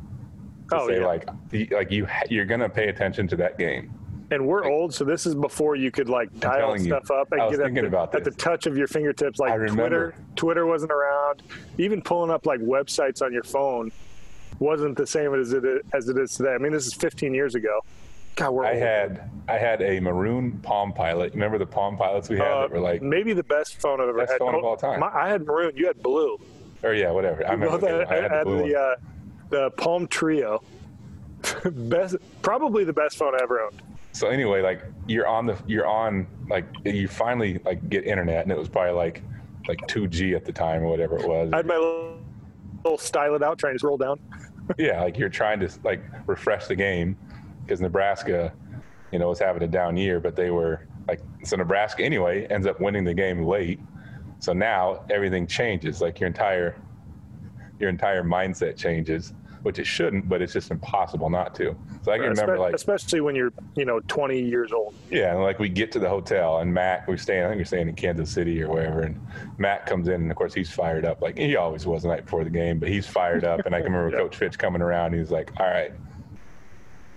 to 0.69 0.79
oh, 0.79 0.87
say 0.87 0.99
yeah. 0.99 1.05
like 1.05 1.29
like 1.71 1.91
you 1.91 2.07
you're 2.29 2.45
gonna 2.45 2.69
pay 2.69 2.87
attention 2.87 3.27
to 3.27 3.35
that 3.37 3.57
game. 3.57 3.93
And 4.31 4.45
we're 4.45 4.61
like, 4.61 4.71
old, 4.71 4.93
so 4.93 5.03
this 5.03 5.25
is 5.25 5.33
before 5.33 5.75
you 5.75 5.89
could 5.89 6.07
like 6.07 6.39
dial 6.39 6.77
stuff 6.77 7.09
you, 7.09 7.15
up 7.15 7.31
and 7.31 7.49
get 7.49 7.59
at 7.59 7.73
the, 7.73 8.09
at 8.13 8.23
the, 8.23 8.31
touch 8.31 8.67
of 8.67 8.77
your 8.77 8.87
fingertips. 8.87 9.39
Like 9.39 9.55
Twitter, 9.67 10.13
Twitter 10.35 10.67
wasn't 10.67 10.91
around. 10.91 11.41
Even 11.79 12.01
pulling 12.01 12.29
up 12.29 12.45
like 12.45 12.59
websites 12.59 13.23
on 13.23 13.33
your 13.33 13.43
phone 13.43 13.91
wasn't 14.59 14.97
the 14.97 15.07
same 15.07 15.33
as 15.33 15.53
it 15.53 15.63
as 15.93 16.09
it 16.09 16.17
is 16.17 16.35
today. 16.35 16.53
I 16.53 16.57
mean, 16.59 16.71
this 16.71 16.85
is 16.85 16.93
15 16.93 17.33
years 17.33 17.55
ago. 17.55 17.81
God, 18.35 18.65
I 18.65 18.75
had 18.75 19.29
I 19.47 19.57
had 19.57 19.81
a 19.81 19.99
maroon 19.99 20.59
Palm 20.59 20.93
Pilot. 20.93 21.33
Remember 21.33 21.57
the 21.57 21.65
Palm 21.65 21.97
Pilots 21.97 22.29
we 22.29 22.37
had 22.37 22.47
uh, 22.47 22.61
that 22.61 22.71
were 22.71 22.79
like 22.79 23.01
maybe 23.01 23.33
the 23.33 23.43
best 23.43 23.81
phone 23.81 23.99
I've 23.99 24.09
ever 24.09 24.19
best 24.19 24.33
had. 24.33 24.39
phone 24.39 24.55
of 24.55 24.63
all 24.63 24.77
time. 24.77 24.99
My, 24.99 25.09
I 25.13 25.27
had 25.27 25.45
maroon. 25.45 25.75
You 25.75 25.87
had 25.87 26.01
blue. 26.01 26.37
Or 26.83 26.93
yeah, 26.93 27.11
whatever. 27.11 27.45
I 27.45 27.51
remember. 27.51 28.07
I 28.07 28.15
had 28.15 28.31
the, 28.31 28.45
blue 28.45 28.69
the, 28.69 28.79
uh, 28.79 28.95
the 29.49 29.71
Palm 29.71 30.07
Treo. 30.07 30.63
best, 31.71 32.17
probably 32.41 32.83
the 32.83 32.93
best 32.93 33.17
phone 33.17 33.33
I 33.33 33.39
ever 33.41 33.61
owned. 33.61 33.81
So 34.11 34.27
anyway, 34.27 34.61
like 34.61 34.83
you're 35.07 35.27
on 35.27 35.45
the, 35.45 35.57
you're 35.67 35.87
on 35.87 36.27
like 36.49 36.65
you 36.83 37.07
finally 37.07 37.59
like 37.65 37.87
get 37.89 38.05
internet, 38.05 38.43
and 38.43 38.51
it 38.51 38.57
was 38.57 38.67
probably 38.67 38.93
like 38.93 39.23
like 39.67 39.79
2G 39.87 40.35
at 40.35 40.45
the 40.45 40.51
time 40.51 40.83
or 40.83 40.87
whatever 40.87 41.17
it 41.17 41.27
was. 41.27 41.51
I 41.53 41.57
had 41.57 41.67
my 41.67 41.75
little, 41.75 42.19
little 42.83 42.97
stylus 42.97 43.41
out, 43.41 43.57
trying 43.57 43.75
to 43.75 43.79
scroll 43.79 43.97
down. 43.97 44.19
yeah, 44.77 45.01
like 45.01 45.17
you're 45.17 45.29
trying 45.29 45.59
to 45.59 45.69
like 45.83 46.01
refresh 46.27 46.67
the 46.67 46.75
game 46.75 47.15
because 47.63 47.81
Nebraska, 47.81 48.51
you 49.11 49.19
know, 49.19 49.29
was 49.29 49.39
having 49.39 49.63
a 49.63 49.67
down 49.67 49.95
year, 49.95 50.19
but 50.19 50.35
they 50.35 50.49
were 50.49 50.87
like 51.07 51.21
so 51.43 51.55
Nebraska 51.55 52.03
anyway 52.03 52.47
ends 52.47 52.67
up 52.67 52.81
winning 52.81 53.03
the 53.03 53.13
game 53.13 53.45
late. 53.45 53.79
So 54.39 54.53
now 54.53 55.05
everything 55.09 55.47
changes. 55.47 56.01
Like 56.01 56.19
your 56.19 56.27
entire 56.27 56.75
your 57.79 57.89
entire 57.89 58.23
mindset 58.23 58.75
changes 58.75 59.33
which 59.63 59.79
it 59.79 59.85
shouldn't, 59.85 60.29
but 60.29 60.41
it's 60.41 60.53
just 60.53 60.71
impossible 60.71 61.29
not 61.29 61.53
to. 61.55 61.75
So 62.03 62.11
I 62.11 62.17
can 62.17 62.29
remember 62.29 62.53
especially, 62.53 62.57
like 62.59 62.73
especially 62.73 63.21
when 63.21 63.35
you're 63.35 63.53
you 63.75 63.85
know 63.85 63.99
20 64.01 64.39
years 64.41 64.71
old. 64.71 64.93
Yeah, 65.11 65.33
and 65.33 65.43
like 65.43 65.59
we 65.59 65.69
get 65.69 65.91
to 65.93 65.99
the 65.99 66.09
hotel 66.09 66.59
and 66.59 66.73
Matt, 66.73 67.07
we're 67.07 67.17
staying. 67.17 67.43
I 67.43 67.47
think 67.47 67.59
we're 67.59 67.65
staying 67.65 67.89
in 67.89 67.95
Kansas 67.95 68.29
City 68.29 68.61
or 68.61 68.69
wherever, 68.69 69.01
and 69.01 69.19
Matt 69.57 69.85
comes 69.85 70.07
in 70.07 70.15
and 70.15 70.31
of 70.31 70.37
course 70.37 70.53
he's 70.53 70.71
fired 70.71 71.05
up. 71.05 71.21
Like 71.21 71.37
he 71.37 71.55
always 71.55 71.85
was 71.85 72.03
the 72.03 72.09
night 72.09 72.25
before 72.25 72.43
the 72.43 72.49
game, 72.49 72.79
but 72.79 72.89
he's 72.89 73.05
fired 73.05 73.43
up. 73.43 73.65
And 73.65 73.75
I 73.75 73.81
can 73.81 73.91
remember 73.91 74.17
Coach 74.23 74.35
Fitch 74.35 74.57
coming 74.57 74.81
around. 74.81 75.13
He's 75.13 75.31
like, 75.31 75.51
"All 75.59 75.67
right, 75.67 75.91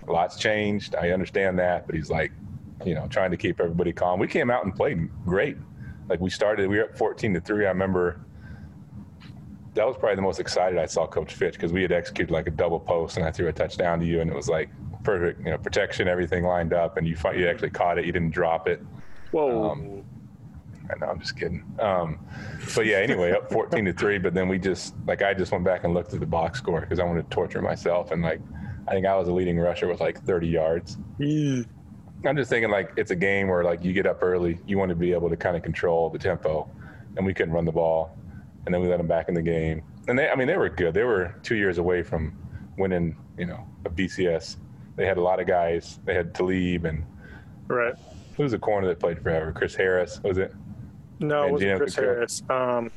a 0.07 0.11
lot's 0.11 0.37
changed. 0.37 0.95
I 0.95 1.11
understand 1.11 1.59
that, 1.59 1.85
but 1.85 1.95
he's 1.95 2.09
like, 2.09 2.31
you 2.85 2.95
know, 2.95 3.07
trying 3.07 3.31
to 3.31 3.37
keep 3.37 3.59
everybody 3.59 3.93
calm. 3.93 4.19
We 4.19 4.27
came 4.27 4.49
out 4.49 4.65
and 4.65 4.75
played 4.75 5.09
great. 5.25 5.57
Like 6.09 6.19
we 6.19 6.29
started, 6.29 6.69
we 6.69 6.77
were 6.77 6.85
up 6.85 6.97
14 6.97 7.33
to 7.33 7.41
three. 7.41 7.65
I 7.65 7.69
remember 7.69 8.19
that 9.73 9.87
was 9.87 9.97
probably 9.97 10.15
the 10.15 10.21
most 10.21 10.39
excited 10.39 10.77
I 10.77 10.85
saw 10.85 11.07
Coach 11.07 11.33
Fitch 11.33 11.53
because 11.53 11.71
we 11.73 11.81
had 11.81 11.91
executed 11.91 12.31
like 12.31 12.47
a 12.47 12.51
double 12.51 12.79
post 12.79 13.17
and 13.17 13.25
I 13.25 13.31
threw 13.31 13.47
a 13.47 13.53
touchdown 13.53 13.99
to 13.99 14.05
you 14.05 14.21
and 14.21 14.29
it 14.29 14.35
was 14.35 14.47
like 14.47 14.69
perfect, 15.03 15.43
you 15.43 15.51
know, 15.51 15.57
protection, 15.57 16.07
everything 16.07 16.43
lined 16.43 16.73
up, 16.73 16.97
and 16.97 17.07
you 17.07 17.15
you 17.35 17.47
actually 17.47 17.69
caught 17.69 17.97
it. 17.97 18.05
You 18.05 18.11
didn't 18.11 18.31
drop 18.31 18.67
it. 18.67 18.81
Whoa. 19.31 19.71
Um, 19.71 20.03
I 20.91 20.97
know, 20.99 21.07
I'm 21.07 21.19
just 21.19 21.37
kidding. 21.37 21.63
Um, 21.79 22.19
but 22.75 22.85
yeah, 22.85 22.97
anyway, 22.97 23.31
up 23.31 23.51
14 23.51 23.85
to 23.85 23.93
three. 23.93 24.17
But 24.17 24.33
then 24.33 24.47
we 24.47 24.59
just 24.59 24.95
like 25.07 25.21
I 25.21 25.33
just 25.33 25.51
went 25.51 25.63
back 25.63 25.83
and 25.83 25.93
looked 25.93 26.13
at 26.13 26.19
the 26.19 26.25
box 26.25 26.59
score 26.59 26.81
because 26.81 26.99
I 26.99 27.03
wanted 27.03 27.29
to 27.29 27.35
torture 27.35 27.61
myself, 27.61 28.11
and 28.11 28.21
like 28.21 28.41
I 28.87 28.91
think 28.91 29.05
I 29.05 29.15
was 29.15 29.27
a 29.27 29.33
leading 29.33 29.59
rusher 29.59 29.87
with 29.87 30.01
like 30.01 30.21
30 30.23 30.47
yards. 30.47 30.97
Mm. 31.19 31.65
I'm 32.25 32.37
just 32.37 32.49
thinking 32.49 32.71
like 32.71 32.91
it's 32.95 33.11
a 33.11 33.15
game 33.15 33.49
where 33.49 33.63
like 33.63 33.83
you 33.83 33.91
get 33.91 34.05
up 34.05 34.19
early, 34.21 34.59
you 34.65 34.77
want 34.77 34.89
to 34.89 34.95
be 34.95 35.11
able 35.11 35.29
to 35.29 35.35
kind 35.35 35.57
of 35.57 35.63
control 35.63 36.09
the 36.09 36.19
tempo, 36.19 36.69
and 37.17 37.25
we 37.25 37.33
couldn't 37.33 37.53
run 37.53 37.65
the 37.65 37.71
ball 37.71 38.17
and 38.65 38.73
then 38.73 38.81
we 38.81 38.87
let 38.87 38.97
them 38.97 39.07
back 39.07 39.29
in 39.29 39.35
the 39.35 39.41
game. 39.41 39.83
And 40.07 40.17
they, 40.17 40.29
I 40.29 40.35
mean, 40.35 40.47
they 40.47 40.57
were 40.57 40.69
good. 40.69 40.93
They 40.93 41.03
were 41.03 41.35
two 41.43 41.55
years 41.55 41.77
away 41.77 42.03
from 42.03 42.37
winning, 42.77 43.15
you 43.37 43.45
know, 43.45 43.65
a 43.85 43.89
BCS. 43.89 44.57
They 44.95 45.05
had 45.05 45.17
a 45.17 45.21
lot 45.21 45.39
of 45.39 45.47
guys. 45.47 45.99
They 46.05 46.13
had 46.13 46.33
Talib 46.35 46.85
and 46.85 47.05
right. 47.67 47.95
Who 48.35 48.43
was 48.43 48.51
the 48.51 48.59
corner 48.59 48.87
that 48.87 48.99
played 48.99 49.21
forever? 49.21 49.51
Chris 49.51 49.75
Harris 49.75 50.21
was 50.23 50.37
it? 50.37 50.53
No, 51.19 51.47
it 51.47 51.51
wasn't 51.51 51.77
Chris 51.77 51.95
Harris. 51.95 52.43
Um, 52.49 52.91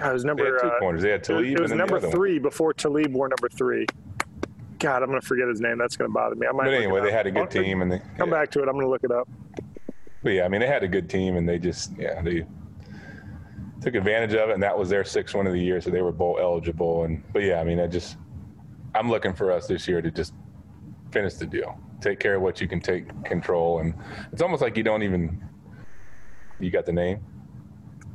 I 0.00 0.12
was 0.12 0.24
number. 0.24 0.44
They 0.44 0.50
had 0.50 0.60
two 0.60 0.68
uh, 0.68 0.78
corners. 0.78 1.02
They 1.02 1.10
had 1.10 1.24
Talib. 1.24 1.44
It 1.44 1.50
was, 1.52 1.58
it 1.58 1.62
was 1.62 1.72
number 1.72 2.00
three 2.00 2.34
one. 2.34 2.42
before 2.42 2.74
Talib 2.74 3.12
wore 3.12 3.28
number 3.28 3.48
three. 3.48 3.86
God, 4.78 5.02
I'm 5.02 5.08
gonna 5.08 5.20
forget 5.20 5.48
his 5.48 5.60
name. 5.60 5.78
That's 5.78 5.96
gonna 5.96 6.10
bother 6.10 6.34
me. 6.34 6.46
I 6.46 6.52
might. 6.52 6.64
But 6.64 6.74
anyway, 6.74 7.00
they 7.00 7.12
had 7.12 7.26
a 7.26 7.30
good 7.30 7.50
team, 7.50 7.82
and 7.82 7.90
they 7.90 8.00
come 8.18 8.28
yeah. 8.28 8.34
back 8.34 8.50
to 8.52 8.60
it. 8.60 8.68
I'm 8.68 8.74
gonna 8.74 8.88
look 8.88 9.04
it 9.04 9.12
up. 9.12 9.28
But 10.22 10.30
yeah, 10.30 10.44
I 10.44 10.48
mean, 10.48 10.60
they 10.60 10.66
had 10.66 10.82
a 10.82 10.88
good 10.88 11.08
team, 11.08 11.36
and 11.36 11.48
they 11.48 11.58
just 11.58 11.92
yeah 11.98 12.20
they 12.22 12.44
took 13.84 13.94
advantage 13.94 14.32
of 14.34 14.48
it, 14.48 14.54
and 14.54 14.62
that 14.62 14.76
was 14.76 14.88
their 14.88 15.04
sixth 15.04 15.34
one 15.34 15.46
of 15.46 15.52
the 15.52 15.60
year, 15.60 15.78
so 15.78 15.90
they 15.90 16.00
were 16.00 16.10
bowl 16.10 16.38
eligible. 16.40 17.04
And 17.04 17.22
but 17.32 17.42
yeah, 17.42 17.60
I 17.60 17.64
mean, 17.64 17.78
I 17.78 17.86
just 17.86 18.16
I'm 18.94 19.10
looking 19.10 19.34
for 19.34 19.52
us 19.52 19.66
this 19.66 19.86
year 19.86 20.00
to 20.00 20.10
just 20.10 20.32
finish 21.10 21.34
the 21.34 21.46
deal, 21.46 21.78
take 22.00 22.18
care 22.18 22.36
of 22.36 22.42
what 22.42 22.62
you 22.62 22.66
can 22.66 22.80
take 22.80 23.06
control, 23.24 23.80
and 23.80 23.94
it's 24.32 24.40
almost 24.40 24.62
like 24.62 24.78
you 24.78 24.82
don't 24.82 25.02
even 25.02 25.38
you 26.58 26.70
got 26.70 26.86
the 26.86 26.92
name. 26.92 27.20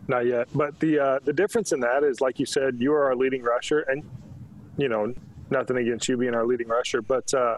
Not 0.07 0.25
yet, 0.25 0.47
but 0.55 0.79
the 0.79 0.99
uh, 0.99 1.19
the 1.23 1.33
difference 1.33 1.71
in 1.71 1.81
that 1.81 2.03
is, 2.03 2.19
like 2.19 2.39
you 2.39 2.47
said, 2.47 2.77
you 2.79 2.91
are 2.93 3.05
our 3.05 3.15
leading 3.15 3.43
rusher, 3.43 3.81
and 3.81 4.03
you 4.75 4.89
know 4.89 5.13
nothing 5.51 5.77
against 5.77 6.09
you 6.09 6.17
being 6.17 6.33
our 6.33 6.47
leading 6.47 6.67
rusher, 6.67 7.03
but 7.03 7.31
uh, 7.35 7.57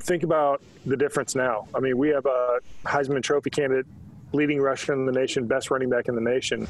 think 0.00 0.24
about 0.24 0.62
the 0.84 0.96
difference 0.96 1.34
now. 1.34 1.68
I 1.74 1.80
mean, 1.80 1.96
we 1.96 2.10
have 2.10 2.26
a 2.26 2.58
Heisman 2.84 3.22
Trophy 3.22 3.48
candidate 3.48 3.86
leading 4.32 4.60
rusher 4.60 4.92
in 4.92 5.06
the 5.06 5.12
nation, 5.12 5.46
best 5.46 5.70
running 5.70 5.88
back 5.88 6.08
in 6.08 6.14
the 6.14 6.20
nation. 6.20 6.66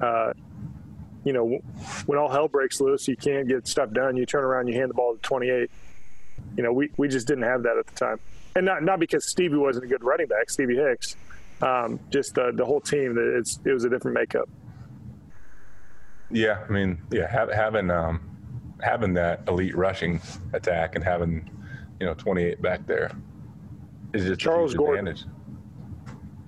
Uh, 0.00 0.32
you 1.24 1.32
know, 1.32 1.58
when 2.06 2.18
all 2.18 2.28
hell 2.28 2.48
breaks 2.48 2.80
loose, 2.80 3.08
you 3.08 3.16
can't 3.16 3.48
get 3.48 3.66
stuff 3.66 3.90
done. 3.92 4.16
You 4.16 4.26
turn 4.26 4.44
around, 4.44 4.68
you 4.68 4.74
hand 4.74 4.90
the 4.90 4.94
ball 4.94 5.14
to 5.14 5.20
28. 5.20 5.70
You 6.56 6.62
know, 6.62 6.72
we, 6.72 6.90
we 6.96 7.08
just 7.08 7.26
didn't 7.26 7.44
have 7.44 7.62
that 7.62 7.76
at 7.78 7.86
the 7.86 7.94
time. 7.94 8.20
And 8.56 8.66
not, 8.66 8.82
not 8.82 9.00
because 9.00 9.24
Stevie 9.24 9.56
wasn't 9.56 9.86
a 9.86 9.88
good 9.88 10.04
running 10.04 10.26
back, 10.26 10.50
Stevie 10.50 10.76
Hicks, 10.76 11.16
um, 11.62 11.98
just 12.10 12.34
the, 12.34 12.52
the 12.54 12.64
whole 12.64 12.80
team, 12.80 13.16
it's, 13.18 13.58
it 13.64 13.72
was 13.72 13.84
a 13.84 13.88
different 13.88 14.14
makeup. 14.14 14.48
Yeah. 16.30 16.64
I 16.68 16.72
mean, 16.72 17.00
yeah, 17.10 17.28
have, 17.28 17.50
having, 17.50 17.90
um, 17.90 18.20
having 18.80 19.14
that 19.14 19.42
elite 19.48 19.76
rushing 19.76 20.20
attack 20.52 20.94
and 20.94 21.02
having, 21.02 21.50
you 21.98 22.06
know, 22.06 22.14
28 22.14 22.60
back 22.60 22.86
there 22.86 23.10
is 24.12 24.24
just 24.26 24.40
Charles 24.40 24.74
Gordon. 24.74 25.08
Advantage. 25.08 25.33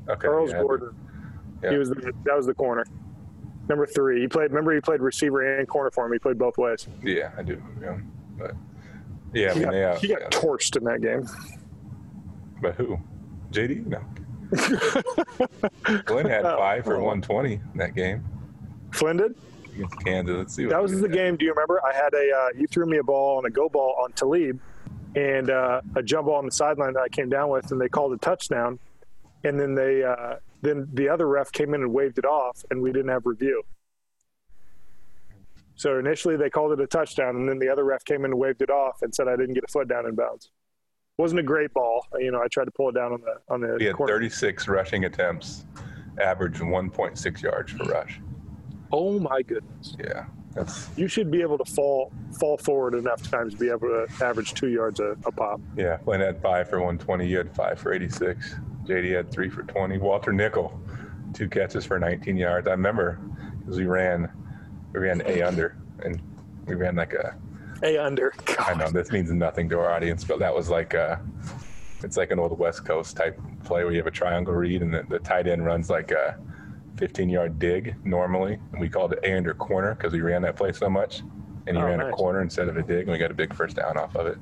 Okay, 0.08 0.26
Charles 0.26 0.52
yeah, 0.52 0.60
Gordon. 0.60 0.94
Yeah. 1.62 1.70
He 1.70 1.76
was 1.78 1.88
the, 1.88 2.12
that 2.24 2.36
was 2.36 2.46
the 2.46 2.54
corner. 2.54 2.84
Number 3.68 3.86
three. 3.86 4.20
He 4.20 4.28
played. 4.28 4.50
Remember, 4.50 4.74
he 4.74 4.80
played 4.80 5.00
receiver 5.00 5.58
and 5.58 5.66
corner 5.68 5.90
for 5.90 6.06
him. 6.06 6.12
He 6.12 6.18
played 6.18 6.38
both 6.38 6.56
ways. 6.58 6.86
Yeah, 7.02 7.32
I 7.36 7.42
do. 7.42 7.60
Yeah, 7.80 7.98
but 8.38 8.54
yeah, 9.32 9.50
I 9.50 9.54
he 9.54 9.60
mean, 9.60 9.68
got, 9.68 9.74
yeah, 9.74 9.98
he 9.98 10.08
got 10.08 10.20
yeah. 10.20 10.28
torched 10.28 10.76
in 10.76 10.84
that 10.84 11.02
game. 11.02 11.28
But 12.62 12.74
who? 12.76 12.98
JD? 13.50 13.86
No. 13.86 14.00
Flynn 16.06 16.26
had 16.26 16.42
five 16.42 16.84
for 16.84 16.94
120 16.94 17.54
in 17.54 17.60
that 17.74 17.94
game. 17.94 18.24
Flynn 18.92 19.16
did. 19.16 19.34
Against 19.74 20.04
Kansas. 20.04 20.36
Let's 20.36 20.54
see. 20.54 20.66
that 20.66 20.82
was 20.82 21.00
the 21.00 21.08
game. 21.08 21.36
Do 21.36 21.44
you 21.44 21.52
remember? 21.52 21.80
I 21.84 21.92
had 21.92 22.14
a. 22.14 22.30
Uh, 22.30 22.48
you 22.56 22.66
threw 22.66 22.86
me 22.86 22.98
a 22.98 23.02
ball 23.02 23.38
on 23.38 23.44
a 23.44 23.50
go 23.50 23.68
ball 23.68 23.96
on 24.02 24.12
Talib, 24.12 24.60
and 25.16 25.50
uh, 25.50 25.80
a 25.96 26.02
jump 26.02 26.26
ball 26.26 26.36
on 26.36 26.46
the 26.46 26.52
sideline 26.52 26.94
that 26.94 27.02
I 27.02 27.08
came 27.08 27.28
down 27.28 27.50
with, 27.50 27.72
and 27.72 27.80
they 27.80 27.88
called 27.88 28.12
a 28.12 28.18
touchdown 28.18 28.78
and 29.44 29.58
then 29.58 29.74
they 29.74 30.02
uh, 30.02 30.36
then 30.62 30.88
the 30.94 31.08
other 31.08 31.28
ref 31.28 31.52
came 31.52 31.74
in 31.74 31.82
and 31.82 31.92
waved 31.92 32.18
it 32.18 32.24
off, 32.24 32.64
and 32.70 32.80
we 32.80 32.92
didn't 32.92 33.08
have 33.08 33.26
review. 33.26 33.62
So 35.74 35.98
initially 35.98 36.36
they 36.36 36.48
called 36.48 36.72
it 36.72 36.80
a 36.80 36.86
touchdown, 36.86 37.36
and 37.36 37.48
then 37.48 37.58
the 37.58 37.68
other 37.68 37.84
ref 37.84 38.04
came 38.04 38.24
in 38.24 38.30
and 38.32 38.38
waved 38.38 38.62
it 38.62 38.70
off 38.70 39.02
and 39.02 39.14
said 39.14 39.28
I 39.28 39.36
didn't 39.36 39.54
get 39.54 39.64
a 39.64 39.68
foot 39.70 39.88
down 39.88 40.06
in 40.06 40.14
bounds. 40.14 40.50
wasn't 41.18 41.40
a 41.40 41.42
great 41.42 41.72
ball, 41.74 42.06
you 42.18 42.30
know. 42.30 42.40
I 42.42 42.48
tried 42.48 42.64
to 42.64 42.70
pull 42.70 42.88
it 42.88 42.94
down 42.94 43.12
on 43.12 43.20
the 43.20 43.34
on 43.52 43.60
the. 43.60 43.76
He 43.78 43.84
had 43.84 43.96
corner. 43.96 44.12
36 44.14 44.68
rushing 44.68 45.04
attempts, 45.04 45.66
average 46.20 46.58
1.6 46.58 47.42
yards 47.42 47.72
per 47.74 47.84
rush. 47.84 48.20
Oh 48.92 49.18
my 49.18 49.42
goodness! 49.42 49.96
Yeah, 49.98 50.26
That's 50.54 50.88
You 50.96 51.08
should 51.08 51.30
be 51.30 51.42
able 51.42 51.58
to 51.58 51.64
fall 51.64 52.10
fall 52.40 52.56
forward 52.56 52.94
enough 52.94 53.28
times 53.30 53.52
to 53.54 53.60
be 53.60 53.68
able 53.68 53.88
to 53.88 54.06
average 54.24 54.54
two 54.54 54.68
yards 54.68 55.00
a, 55.00 55.16
a 55.26 55.32
pop. 55.32 55.60
yeah. 55.76 55.98
Flynn 55.98 56.20
had 56.20 56.40
five 56.40 56.70
for 56.70 56.76
120. 56.76 57.26
You 57.26 57.38
had 57.38 57.54
five 57.54 57.78
for 57.78 57.92
86. 57.92 58.54
JD 58.86 59.16
had 59.16 59.30
three 59.30 59.50
for 59.50 59.62
20. 59.62 59.98
Walter 59.98 60.32
Nickel, 60.32 60.78
two 61.34 61.48
catches 61.48 61.84
for 61.84 61.98
19 61.98 62.36
yards. 62.36 62.68
I 62.68 62.72
remember 62.72 63.20
because 63.58 63.78
we 63.78 63.86
ran, 63.86 64.30
we 64.92 65.00
ran 65.00 65.22
a 65.26 65.42
under, 65.42 65.76
and 66.04 66.20
we 66.66 66.74
ran 66.74 66.96
like 66.96 67.12
a. 67.12 67.36
A 67.82 67.98
under. 67.98 68.32
I 68.58 68.74
know 68.74 68.90
this 68.90 69.10
means 69.10 69.30
nothing 69.30 69.68
to 69.70 69.78
our 69.78 69.90
audience, 69.90 70.24
but 70.24 70.38
that 70.38 70.54
was 70.54 70.68
like 70.68 70.94
a. 70.94 71.20
It's 72.02 72.16
like 72.16 72.30
an 72.30 72.38
old 72.38 72.56
West 72.58 72.84
Coast 72.84 73.16
type 73.16 73.40
play 73.64 73.82
where 73.82 73.92
you 73.92 73.98
have 73.98 74.06
a 74.06 74.12
triangle 74.12 74.54
read 74.54 74.82
and 74.82 74.92
the, 74.94 75.04
the 75.08 75.18
tight 75.18 75.48
end 75.48 75.64
runs 75.64 75.90
like 75.90 76.10
a 76.12 76.38
15 76.98 77.28
yard 77.28 77.58
dig 77.58 77.96
normally. 78.04 78.58
And 78.72 78.80
we 78.80 78.88
called 78.88 79.12
it 79.14 79.20
A 79.24 79.36
under 79.36 79.54
corner 79.54 79.94
because 79.94 80.12
we 80.12 80.20
ran 80.20 80.42
that 80.42 80.56
play 80.56 80.72
so 80.72 80.88
much. 80.88 81.22
And 81.66 81.76
he 81.76 81.82
Oh, 81.82 81.86
ran 81.86 82.00
a 82.00 82.10
corner 82.12 82.42
instead 82.42 82.68
of 82.68 82.76
a 82.76 82.82
dig, 82.82 83.00
and 83.02 83.10
we 83.10 83.18
got 83.18 83.30
a 83.30 83.34
big 83.34 83.52
first 83.54 83.76
down 83.76 83.96
off 83.96 84.14
of 84.14 84.26
it. 84.26 84.38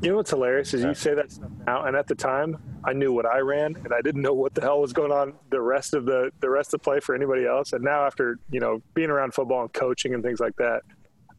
You 0.00 0.10
know 0.10 0.16
what's 0.16 0.30
hilarious 0.30 0.74
is 0.74 0.82
Yeah. 0.82 0.88
you 0.88 0.94
say 0.94 1.14
that 1.14 1.32
stuff 1.32 1.50
now, 1.66 1.84
and 1.84 1.96
at 1.96 2.06
the 2.06 2.14
time 2.14 2.56
I 2.84 2.92
knew 2.92 3.12
what 3.12 3.26
I 3.26 3.38
ran, 3.40 3.74
and 3.84 3.92
I 3.92 4.00
didn't 4.00 4.22
know 4.22 4.32
what 4.34 4.54
the 4.54 4.60
hell 4.60 4.80
was 4.80 4.92
going 4.92 5.10
on 5.10 5.34
the 5.50 5.60
rest 5.60 5.92
of 5.94 6.06
the 6.06 6.30
the 6.40 6.48
rest 6.48 6.68
of 6.72 6.80
the 6.80 6.84
play 6.84 7.00
for 7.00 7.14
anybody 7.16 7.46
else. 7.46 7.72
And 7.72 7.82
now 7.82 8.04
after 8.06 8.38
you 8.50 8.60
know 8.60 8.80
being 8.94 9.10
around 9.10 9.34
football 9.34 9.62
and 9.62 9.72
coaching 9.72 10.14
and 10.14 10.22
things 10.22 10.38
like 10.38 10.54
that, 10.56 10.82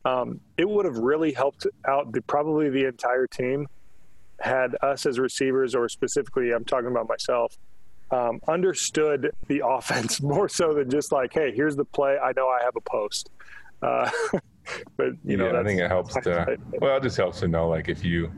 um, 0.04 0.42
it 0.58 0.68
would 0.70 0.84
have 0.86 0.98
really 0.98 1.32
helped 1.32 1.66
out 1.88 2.12
the, 2.12 2.22
probably 2.22 2.70
the 2.70 2.86
entire 2.86 3.28
team 3.28 3.68
had 4.42 4.76
us 4.82 5.06
as 5.06 5.20
receivers, 5.20 5.74
or 5.74 5.88
specifically 5.88 6.52
I'm 6.52 6.66
talking 6.66 6.88
about 6.88 7.08
myself, 7.08 7.58
um, 8.12 8.40
understood 8.48 9.32
the 9.48 9.62
offense 9.66 10.22
more 10.22 10.50
so 10.50 10.74
than 10.74 10.90
just 10.90 11.12
like, 11.14 11.32
hey, 11.34 11.54
here's 11.56 11.78
the 11.78 11.86
play. 11.86 12.18
I 12.22 12.34
know 12.36 12.48
I 12.50 12.62
have 12.64 12.76
a 12.76 12.82
post. 12.82 13.30
Uh, 13.82 14.10
but 14.98 15.08
you 15.24 15.38
know, 15.38 15.52
yeah, 15.52 15.60
I 15.60 15.64
think 15.64 15.80
it 15.80 15.88
helps 15.88 16.14
to. 16.16 16.58
Well, 16.80 16.98
it 16.98 17.04
just 17.04 17.18
helps 17.18 17.40
to 17.42 17.48
know 17.48 17.68
like 17.70 17.90
if 17.90 18.04
you. 18.04 18.32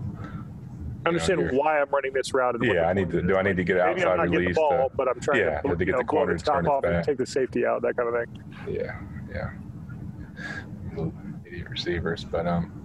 understand 1.05 1.41
you're- 1.41 1.57
why 1.57 1.79
I'm 1.81 1.89
running 1.89 2.13
this 2.13 2.33
route. 2.33 2.55
And 2.55 2.63
Yeah, 2.63 2.85
I 2.87 2.93
need 2.93 3.09
to. 3.11 3.21
Do 3.21 3.35
I 3.37 3.41
need 3.41 3.57
to 3.57 3.63
get 3.63 3.77
Maybe 3.77 4.03
I'm 4.03 4.09
outside 4.11 4.17
not 4.17 4.31
getting 4.31 4.47
the 4.49 4.53
ball, 4.53 4.89
to, 4.89 4.95
but 4.95 5.07
I'm 5.07 5.19
trying 5.19 5.39
yeah, 5.39 5.61
to, 5.61 5.75
to 5.75 5.85
get 5.85 5.91
know, 5.93 5.97
the 5.99 6.03
corner 6.03 6.33
the 6.33 6.39
to 6.39 6.45
top 6.45 6.67
off 6.67 6.83
and 6.83 7.03
take 7.03 7.17
the 7.17 7.25
safety 7.25 7.65
out, 7.65 7.81
that 7.81 7.95
kind 7.97 8.09
of 8.09 8.15
thing. 8.15 8.75
yeah, 8.75 8.99
yeah. 9.33 9.51
Idiot 11.45 11.69
receivers, 11.69 12.23
but 12.23 12.45
um. 12.47 12.77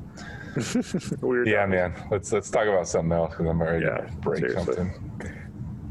Weird. 1.20 1.46
Yeah, 1.48 1.66
man. 1.66 1.92
Let's 2.10 2.32
let's 2.32 2.48
talk 2.50 2.66
about 2.66 2.88
something 2.88 3.12
else 3.12 3.32
because 3.32 3.46
I'm 3.46 3.60
ready 3.62 3.84
Yeah, 3.84 3.98
to 3.98 4.12
break 4.22 4.38
seriously. 4.40 4.74
something. 4.74 4.92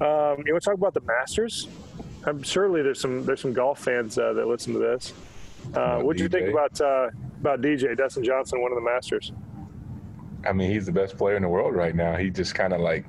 Um, 0.01 0.43
you 0.45 0.53
want 0.53 0.63
to 0.63 0.69
talk 0.71 0.73
about 0.73 0.93
the 0.95 1.01
Masters? 1.01 1.67
I'm 2.25 2.41
surely 2.41 2.81
there's 2.81 2.99
some 2.99 3.23
there's 3.25 3.41
some 3.41 3.53
golf 3.53 3.79
fans 3.79 4.17
uh, 4.17 4.33
that 4.33 4.47
listen 4.47 4.73
to 4.73 4.79
this. 4.79 5.13
Uh, 5.75 5.99
what 6.01 6.17
do 6.17 6.23
you 6.23 6.29
think 6.29 6.49
about 6.49 6.79
uh, 6.81 7.09
about 7.45 7.61
DJ 7.61 7.95
Dustin 7.95 8.23
Johnson, 8.23 8.61
one 8.61 8.71
of 8.71 8.75
the 8.75 8.83
Masters? 8.83 9.31
I 10.47 10.53
mean, 10.53 10.71
he's 10.71 10.85
the 10.85 10.91
best 10.91 11.17
player 11.17 11.35
in 11.35 11.41
the 11.43 11.49
world 11.49 11.75
right 11.75 11.95
now. 11.95 12.15
He 12.15 12.29
just 12.29 12.55
kind 12.55 12.73
of 12.73 12.81
like, 12.81 13.05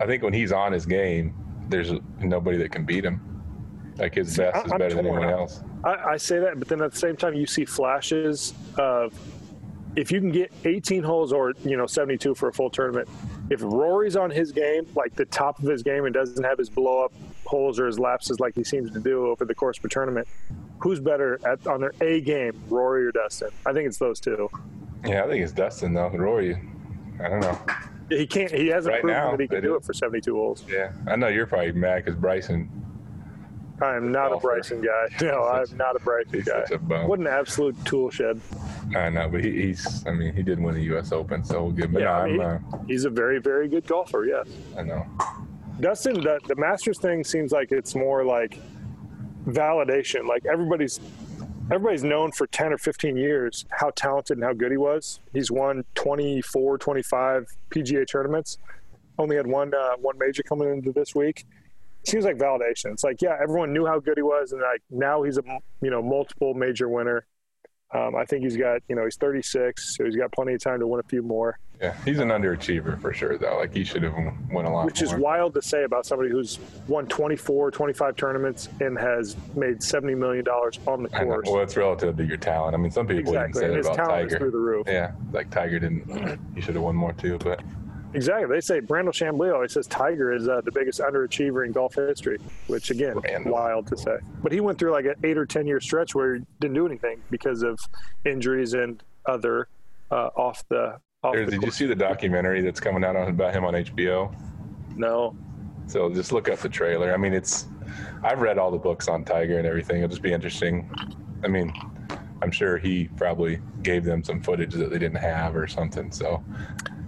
I 0.00 0.06
think 0.06 0.22
when 0.22 0.32
he's 0.32 0.52
on 0.52 0.72
his 0.72 0.86
game, 0.86 1.34
there's 1.68 1.92
nobody 2.20 2.58
that 2.58 2.70
can 2.72 2.84
beat 2.84 3.04
him. 3.04 3.20
Like 3.96 4.14
his 4.14 4.36
best 4.36 4.56
I- 4.56 4.62
is 4.64 4.72
better 4.72 4.94
than 4.94 5.06
anyone 5.06 5.28
else. 5.28 5.62
I, 5.84 6.12
I 6.12 6.16
say 6.16 6.38
that, 6.38 6.58
but 6.58 6.68
then 6.68 6.80
at 6.80 6.92
the 6.92 6.98
same 6.98 7.16
time, 7.16 7.34
you 7.34 7.46
see 7.46 7.64
flashes 7.64 8.54
of 8.78 9.12
if 9.96 10.10
you 10.10 10.18
can 10.18 10.32
get 10.32 10.50
18 10.64 11.02
holes 11.02 11.32
or 11.32 11.52
you 11.64 11.76
know 11.76 11.86
72 11.86 12.34
for 12.34 12.48
a 12.48 12.52
full 12.52 12.70
tournament. 12.70 13.08
If 13.50 13.60
Rory's 13.62 14.16
on 14.16 14.30
his 14.30 14.50
game, 14.50 14.86
like 14.96 15.14
the 15.14 15.26
top 15.26 15.58
of 15.58 15.66
his 15.66 15.82
game, 15.82 16.06
and 16.06 16.14
doesn't 16.14 16.42
have 16.42 16.58
his 16.58 16.70
blow 16.70 17.04
up 17.04 17.12
holes 17.44 17.78
or 17.78 17.86
his 17.86 17.98
lapses 17.98 18.40
like 18.40 18.54
he 18.54 18.64
seems 18.64 18.90
to 18.92 19.00
do 19.00 19.26
over 19.26 19.44
the 19.44 19.54
course 19.54 19.78
of 19.78 19.84
a 19.84 19.88
tournament, 19.88 20.26
who's 20.78 21.00
better 21.00 21.38
at 21.46 21.66
on 21.66 21.80
their 21.80 21.92
A 22.00 22.20
game, 22.20 22.60
Rory 22.68 23.06
or 23.06 23.12
Dustin? 23.12 23.50
I 23.66 23.72
think 23.72 23.86
it's 23.88 23.98
those 23.98 24.20
two. 24.20 24.50
Yeah, 25.04 25.24
I 25.24 25.28
think 25.28 25.42
it's 25.42 25.52
Dustin 25.52 25.94
though. 25.94 26.08
Rory, 26.08 26.58
I 27.22 27.28
don't 27.28 27.40
know. 27.40 27.58
He 28.10 28.26
can't. 28.26 28.50
He 28.52 28.68
hasn't 28.68 28.92
Right 28.92 29.00
proven 29.02 29.16
now, 29.16 29.30
that 29.32 29.40
he 29.40 29.48
can 29.48 29.62
do 29.62 29.68
do. 29.68 29.74
it 29.76 29.84
for 29.84 29.94
72 29.94 30.34
holes. 30.34 30.64
Yeah, 30.68 30.92
I 31.06 31.16
know 31.16 31.28
you're 31.28 31.46
probably 31.46 31.72
mad 31.72 32.04
because 32.04 32.18
Bryson. 32.20 32.70
I 33.82 33.96
am 33.96 34.12
not 34.12 34.32
a. 34.32 34.36
Bryson 34.36 34.80
guy. 34.82 35.08
No, 35.26 35.44
I'm 35.44 35.76
not 35.76 35.96
a 35.96 35.98
Bryson 36.00 36.42
guy. 36.42 36.64
a. 36.70 37.06
What 37.06 37.18
an 37.18 37.26
absolute 37.26 37.76
tool 37.84 38.10
shed. 38.10 38.40
I 38.94 39.08
know, 39.08 39.28
but 39.28 39.42
he, 39.44 39.50
he's. 39.50 40.06
I 40.06 40.10
mean, 40.12 40.34
he 40.34 40.42
did 40.42 40.60
win 40.60 40.74
the 40.74 40.82
U.S. 40.84 41.12
Open, 41.12 41.42
so 41.44 41.70
good. 41.70 41.92
But 41.92 42.02
Yeah, 42.02 42.08
no, 42.08 42.12
I 42.12 42.26
mean, 42.28 42.40
I'm. 42.40 42.64
Uh, 42.72 42.78
He's 42.86 43.04
a 43.04 43.10
very, 43.10 43.40
very 43.40 43.68
good 43.68 43.86
golfer. 43.86 44.26
Yes. 44.26 44.46
I 44.78 44.82
know. 44.82 45.04
Dustin, 45.80 46.20
the, 46.20 46.38
the 46.46 46.54
Masters 46.56 46.98
thing 46.98 47.24
seems 47.24 47.50
like 47.50 47.72
it's 47.72 47.94
more 47.96 48.24
like 48.24 48.58
validation. 49.46 50.26
Like 50.26 50.44
everybody's 50.46 51.00
everybody's 51.70 52.04
known 52.04 52.32
for 52.32 52.46
10 52.46 52.72
or 52.72 52.78
15 52.78 53.16
years 53.16 53.64
how 53.70 53.90
talented 53.90 54.36
and 54.36 54.44
how 54.44 54.52
good 54.52 54.70
he 54.70 54.76
was. 54.76 55.20
He's 55.32 55.50
won 55.50 55.84
24, 55.94 56.78
25 56.78 57.46
PGA 57.70 58.06
tournaments. 58.06 58.58
Only 59.18 59.36
had 59.36 59.46
one 59.46 59.72
uh, 59.74 59.96
one 60.00 60.18
major 60.18 60.42
coming 60.42 60.68
into 60.68 60.92
this 60.92 61.14
week. 61.14 61.44
Seems 62.06 62.24
like 62.24 62.36
validation. 62.36 62.92
It's 62.92 63.04
like, 63.04 63.22
yeah, 63.22 63.36
everyone 63.40 63.72
knew 63.72 63.86
how 63.86 63.98
good 63.98 64.18
he 64.18 64.22
was, 64.22 64.52
and 64.52 64.60
like 64.60 64.82
now 64.90 65.22
he's 65.22 65.38
a 65.38 65.42
you 65.80 65.90
know 65.90 66.02
multiple 66.02 66.52
major 66.54 66.88
winner. 66.88 67.26
Um, 67.94 68.16
I 68.16 68.24
think 68.24 68.42
he's 68.42 68.56
got 68.56 68.82
you 68.88 68.96
know 68.96 69.04
he's 69.04 69.16
36, 69.16 69.96
so 69.96 70.04
he's 70.04 70.16
got 70.16 70.32
plenty 70.32 70.54
of 70.54 70.62
time 70.62 70.80
to 70.80 70.86
win 70.86 71.00
a 71.00 71.08
few 71.08 71.22
more. 71.22 71.58
Yeah, 71.84 71.94
he's 72.04 72.18
an 72.18 72.28
underachiever 72.28 73.00
for 73.00 73.12
sure, 73.12 73.36
though. 73.38 73.58
Like 73.58 73.72
he 73.74 73.84
should 73.84 74.02
have 74.02 74.14
won 74.14 74.64
a 74.64 74.72
lot 74.72 74.86
which 74.86 75.02
more. 75.02 75.14
is 75.14 75.20
wild 75.20 75.54
to 75.54 75.62
say 75.62 75.84
about 75.84 76.06
somebody 76.06 76.30
who's 76.30 76.58
won 76.88 77.06
24 77.06 77.70
25 77.70 78.16
tournaments 78.16 78.68
and 78.80 78.98
has 78.98 79.36
made 79.54 79.82
70 79.82 80.14
million 80.14 80.44
dollars 80.44 80.78
on 80.86 81.02
the 81.02 81.08
course 81.10 81.48
Well, 81.50 81.60
it's 81.62 81.76
relative 81.76 82.16
to 82.16 82.24
your 82.24 82.36
talent. 82.38 82.74
I 82.74 82.78
mean, 82.78 82.90
some 82.90 83.06
people 83.06 83.34
exactly 83.34 83.64
even 83.64 83.72
say 83.72 83.76
his 83.78 83.86
about 83.86 84.08
Tiger. 84.08 84.38
through 84.38 84.50
the 84.50 84.58
roof 84.58 84.86
Yeah, 84.88 85.12
like 85.32 85.50
Tiger 85.50 85.78
didn't. 85.78 86.38
He 86.54 86.60
should 86.60 86.74
have 86.74 86.84
won 86.84 86.96
more 86.96 87.12
too, 87.12 87.38
but 87.38 87.60
exactly 88.14 88.46
they 88.48 88.60
say 88.60 88.80
Brandel 88.80 89.08
Chamblee 89.12 89.52
always 89.52 89.72
says 89.72 89.88
tiger 89.88 90.32
is 90.32 90.48
uh, 90.48 90.60
the 90.60 90.70
biggest 90.70 91.00
underachiever 91.00 91.66
in 91.66 91.72
golf 91.72 91.96
history 91.96 92.38
which 92.68 92.90
again 92.92 93.16
Brandel. 93.16 93.46
wild 93.46 93.88
to 93.88 93.96
say 93.96 94.16
but 94.40 94.52
he 94.52 94.60
went 94.60 94.78
through 94.78 94.92
like 94.92 95.04
an 95.04 95.14
eight 95.24 95.36
or 95.36 95.44
ten 95.44 95.66
year 95.66 95.80
stretch 95.80 96.14
where 96.14 96.36
he 96.36 96.42
didn't 96.60 96.74
do 96.74 96.86
anything 96.86 97.20
because 97.30 97.64
of 97.64 97.76
injuries 98.24 98.72
and 98.74 99.02
other 99.26 99.66
uh, 100.12 100.28
off 100.36 100.62
the 100.68 100.96
There's, 101.32 101.50
did 101.50 101.62
you 101.62 101.70
see 101.70 101.86
the 101.86 101.94
documentary 101.94 102.60
that's 102.62 102.80
coming 102.80 103.04
out 103.04 103.16
on, 103.16 103.28
about 103.28 103.54
him 103.54 103.64
on 103.64 103.74
HBO? 103.74 104.34
no 104.96 105.34
So 105.86 106.12
just 106.12 106.32
look 106.32 106.48
up 106.48 106.58
the 106.60 106.68
trailer. 106.68 107.12
I 107.12 107.16
mean, 107.16 107.32
it's. 107.32 107.66
I've 108.22 108.40
read 108.40 108.58
all 108.58 108.70
the 108.70 108.78
books 108.78 109.08
on 109.08 109.24
Tiger 109.24 109.58
and 109.58 109.66
everything. 109.66 109.98
It'll 109.98 110.08
just 110.08 110.22
be 110.22 110.32
interesting. 110.32 110.90
I 111.42 111.48
mean, 111.48 111.72
I'm 112.42 112.50
sure 112.50 112.78
he 112.78 113.08
probably 113.16 113.60
gave 113.82 114.04
them 114.04 114.24
some 114.24 114.40
footage 114.40 114.72
that 114.74 114.90
they 114.90 114.98
didn't 114.98 115.18
have 115.18 115.54
or 115.56 115.66
something. 115.66 116.10
So 116.10 116.42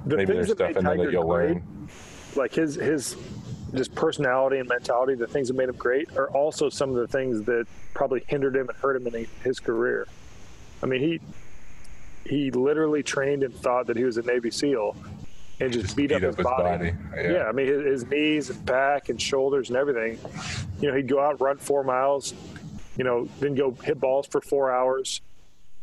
the 0.06 0.16
maybe 0.16 0.34
there's 0.34 0.52
stuff 0.52 0.76
in 0.76 0.84
there 0.84 0.96
that 0.96 1.12
you'll 1.12 1.24
great 1.24 1.54
learn. 1.54 1.88
like 2.36 2.54
his 2.54 2.74
his 2.74 3.16
just 3.74 3.94
personality 3.94 4.58
and 4.58 4.68
mentality, 4.68 5.14
the 5.14 5.26
things 5.26 5.48
that 5.48 5.54
made 5.54 5.68
him 5.68 5.76
great, 5.76 6.14
are 6.16 6.30
also 6.30 6.68
some 6.68 6.90
of 6.90 6.96
the 6.96 7.08
things 7.08 7.42
that 7.42 7.66
probably 7.94 8.22
hindered 8.28 8.56
him 8.56 8.68
and 8.68 8.78
hurt 8.78 8.96
him 8.96 9.06
in 9.06 9.26
his 9.42 9.58
career. 9.58 10.06
I 10.82 10.86
mean, 10.86 11.00
he 11.00 11.20
he 12.28 12.50
literally 12.50 13.02
trained 13.02 13.42
and 13.42 13.54
thought 13.54 13.86
that 13.86 13.96
he 13.96 14.04
was 14.04 14.16
a 14.16 14.22
Navy 14.22 14.50
SEAL, 14.50 14.96
and 15.60 15.72
just, 15.72 15.96
beat, 15.96 16.12
up, 16.12 16.22
his, 16.22 16.36
body. 16.36 16.92
Yeah. 17.14 17.44
I 17.48 17.52
mean, 17.52 17.66
his, 17.66 17.84
his 17.84 18.06
knees 18.06 18.50
and 18.50 18.64
back 18.66 19.08
and 19.08 19.20
shoulders 19.20 19.70
and 19.70 19.78
everything. 19.78 20.18
You 20.80 20.90
know, 20.90 20.96
he'd 20.96 21.08
go 21.08 21.20
out, 21.20 21.40
run 21.40 21.56
four 21.56 21.82
miles, 21.82 22.34
you 22.96 23.04
know, 23.04 23.28
then 23.40 23.54
go 23.54 23.70
hit 23.70 23.98
balls 23.98 24.26
for 24.26 24.40
four 24.40 24.70
hours, 24.70 25.22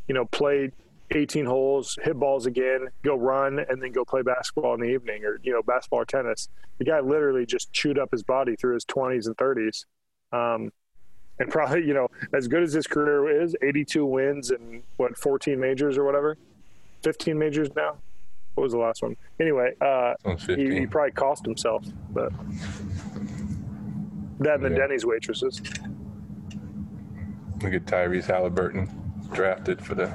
you 0.07 0.13
know, 0.13 0.25
play 0.25 0.71
18 1.11 1.45
holes, 1.45 1.97
hit 2.03 2.19
balls 2.19 2.45
again, 2.45 2.87
go 3.03 3.15
run, 3.15 3.59
and 3.59 3.81
then 3.81 3.91
go 3.91 4.05
play 4.05 4.21
basketball 4.21 4.73
in 4.73 4.79
the 4.79 4.87
evening 4.87 5.25
or, 5.25 5.39
you 5.43 5.51
know, 5.51 5.61
basketball 5.61 6.01
or 6.01 6.05
tennis. 6.05 6.49
The 6.77 6.85
guy 6.85 6.99
literally 6.99 7.45
just 7.45 7.71
chewed 7.73 7.97
up 7.97 8.11
his 8.11 8.23
body 8.23 8.55
through 8.55 8.75
his 8.75 8.85
20s 8.85 9.27
and 9.27 9.37
30s. 9.37 9.85
Um, 10.31 10.71
and 11.39 11.49
probably, 11.49 11.85
you 11.85 11.93
know, 11.93 12.09
as 12.33 12.47
good 12.47 12.63
as 12.63 12.73
his 12.73 12.87
career 12.87 13.41
is, 13.41 13.55
82 13.61 14.05
wins 14.05 14.51
and 14.51 14.83
what, 14.97 15.17
14 15.17 15.59
majors 15.59 15.97
or 15.97 16.03
whatever, 16.03 16.37
15 17.03 17.37
majors 17.37 17.69
now. 17.75 17.97
What 18.55 18.63
was 18.63 18.73
the 18.73 18.77
last 18.77 19.01
one? 19.01 19.15
Anyway, 19.39 19.73
uh, 19.81 20.13
he, 20.47 20.79
he 20.81 20.85
probably 20.85 21.11
cost 21.11 21.43
himself, 21.43 21.83
but 22.11 22.31
that 24.39 24.55
and 24.55 24.65
the 24.65 24.69
Yeah. 24.69 24.75
Denny's 24.77 25.05
waitresses. 25.05 25.59
Look 27.63 27.73
at 27.73 27.85
Tyrese 27.85 28.25
Halliburton, 28.25 28.89
drafted 29.33 29.83
for 29.83 29.95
the. 29.95 30.13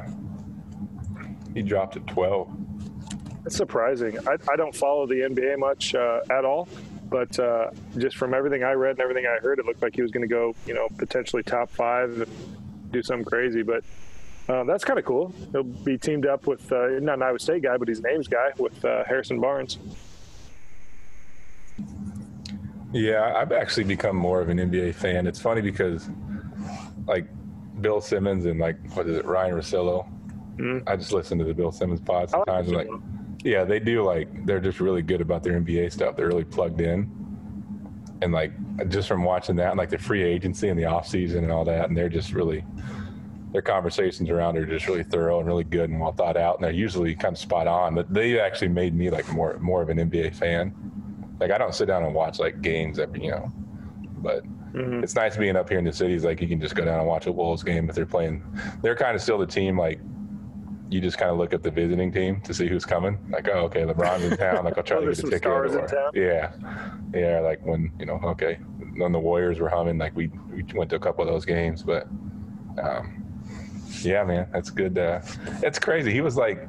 He 1.54 1.62
dropped 1.62 1.96
at 1.96 2.06
12. 2.06 2.48
It's 3.46 3.56
surprising. 3.56 4.18
I, 4.28 4.36
I 4.50 4.56
don't 4.56 4.74
follow 4.74 5.06
the 5.06 5.14
NBA 5.14 5.58
much 5.58 5.94
uh, 5.94 6.20
at 6.30 6.44
all, 6.44 6.68
but 7.10 7.38
uh, 7.38 7.70
just 7.96 8.16
from 8.16 8.34
everything 8.34 8.62
I 8.64 8.72
read 8.72 8.92
and 8.92 9.00
everything 9.00 9.26
I 9.26 9.38
heard, 9.40 9.58
it 9.58 9.66
looked 9.66 9.82
like 9.82 9.94
he 9.94 10.02
was 10.02 10.10
going 10.10 10.28
to 10.28 10.32
go, 10.32 10.54
you 10.66 10.74
know, 10.74 10.88
potentially 10.98 11.42
top 11.42 11.70
five 11.70 12.20
and 12.20 12.30
do 12.92 13.02
something 13.02 13.24
crazy. 13.24 13.62
But 13.62 13.84
uh, 14.48 14.64
that's 14.64 14.84
kind 14.84 14.98
of 14.98 15.04
cool. 15.04 15.32
He'll 15.52 15.62
be 15.62 15.98
teamed 15.98 16.26
up 16.26 16.46
with 16.46 16.70
uh, 16.72 16.88
not 17.00 17.14
an 17.14 17.22
Iowa 17.22 17.38
State 17.38 17.62
guy, 17.62 17.76
but 17.76 17.88
he's 17.88 17.98
an 17.98 18.06
Ames 18.06 18.28
guy 18.28 18.50
with 18.58 18.84
uh, 18.84 19.04
Harrison 19.04 19.40
Barnes. 19.40 19.78
Yeah, 22.92 23.34
I've 23.36 23.52
actually 23.52 23.84
become 23.84 24.16
more 24.16 24.40
of 24.40 24.48
an 24.48 24.58
NBA 24.58 24.94
fan. 24.94 25.26
It's 25.26 25.40
funny 25.40 25.60
because, 25.60 26.08
like, 27.06 27.28
Bill 27.80 28.00
Simmons 28.00 28.46
and 28.46 28.58
like 28.58 28.76
what 28.96 29.06
is 29.06 29.18
it, 29.18 29.24
Ryen 29.24 29.54
Russillo, 29.54 30.08
I 30.86 30.96
just 30.96 31.12
listen 31.12 31.38
to 31.38 31.44
the 31.44 31.54
Bill 31.54 31.70
Simmons 31.70 32.00
pod 32.00 32.16
I 32.16 32.20
like 32.20 32.30
sometimes. 32.30 32.68
and 32.68 32.76
like. 32.76 32.88
Yeah, 33.44 33.64
they 33.64 33.78
do 33.80 34.02
like 34.02 34.46
they're 34.46 34.60
just 34.60 34.80
really 34.80 35.02
good 35.02 35.20
about 35.20 35.42
their 35.42 35.58
NBA 35.60 35.92
stuff. 35.92 36.16
They're 36.16 36.28
really 36.28 36.44
plugged 36.44 36.80
in, 36.80 37.10
and 38.22 38.32
like 38.32 38.52
just 38.88 39.08
from 39.08 39.22
watching 39.24 39.56
that, 39.56 39.70
and 39.70 39.78
like 39.78 39.90
the 39.90 39.98
free 39.98 40.22
agency 40.22 40.68
and 40.68 40.78
the 40.78 40.84
off 40.86 41.06
season 41.06 41.44
and 41.44 41.52
all 41.52 41.64
that, 41.64 41.88
and 41.88 41.96
they're 41.96 42.08
just 42.08 42.32
really 42.32 42.64
their 43.52 43.62
conversations 43.62 44.28
around 44.28 44.58
are 44.58 44.66
just 44.66 44.86
really 44.86 45.02
thorough 45.02 45.38
and 45.38 45.46
really 45.46 45.64
good 45.64 45.88
and 45.88 45.98
well 46.00 46.12
thought 46.12 46.36
out, 46.36 46.56
and 46.56 46.64
they're 46.64 46.70
usually 46.72 47.14
kind 47.14 47.32
of 47.34 47.38
spot 47.38 47.66
on. 47.66 47.94
But 47.94 48.12
they 48.12 48.38
actually 48.38 48.68
made 48.68 48.94
me 48.94 49.08
like 49.10 49.28
more 49.32 49.58
more 49.58 49.82
of 49.82 49.88
an 49.88 49.98
NBA 49.98 50.34
fan. 50.34 50.74
Like 51.40 51.50
I 51.52 51.58
don't 51.58 51.74
sit 51.74 51.86
down 51.86 52.02
and 52.04 52.14
watch 52.14 52.38
like 52.40 52.60
games 52.60 52.98
every 52.98 53.24
you 53.24 53.30
know, 53.30 53.52
but 54.18 54.42
Mhm. 54.74 55.02
it's 55.02 55.14
nice 55.14 55.34
being 55.36 55.56
up 55.56 55.68
here 55.70 55.78
in 55.78 55.84
the 55.86 55.92
cities. 55.92 56.24
Like 56.24 56.42
you 56.42 56.48
can 56.48 56.60
just 56.60 56.74
go 56.74 56.84
down 56.84 56.98
and 56.98 57.08
watch 57.08 57.26
a 57.26 57.32
Wolves 57.32 57.62
game 57.62 57.88
if 57.88 57.94
they're 57.94 58.04
playing. 58.04 58.42
They're 58.82 58.94
kind 58.96 59.14
of 59.14 59.22
still 59.22 59.38
the 59.38 59.46
team. 59.46 59.78
Like 59.78 59.98
you 60.90 61.00
just 61.00 61.18
kind 61.18 61.30
of 61.30 61.36
look 61.38 61.52
at 61.52 61.62
the 61.62 61.70
visiting 61.70 62.10
team 62.12 62.40
to 62.42 62.54
see 62.54 62.66
who's 62.68 62.84
coming. 62.84 63.18
Like 63.30 63.48
oh 63.48 63.64
okay, 63.66 63.82
LeBron's 63.82 64.24
in 64.24 64.36
town. 64.36 64.64
Like 64.64 64.76
I'll 64.78 64.84
try 64.84 64.96
Oh, 64.96 65.00
to 65.00 65.06
get 65.06 65.18
a 65.18 65.22
ticket. 65.22 65.38
stars 65.42 65.74
in 65.74 65.80
or- 65.80 65.86
town? 65.88 66.10
Yeah, 66.14 66.52
yeah. 67.14 67.40
Like 67.40 67.64
when 67.64 67.92
you 67.98 68.06
know 68.06 68.18
okay, 68.24 68.58
when 68.96 69.12
the 69.12 69.18
Warriors 69.18 69.58
were 69.60 69.68
humming, 69.68 69.98
like 69.98 70.14
we 70.16 70.28
we 70.52 70.64
went 70.74 70.90
to 70.90 70.96
a 70.96 71.00
couple 71.00 71.22
of 71.24 71.30
those 71.30 71.44
games, 71.44 71.82
but. 71.82 72.06
Um, 72.82 73.24
yeah, 74.02 74.22
man, 74.22 74.48
that's 74.52 74.70
good. 74.70 74.96
Uh, 74.96 75.20
it's 75.64 75.80
crazy. 75.80 76.12
He 76.12 76.20
was 76.20 76.36
like, 76.36 76.64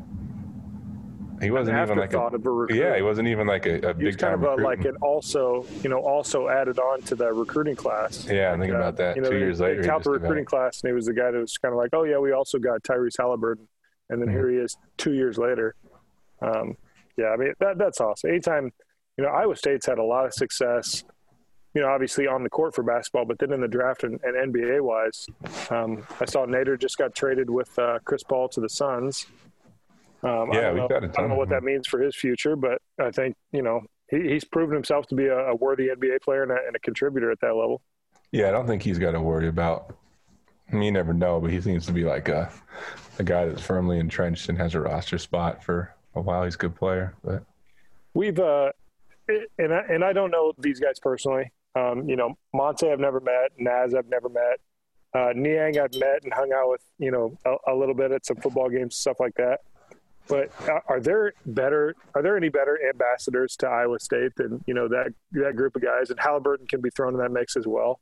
he 1.42 1.52
wasn't 1.52 1.78
even 1.78 1.98
like 2.00 2.14
a, 2.14 2.20
a 2.20 2.74
yeah, 2.74 2.96
he 2.96 3.02
wasn't 3.04 3.28
even 3.28 3.46
like 3.48 3.66
a, 3.68 3.90
a 3.90 3.94
big 3.94 4.18
kind 4.18 4.34
of 4.34 4.42
a, 4.44 4.56
like 4.62 4.84
an 4.86 4.96
also, 5.02 5.66
you 5.84 5.90
know, 5.90 6.00
also 6.00 6.48
added 6.50 6.80
on 6.80 7.02
to 7.04 7.16
the 7.16 7.32
recruiting 7.32 7.76
class. 7.76 8.26
Yeah, 8.28 8.52
Like, 8.52 8.62
think 8.62 8.74
uh, 8.74 8.78
about 8.78 8.98
that. 8.98 9.16
You 9.16 9.22
know, 9.22 9.30
Two 9.30 9.36
they- 9.36 9.46
years 9.46 9.60
they 9.60 9.66
later, 9.66 9.82
he 9.84 9.88
tout 9.88 10.04
the 10.04 10.10
recruiting 10.12 10.46
class, 10.46 10.82
and 10.82 10.90
he 10.90 10.94
was 10.94 11.06
the 11.06 11.14
guy 11.14 11.30
that 11.32 11.40
was 11.40 11.58
kind 11.58 11.72
of 11.74 11.78
like, 11.78 11.92
oh 11.94 12.04
yeah, 12.04 12.18
we 12.18 12.32
also 12.32 12.58
got 12.58 12.82
Tyrese 12.84 13.16
Halliburton, 13.20 13.68
and 14.10 14.22
then 14.22 14.30
Mhm. 14.30 14.34
here 14.34 14.50
he 14.50 14.58
is 14.58 14.78
two 14.98 15.14
years 15.14 15.38
later. 15.38 15.76
Um, 16.42 16.76
yeah, 17.18 17.28
I 17.28 17.38
mean 17.38 17.54
that 17.60 17.78
that's 17.78 18.00
awesome. 18.02 18.30
Anytime, 18.30 18.72
you 19.18 19.24
know, 19.24 19.30
Iowa 19.30 19.56
State's 19.56 19.86
had 19.86 20.00
a 20.00 20.04
lot 20.04 20.26
of 20.26 20.34
success. 20.34 21.04
You 21.76 21.82
know, 21.82 21.90
obviously 21.90 22.26
on 22.26 22.44
the 22.44 22.50
court 22.50 22.74
for 22.74 22.82
basketball, 22.84 23.26
but 23.26 23.38
then 23.38 23.52
in 23.54 23.62
the 23.62 23.68
draft 23.68 24.04
and, 24.04 24.20
and 24.24 24.36
NBA 24.54 24.82
wise, 24.82 25.28
um, 25.70 26.04
I 26.20 26.26
saw 26.26 26.46
Nader 26.48 26.80
just 26.80 26.98
got 26.98 27.14
traded 27.14 27.48
with 27.50 27.70
uh, 27.78 28.00
Chris 28.06 28.24
Paul 28.24 28.50
to 28.50 28.60
the 28.62 28.70
Suns. 28.70 29.28
Um, 30.24 30.50
I 30.52 30.56
Yeah, 30.56 30.62
don't 30.62 30.74
we've 30.74 30.82
know, 30.82 30.88
got 30.88 31.04
a 31.04 31.10
I 31.10 31.22
don't 31.22 31.30
know 31.30 31.36
what 31.36 31.50
that 31.50 31.64
means 31.64 31.88
for 31.88 32.00
his 32.00 32.16
future, 32.16 32.56
but 32.56 32.82
I 33.00 33.12
think 33.12 33.36
you 33.52 33.62
know 33.62 33.82
he, 34.10 34.30
he's 34.30 34.44
proven 34.46 34.74
himself 34.74 35.06
to 35.08 35.16
be 35.16 35.28
a, 35.28 35.38
a 35.50 35.56
worthy 35.56 35.90
NBA 35.90 36.22
player 36.24 36.42
and 36.44 36.52
a, 36.52 36.58
and 36.66 36.76
a 36.76 36.80
contributor 36.80 37.30
at 37.32 37.40
that 37.42 37.54
level. 37.56 37.82
Yeah, 38.32 38.48
I 38.48 38.52
don't 38.52 38.66
think 38.68 38.82
he's 38.84 39.00
got 39.00 39.12
to 39.12 39.22
worry 39.22 39.48
about. 39.48 39.96
You 40.72 40.92
never 40.92 41.14
know, 41.14 41.40
but 41.40 41.52
he 41.52 41.60
seems 41.62 41.86
to 41.88 41.92
be 41.92 42.04
like 42.04 42.30
a, 42.30 42.52
a 43.18 43.24
guy 43.24 43.46
that's 43.46 43.62
firmly 43.62 44.00
entrenched 44.00 44.50
and 44.50 44.58
has 44.58 44.76
a 44.76 44.80
roster 44.80 45.18
spot 45.18 45.64
for 45.64 45.94
a 46.16 46.22
while. 46.22 46.44
He's 46.44 46.56
a 46.56 46.60
good 46.60 46.76
player, 46.76 47.16
but 47.24 47.44
We've 48.14 48.40
uh, 48.40 48.72
and 49.58 49.74
I, 49.74 49.80
and 49.90 50.04
I 50.04 50.14
don't 50.14 50.32
know 50.32 50.54
these 50.58 50.80
guys 50.80 51.00
personally. 51.00 51.52
Um, 51.76 52.10
you 52.10 52.16
know, 52.16 52.38
Monte 52.54 52.90
I've 52.90 53.00
never 53.00 53.20
met, 53.20 53.52
Naz 53.58 53.94
I've 53.94 54.10
never 54.10 54.30
met, 54.30 54.60
uh, 55.14 55.34
Niang 55.36 55.78
I've 55.80 55.94
met 55.94 56.24
and 56.24 56.34
hung 56.34 56.52
out 56.52 56.70
with. 56.72 56.82
You 56.98 57.12
know, 57.12 57.38
a, 57.46 57.72
a 57.72 57.76
little 57.76 57.94
bit 57.96 58.12
at 58.12 58.26
some 58.26 58.38
football 58.38 58.70
games, 58.70 58.96
stuff 58.96 59.20
like 59.20 59.36
that. 59.36 59.60
But 60.28 60.52
are- 60.68 60.84
are 60.88 61.00
there 61.00 61.34
better? 61.46 61.96
Are 62.16 62.22
there 62.22 62.36
any 62.38 62.50
better 62.50 62.80
ambassadors 62.90 63.56
to 63.58 63.68
Iowa 63.68 64.00
State 64.00 64.36
than 64.36 64.64
you 64.68 64.74
know 64.74 64.88
that 64.88 65.14
that 65.32 65.56
group 65.56 65.76
of 65.76 65.82
guys? 65.82 66.10
And 66.10 66.20
Halliburton 66.20 66.68
can 66.68 66.82
be 66.82 66.90
thrown 66.90 67.14
in 67.14 67.20
that 67.20 67.32
mix 67.32 67.56
as 67.56 67.68
well. 67.68 68.00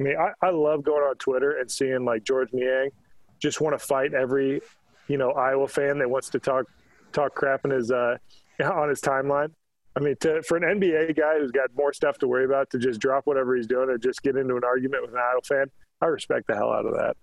I 0.00 0.02
mean, 0.02 0.16
I, 0.16 0.32
I 0.46 0.50
love 0.50 0.82
going 0.84 1.02
on 1.02 1.14
Twitter 1.16 1.58
and 1.58 1.70
seeing 1.70 2.04
like 2.04 2.24
Georges 2.24 2.52
Niang 2.54 2.90
just 3.38 3.60
want 3.60 3.78
to 3.78 3.84
fight 3.84 4.14
every 4.14 4.60
you 5.08 5.16
know 5.18 5.32
Iowa 5.32 5.68
fan 5.68 5.98
that 5.98 6.08
wants 6.10 6.30
to 6.30 6.38
talk 6.38 6.66
talk 7.12 7.34
crap 7.34 7.64
in 7.64 7.70
his 7.70 7.90
uh, 7.90 8.16
on 8.62 8.88
his 8.88 9.00
timeline. 9.00 9.50
I 9.94 10.00
mean, 10.00 10.16
to, 10.20 10.42
for 10.42 10.56
an 10.56 10.80
NBA 10.80 11.16
guy 11.18 11.38
who's 11.38 11.50
got 11.50 11.68
more 11.76 11.92
stuff 11.92 12.16
to 12.18 12.26
worry 12.28 12.46
about 12.46 12.70
to 12.70 12.78
just 12.78 12.98
drop 13.00 13.26
whatever 13.26 13.54
he's 13.54 13.66
doing 13.66 13.90
or 13.90 13.98
just 13.98 14.22
get 14.22 14.36
into 14.36 14.56
an 14.56 14.64
argument 14.64 15.02
with 15.02 15.10
an 15.12 15.18
Iowa 15.18 15.42
fan, 15.44 15.66
I 16.00 16.06
respect 16.06 16.46
the 16.46 16.54
hell 16.54 16.72
out 16.72 16.86
of 16.86 16.94
that. 16.94 17.14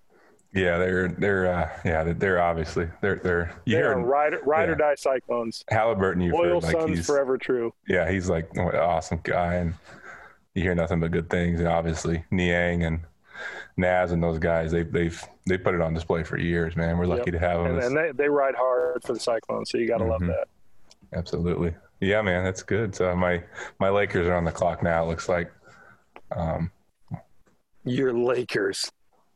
yeah, 0.53 0.78
they're 0.78 1.07
they're 1.07 1.51
uh, 1.51 1.70
yeah 1.84 2.03
they're- 2.13 2.39
obviously 2.39 2.88
they're 3.01 3.15
they're 3.24 3.55
you 3.65 3.76
They 3.76 3.82
hear 3.82 3.97
ride, 3.97 4.34
ride 4.45 4.70
or 4.70 4.76
die 4.76 4.93
cyclones. 4.95 5.63
Halliburton. 5.70 6.22
You've 6.22 6.34
Loyal 6.36 6.61
heard 6.61 6.63
like 6.63 6.80
sons 6.80 6.97
he's 6.97 7.05
forever 7.07 7.38
true. 7.39 7.74
yeah 7.88 8.09
he's 8.11 8.30
like 8.30 8.47
an 8.55 8.67
awesome 8.76 9.20
guy, 9.24 9.55
and 9.55 9.74
you 10.60 10.64
hear 10.66 10.76
nothing 10.76 10.99
but 10.99 11.12
good 11.12 11.30
things. 11.30 11.60
And 11.60 11.68
obviously 11.68 12.24
Niang 12.32 12.84
and 12.84 12.99
Naz 13.78 14.12
and 14.12 14.22
those 14.22 14.39
guys 14.39 14.72
they 14.72 14.84
they've 14.84 15.22
they 15.47 15.57
put 15.57 15.74
it 15.74 15.82
on 15.82 15.93
display 15.93 16.24
for 16.24 16.38
years, 16.38 16.76
man. 16.76 16.97
We're 16.97 17.05
lucky 17.05 17.32
to 17.32 17.39
have 17.39 17.64
them. 17.64 17.76
And, 17.78 17.84
and 17.84 17.97
they, 17.97 18.12
they 18.24 18.30
ride 18.30 18.55
hard 18.55 19.01
for 19.03 19.14
the 19.14 19.20
Cyclones, 19.20 19.72
so 19.72 19.78
you 19.78 19.88
got 19.88 19.99
to 19.99 20.05
love 20.05 20.22
Mhm. 20.22 20.28
that. 20.28 20.47
Absolutely. 21.14 21.74
Yeah, 22.01 22.22
man, 22.22 22.43
that's 22.43 22.62
good. 22.64 22.93
So 22.93 23.16
my 23.16 23.43
my 23.80 23.89
Lakers 23.89 24.28
are 24.28 24.36
on 24.36 24.43
the 24.45 24.51
clock 24.51 24.84
now. 24.84 25.03
It 25.03 25.07
looks 25.07 25.28
like. 25.30 25.51
Um, 26.32 26.72
Your 27.84 28.14
Lakers. 28.14 28.91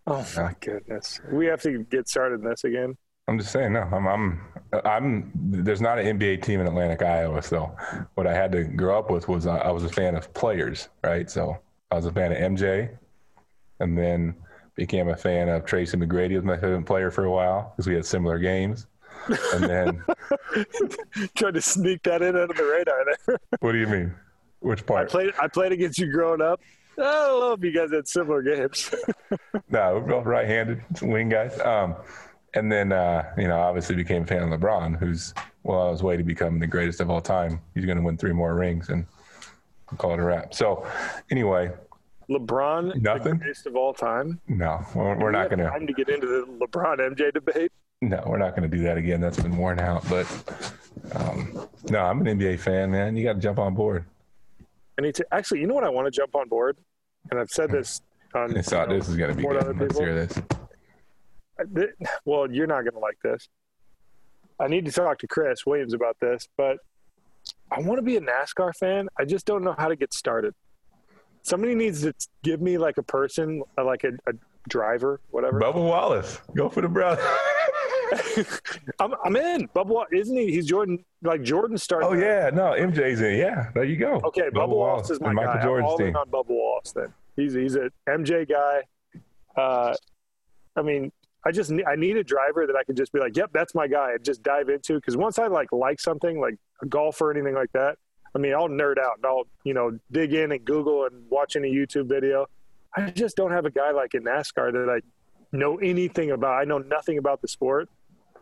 Oh, 0.06 0.28
my 0.36 0.54
goodness. 0.60 1.20
We 1.32 1.46
have 1.48 1.62
to 1.62 1.84
get 1.86 2.08
started 2.10 2.42
in 2.42 2.50
this 2.50 2.64
again. 2.66 2.98
I'm 3.28 3.40
just 3.40 3.52
saying, 3.52 3.74
no, 3.74 3.82
I'm, 3.82 4.08
I'm, 4.08 4.42
I'm. 4.86 5.32
There's 5.36 5.82
not 5.82 5.98
an 5.98 6.20
NBA 6.20 6.42
team 6.42 6.60
in 6.60 6.68
Atlantic, 6.68 7.02
Iowa. 7.02 7.42
So, 7.42 7.76
what 8.16 8.28
I 8.28 8.34
had 8.34 8.52
to 8.52 8.64
grow 8.64 9.00
up 9.00 9.10
with 9.10 9.28
was 9.30 9.48
uh, 9.48 9.56
I 9.56 9.72
was 9.72 9.86
a 9.86 9.90
fan 9.90 10.16
of 10.16 10.34
players, 10.34 10.90
right? 11.04 11.30
So, 11.30 11.58
I 11.92 11.96
was 11.96 12.06
a 12.06 12.12
fan 12.12 12.32
of 12.32 12.38
MJ, 12.38 12.90
and 13.80 13.98
then 13.98 14.36
became 14.76 15.10
a 15.10 15.16
fan 15.16 15.50
of 15.50 15.66
Tracy 15.66 15.96
McGrady 15.98 16.36
was 16.36 16.44
my 16.44 16.58
favorite 16.58 16.86
player 16.86 17.12
for 17.12 17.26
a 17.26 17.32
while 17.32 17.72
because 17.76 17.88
we 17.88 17.94
had 17.94 18.06
similar 18.06 18.40
games. 18.40 18.88
And 19.54 19.64
then, 19.64 20.04
Tried 21.36 21.54
to 21.54 21.62
sneak 21.62 22.04
that 22.04 22.22
in 22.22 22.36
under 22.36 22.54
the 22.54 22.64
radar 22.64 23.06
there. 23.06 23.38
what 23.60 23.72
do 23.72 23.78
you 23.78 23.88
mean? 23.88 24.14
Which 24.60 24.86
part? 24.86 25.08
I 25.08 25.12
played 25.12 25.34
I 25.42 25.48
played 25.48 25.72
against 25.72 26.00
you 26.00 26.12
growing 26.12 26.42
up. 26.42 26.62
I 26.98 27.02
don't 27.02 27.40
know 27.40 27.54
if 27.54 27.64
you 27.64 27.72
guys 27.74 27.92
had 27.92 28.08
similar 28.08 28.42
games. 28.42 28.94
No, 29.70 29.96
we're 29.96 30.02
both 30.02 30.26
right-handed 30.26 30.84
wing 31.02 31.30
guys. 31.30 31.60
Um, 31.60 31.96
and 32.56 32.72
then 32.72 32.92
uh, 32.92 33.32
you 33.38 33.48
know, 33.48 33.60
obviously 33.60 33.96
became 33.96 34.24
a 34.24 34.26
fan 34.26 34.44
of 34.44 34.60
LeBron, 34.60 34.98
who's 34.98 35.34
well 35.64 35.80
on 35.80 35.92
his 35.92 36.04
way 36.04 36.18
to 36.18 36.24
becoming 36.24 36.60
the 36.60 36.68
greatest 36.68 37.00
of 37.02 37.10
all 37.10 37.22
time. 37.22 37.60
He's 37.74 37.86
going 37.86 37.98
to 37.98 38.04
win 38.04 38.18
three 38.18 38.34
more 38.34 38.56
rings 38.56 38.90
and 38.90 39.06
call 39.98 40.14
it 40.14 40.20
a 40.20 40.24
wrap. 40.24 40.54
So, 40.54 40.86
anyway, 41.32 41.72
LeBron, 42.30 43.02
Nothing? 43.02 43.34
the 43.34 43.38
greatest 43.40 43.66
of 43.68 43.76
all 43.76 43.94
time. 43.94 44.40
no, 44.48 44.86
we're, 44.96 45.16
we're 45.18 45.26
We 45.28 45.32
not 45.32 45.50
going 45.50 45.60
to. 45.60 45.70
time 45.70 45.88
to 45.88 45.94
get 45.94 46.10
into 46.10 46.28
the 46.28 46.66
LeBron 46.66 46.98
MJ 47.00 47.34
debate. 47.34 47.72
No, 48.02 48.22
we're 48.28 48.38
not 48.38 48.56
going 48.56 48.70
to 48.70 48.76
do 48.78 48.84
that 48.84 48.98
again. 48.98 49.22
That's 49.22 49.40
been 49.40 49.56
worn 49.56 49.80
out. 49.80 50.04
But 50.10 50.28
um, 51.16 51.70
no, 51.90 52.00
I'm 52.00 52.26
an 52.26 52.38
NBA 52.40 52.60
fan, 52.60 52.92
man. 52.92 53.16
You 53.16 53.24
got 53.24 53.34
to 53.34 53.40
jump 53.40 53.60
on 53.60 53.74
board. 53.76 54.06
I 55.00 55.02
need 55.04 55.16
to 55.16 55.26
actually. 55.32 55.62
You 55.62 55.68
know 55.68 55.74
what? 55.76 55.86
I 55.86 55.90
want 55.90 56.06
to 56.06 56.12
jump 56.12 56.36
on 56.36 56.50
board, 56.50 56.78
and 57.32 57.40
I've 57.40 57.50
said 57.50 57.72
this 57.72 58.02
on. 58.36 58.58
I 58.58 58.62
thought 58.62 58.90
you 58.90 58.94
know, 58.96 59.00
this 59.00 59.10
is 59.10 59.16
going 59.16 59.30
to 59.32 59.38
be 59.38 59.44
good. 59.44 59.80
Let's 59.80 59.98
hear 59.98 60.14
this. 60.14 60.38
Well, 62.26 62.52
you're 62.52 62.68
not 62.68 62.82
going 62.82 62.94
to 62.94 63.00
like 63.00 63.18
this. 63.24 63.48
I 64.60 64.68
need 64.68 64.86
to 64.86 64.92
talk 64.92 65.20
to 65.20 65.28
Chris 65.28 65.66
Williams 65.66 65.94
about 65.94 66.18
this, 66.20 66.48
but 66.58 66.78
I 67.72 67.82
want 67.82 67.98
to 67.98 68.02
be 68.04 68.18
a 68.18 68.22
NASCAR 68.22 68.74
fan. 68.76 69.08
I 69.18 69.26
just 69.26 69.46
don't 69.46 69.64
know 69.64 69.76
how 69.78 69.88
to 69.88 69.96
get 69.96 70.14
started. 70.14 70.54
Somebody 71.42 71.76
needs 71.76 72.02
to 72.04 72.14
give 72.44 72.62
me 72.62 72.78
like 72.78 72.98
a 72.98 73.04
person, 73.04 73.64
uh, 73.78 73.84
like 73.84 74.04
a, 74.04 74.12
a 74.30 74.34
driver, 74.70 75.20
whatever. 75.32 75.60
Bubba 75.60 75.76
Wallace, 75.76 76.40
go 76.56 76.70
for 76.70 76.82
the 76.82 76.88
brother. 76.88 77.22
I'm, 79.00 79.14
I'm 79.26 79.36
in. 79.36 79.68
Bubba, 79.70 80.06
isn't 80.14 80.38
he? 80.38 80.52
He's 80.52 80.66
Jordan. 80.68 81.04
Like 81.22 81.42
Jordan 81.42 81.78
started. 81.78 82.08
oh 82.08 82.14
yeah, 82.14 82.50
no, 82.54 82.72
MJ's 82.72 83.22
in. 83.22 83.38
Yeah, 83.38 83.70
there 83.74 83.84
you 83.84 83.98
go. 83.98 84.22
Okay, 84.26 84.50
Bubba, 84.54 84.70
Wallace 84.70 85.10
is 85.10 85.20
my 85.20 85.34
Michael 85.34 85.56
guy. 85.56 85.64
Jordan's 85.64 85.94
I'm 85.94 86.02
all 86.02 86.08
in 86.08 86.16
on 86.16 86.30
Bubba 86.30 86.50
Wallace. 86.50 86.92
Then 86.92 87.14
he's 87.36 87.54
he's 87.54 87.76
a 87.76 87.90
MJ 88.08 88.48
guy. 88.48 88.82
Uh, 89.62 89.96
I 90.76 90.82
mean, 90.82 91.12
I 91.46 91.52
just 91.52 91.72
I 91.88 91.96
need 91.96 92.18
a 92.18 92.24
driver 92.24 92.66
that 92.66 92.76
I 92.76 92.84
can 92.84 92.96
just 92.96 93.12
be 93.12 93.20
like, 93.20 93.36
yep, 93.36 93.50
that's 93.54 93.76
my 93.76 93.88
guy, 93.88 94.12
just 94.22 94.44
dive 94.44 94.70
into. 94.70 94.96
Because 94.96 95.18
once 95.18 95.40
I 95.40 95.48
like 95.48 95.72
like 95.72 96.00
something 96.00 96.40
like 96.40 96.56
a 96.82 96.86
golf 96.86 97.22
or 97.22 97.32
anything 97.32 97.56
like 97.56 97.72
that, 97.74 97.98
I 98.36 98.40
mean, 98.40 98.54
I'll 98.54 98.70
nerd 98.70 98.98
out 98.98 99.18
and 99.18 99.26
I'll 99.26 99.44
you 99.64 99.74
know 99.74 99.98
dig 100.12 100.34
in 100.34 100.52
and 100.52 100.64
Google 100.64 101.06
and 101.06 101.30
watch 101.30 101.56
any 101.56 101.74
YouTube 101.74 102.08
video. 102.08 102.48
I 102.96 103.10
just 103.10 103.36
don't 103.36 103.52
have 103.52 103.66
a 103.66 103.72
guy 103.72 103.92
like 103.92 104.14
in 104.14 104.24
NASCAR 104.24 104.72
that 104.72 104.90
I 104.90 105.02
know 105.56 105.78
anything 105.78 106.32
about. 106.32 106.54
I 106.54 106.64
know 106.64 106.78
nothing 106.78 107.18
about 107.18 107.42
the 107.42 107.48
sport, 107.48 107.90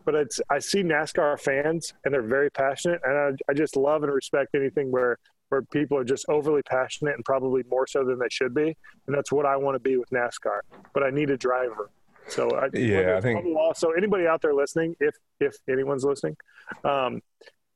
but 0.05 0.13
it's 0.13 0.39
I 0.49 0.59
see 0.59 0.83
NASCAR 0.83 1.39
fans 1.39 1.93
and 2.05 2.13
they're 2.13 2.21
very 2.21 2.51
passionate, 2.51 3.01
and 3.03 3.17
I, 3.17 3.51
I 3.51 3.53
just 3.53 3.75
love 3.75 4.03
and 4.03 4.13
respect 4.13 4.53
anything 4.55 4.91
where 4.91 5.17
where 5.49 5.61
people 5.63 5.97
are 5.97 6.05
just 6.05 6.25
overly 6.29 6.61
passionate 6.63 7.15
and 7.15 7.25
probably 7.25 7.61
more 7.69 7.85
so 7.85 8.05
than 8.05 8.19
they 8.19 8.29
should 8.29 8.53
be, 8.53 8.75
and 9.07 9.15
that's 9.15 9.31
what 9.31 9.45
I 9.45 9.57
want 9.57 9.75
to 9.75 9.79
be 9.79 9.97
with 9.97 10.09
NASCAR. 10.11 10.61
But 10.93 11.03
I 11.03 11.09
need 11.09 11.29
a 11.29 11.37
driver. 11.37 11.89
So 12.27 12.49
I, 12.51 12.69
Yeah, 12.73 13.17
I 13.17 13.21
think- 13.21 13.45
so. 13.75 13.91
Anybody 13.91 14.27
out 14.27 14.41
there 14.41 14.53
listening, 14.53 14.95
if 14.99 15.15
if 15.39 15.55
anyone's 15.69 16.03
listening, 16.03 16.37
um, 16.83 17.21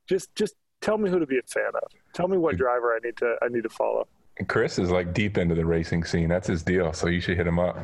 just 0.07 0.33
just 0.35 0.55
tell 0.81 0.97
me 0.97 1.09
who 1.09 1.19
to 1.19 1.25
be 1.25 1.37
a 1.37 1.41
fan 1.43 1.71
of. 1.75 1.89
Tell 2.13 2.27
me 2.27 2.37
what 2.37 2.57
driver 2.57 2.93
I 2.93 2.99
need 3.05 3.17
to 3.17 3.35
I 3.41 3.47
need 3.49 3.63
to 3.63 3.69
follow. 3.69 4.07
Chris 4.47 4.77
is 4.79 4.91
like 4.91 5.13
deep 5.13 5.37
into 5.37 5.55
the 5.55 5.65
racing 5.65 6.03
scene. 6.03 6.27
That's 6.29 6.47
his 6.47 6.61
deal. 6.61 6.91
So 6.93 7.07
you 7.07 7.21
should 7.21 7.37
hit 7.37 7.47
him 7.47 7.57
up. 7.59 7.77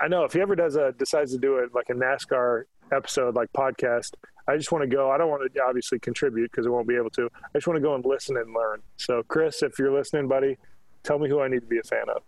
I 0.00 0.08
know 0.08 0.24
if 0.24 0.32
he 0.32 0.40
ever 0.40 0.56
does 0.56 0.76
a 0.76 0.92
decides 0.92 1.32
to 1.32 1.38
do 1.38 1.56
it 1.58 1.74
like 1.74 1.90
a 1.90 1.94
NASCAR 1.94 2.64
episode, 2.90 3.34
like 3.34 3.52
podcast, 3.52 4.14
I 4.48 4.56
just 4.56 4.72
want 4.72 4.82
to 4.82 4.88
go. 4.88 5.10
I 5.10 5.18
don't 5.18 5.28
want 5.28 5.52
to 5.52 5.62
obviously 5.62 5.98
contribute 5.98 6.50
because 6.50 6.66
I 6.66 6.70
won't 6.70 6.88
be 6.88 6.96
able 6.96 7.10
to. 7.10 7.28
I 7.44 7.58
just 7.58 7.66
want 7.66 7.76
to 7.76 7.82
go 7.82 7.94
and 7.94 8.04
listen 8.04 8.36
and 8.38 8.52
learn. 8.54 8.80
So, 8.96 9.22
Chris, 9.24 9.62
if 9.62 9.78
you're 9.78 9.92
listening, 9.92 10.26
buddy, 10.26 10.56
tell 11.02 11.18
me 11.18 11.28
who 11.28 11.40
I 11.40 11.48
need 11.48 11.60
to 11.60 11.66
be 11.66 11.78
a 11.78 11.82
fan 11.82 12.08
of. 12.08 12.22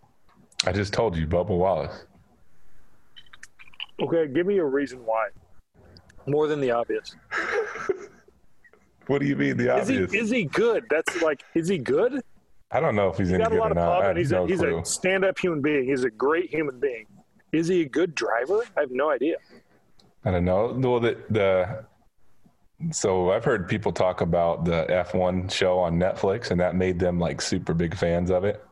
I 0.67 0.73
just 0.73 0.93
told 0.93 1.17
you, 1.17 1.27
Bubba 1.27 1.49
Wallace. 1.49 2.05
Okay, 4.03 4.27
give 4.27 4.47
me 4.47 4.59
a 4.59 4.65
reason 4.65 5.05
why. 5.05 5.29
More 6.27 6.47
than 6.47 6.61
the 6.61 6.71
obvious. 6.71 7.15
what 9.07 9.21
do 9.21 9.27
you 9.27 9.37
mean 9.37 9.57
the 9.57 9.75
is 9.77 9.83
obvious? 9.83 10.13
He, 10.13 10.19
is 10.19 10.31
he 10.31 10.45
good? 10.45 10.85
That's 10.91 11.23
like, 11.23 11.43
is 11.55 11.69
he 11.69 11.79
good? 11.79 12.23
I 12.71 12.81
don't 12.81 12.97
know 12.97 13.09
if 13.09 13.19
he's, 13.19 13.29
he's 13.29 13.35
any 13.35 13.45
good 13.45 13.61
or 13.61 13.75
not. 13.75 14.05
and 14.07 14.19
he's, 14.19 14.33
no 14.33 14.45
a, 14.45 14.49
he's 14.49 14.63
a 14.63 14.85
stand-up 14.85 15.39
human 15.39 15.61
being. 15.61 15.85
He's 15.85 16.05
a 16.05 16.11
great 16.11 16.51
human 16.51 16.81
being. 16.81 17.07
Is 17.53 17.69
he 17.69 17.83
a 17.83 17.89
good 17.89 18.15
driver? 18.15 18.63
I 18.77 18.81
have 18.81 18.91
no 18.91 19.11
idea. 19.11 19.37
I 20.25 20.31
don't 20.31 20.45
know. 20.45 20.73
Well, 20.79 21.01
the, 21.01 21.19
the 21.31 21.85
so 22.91 23.31
I've 23.31 23.45
heard 23.45 23.69
people 23.69 23.93
talk 23.93 24.21
about 24.21 24.65
the 24.65 24.87
F1 24.89 25.51
show 25.53 25.79
on 25.79 25.99
Netflix, 25.99 26.51
and 26.51 26.61
that 26.61 26.75
made 26.75 26.99
them 26.99 27.19
like 27.19 27.41
super 27.41 27.75
big 27.75 27.97
fans 27.97 28.31
of 28.31 28.45
it. 28.45 28.65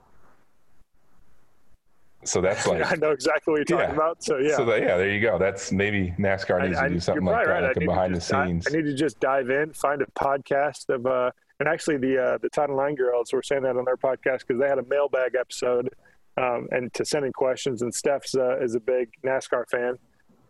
So 2.25 2.41
that's 2.41 2.67
like 2.67 2.85
I 2.85 2.97
know 2.97 3.11
exactly 3.11 3.53
what 3.53 3.59
you're 3.59 3.79
talking 3.79 3.91
yeah. 3.91 3.97
about. 3.97 4.23
So 4.23 4.39
yeah, 4.39 4.57
so 4.57 4.65
that, 4.67 4.81
yeah, 4.81 4.97
there 4.97 5.11
you 5.11 5.21
go. 5.21 5.39
That's 5.39 5.73
maybe 5.73 6.15
NASCAR 6.19 6.67
needs 6.67 6.79
I, 6.79 6.89
to 6.89 6.95
do 6.95 7.01
something 7.01 7.25
like 7.25 7.47
that, 7.47 7.51
right. 7.51 7.63
like 7.63 7.77
a 7.77 7.81
behind 7.81 8.15
the 8.15 8.21
scenes. 8.21 8.67
I 8.67 8.77
need 8.77 8.85
to 8.85 8.95
just 8.95 9.21
dive 9.21 9.51
in, 9.51 9.73
find 9.73 10.03
a 10.03 10.07
podcast 10.07 10.89
of, 10.89 11.07
uh, 11.07 11.31
and 11.59 11.69
actually 11.69 11.97
the 11.97 12.23
uh, 12.23 12.39
the 12.39 12.49
Todd 12.51 12.69
and 12.69 12.77
Line 12.77 12.95
girls 12.95 13.33
were 13.33 13.43
saying 13.43 13.63
that 13.63 13.77
on 13.77 13.85
their 13.85 13.97
podcast 13.97 14.41
because 14.47 14.61
they 14.61 14.69
had 14.69 14.79
a 14.79 14.85
mailbag 14.85 15.35
episode, 15.39 15.89
um, 16.37 16.69
and 16.71 16.93
to 16.95 17.05
send 17.05 17.25
in 17.25 17.33
questions. 17.33 17.83
And 17.83 17.95
Steph's 17.95 18.35
uh, 18.35 18.59
is 18.59 18.75
a 18.75 18.81
big 18.81 19.11
NASCAR 19.25 19.69
fan, 19.71 19.97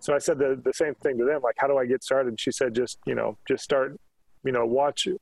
so 0.00 0.14
I 0.14 0.18
said 0.18 0.38
the 0.38 0.60
the 0.62 0.72
same 0.72 0.94
thing 0.96 1.18
to 1.18 1.24
them, 1.24 1.40
like, 1.42 1.54
how 1.58 1.68
do 1.68 1.76
I 1.76 1.86
get 1.86 2.02
started? 2.02 2.40
she 2.40 2.50
said, 2.50 2.74
just 2.74 2.98
you 3.06 3.14
know, 3.14 3.38
just 3.46 3.62
start, 3.62 3.98
you 4.44 4.52
know, 4.52 4.66
watch, 4.66 5.06
you 5.06 5.18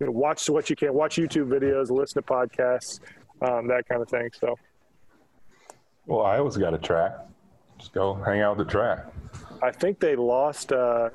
know, 0.00 0.10
watch 0.10 0.48
what 0.50 0.68
you 0.68 0.74
can, 0.74 0.94
watch 0.94 1.16
YouTube 1.16 1.48
videos, 1.48 1.90
listen 1.90 2.22
to 2.22 2.28
podcasts, 2.28 2.98
um, 3.40 3.68
that 3.68 3.88
kind 3.88 4.02
of 4.02 4.08
thing. 4.08 4.28
So. 4.40 4.56
Well, 6.06 6.22
I 6.22 6.38
always 6.38 6.56
got 6.56 6.74
a 6.74 6.78
track. 6.78 7.12
Just 7.78 7.92
go 7.92 8.14
hang 8.14 8.40
out 8.40 8.56
the 8.58 8.64
track. 8.64 9.06
I 9.62 9.70
think 9.70 10.00
they 10.00 10.16
lost. 10.16 10.72
Uh, 10.72 11.10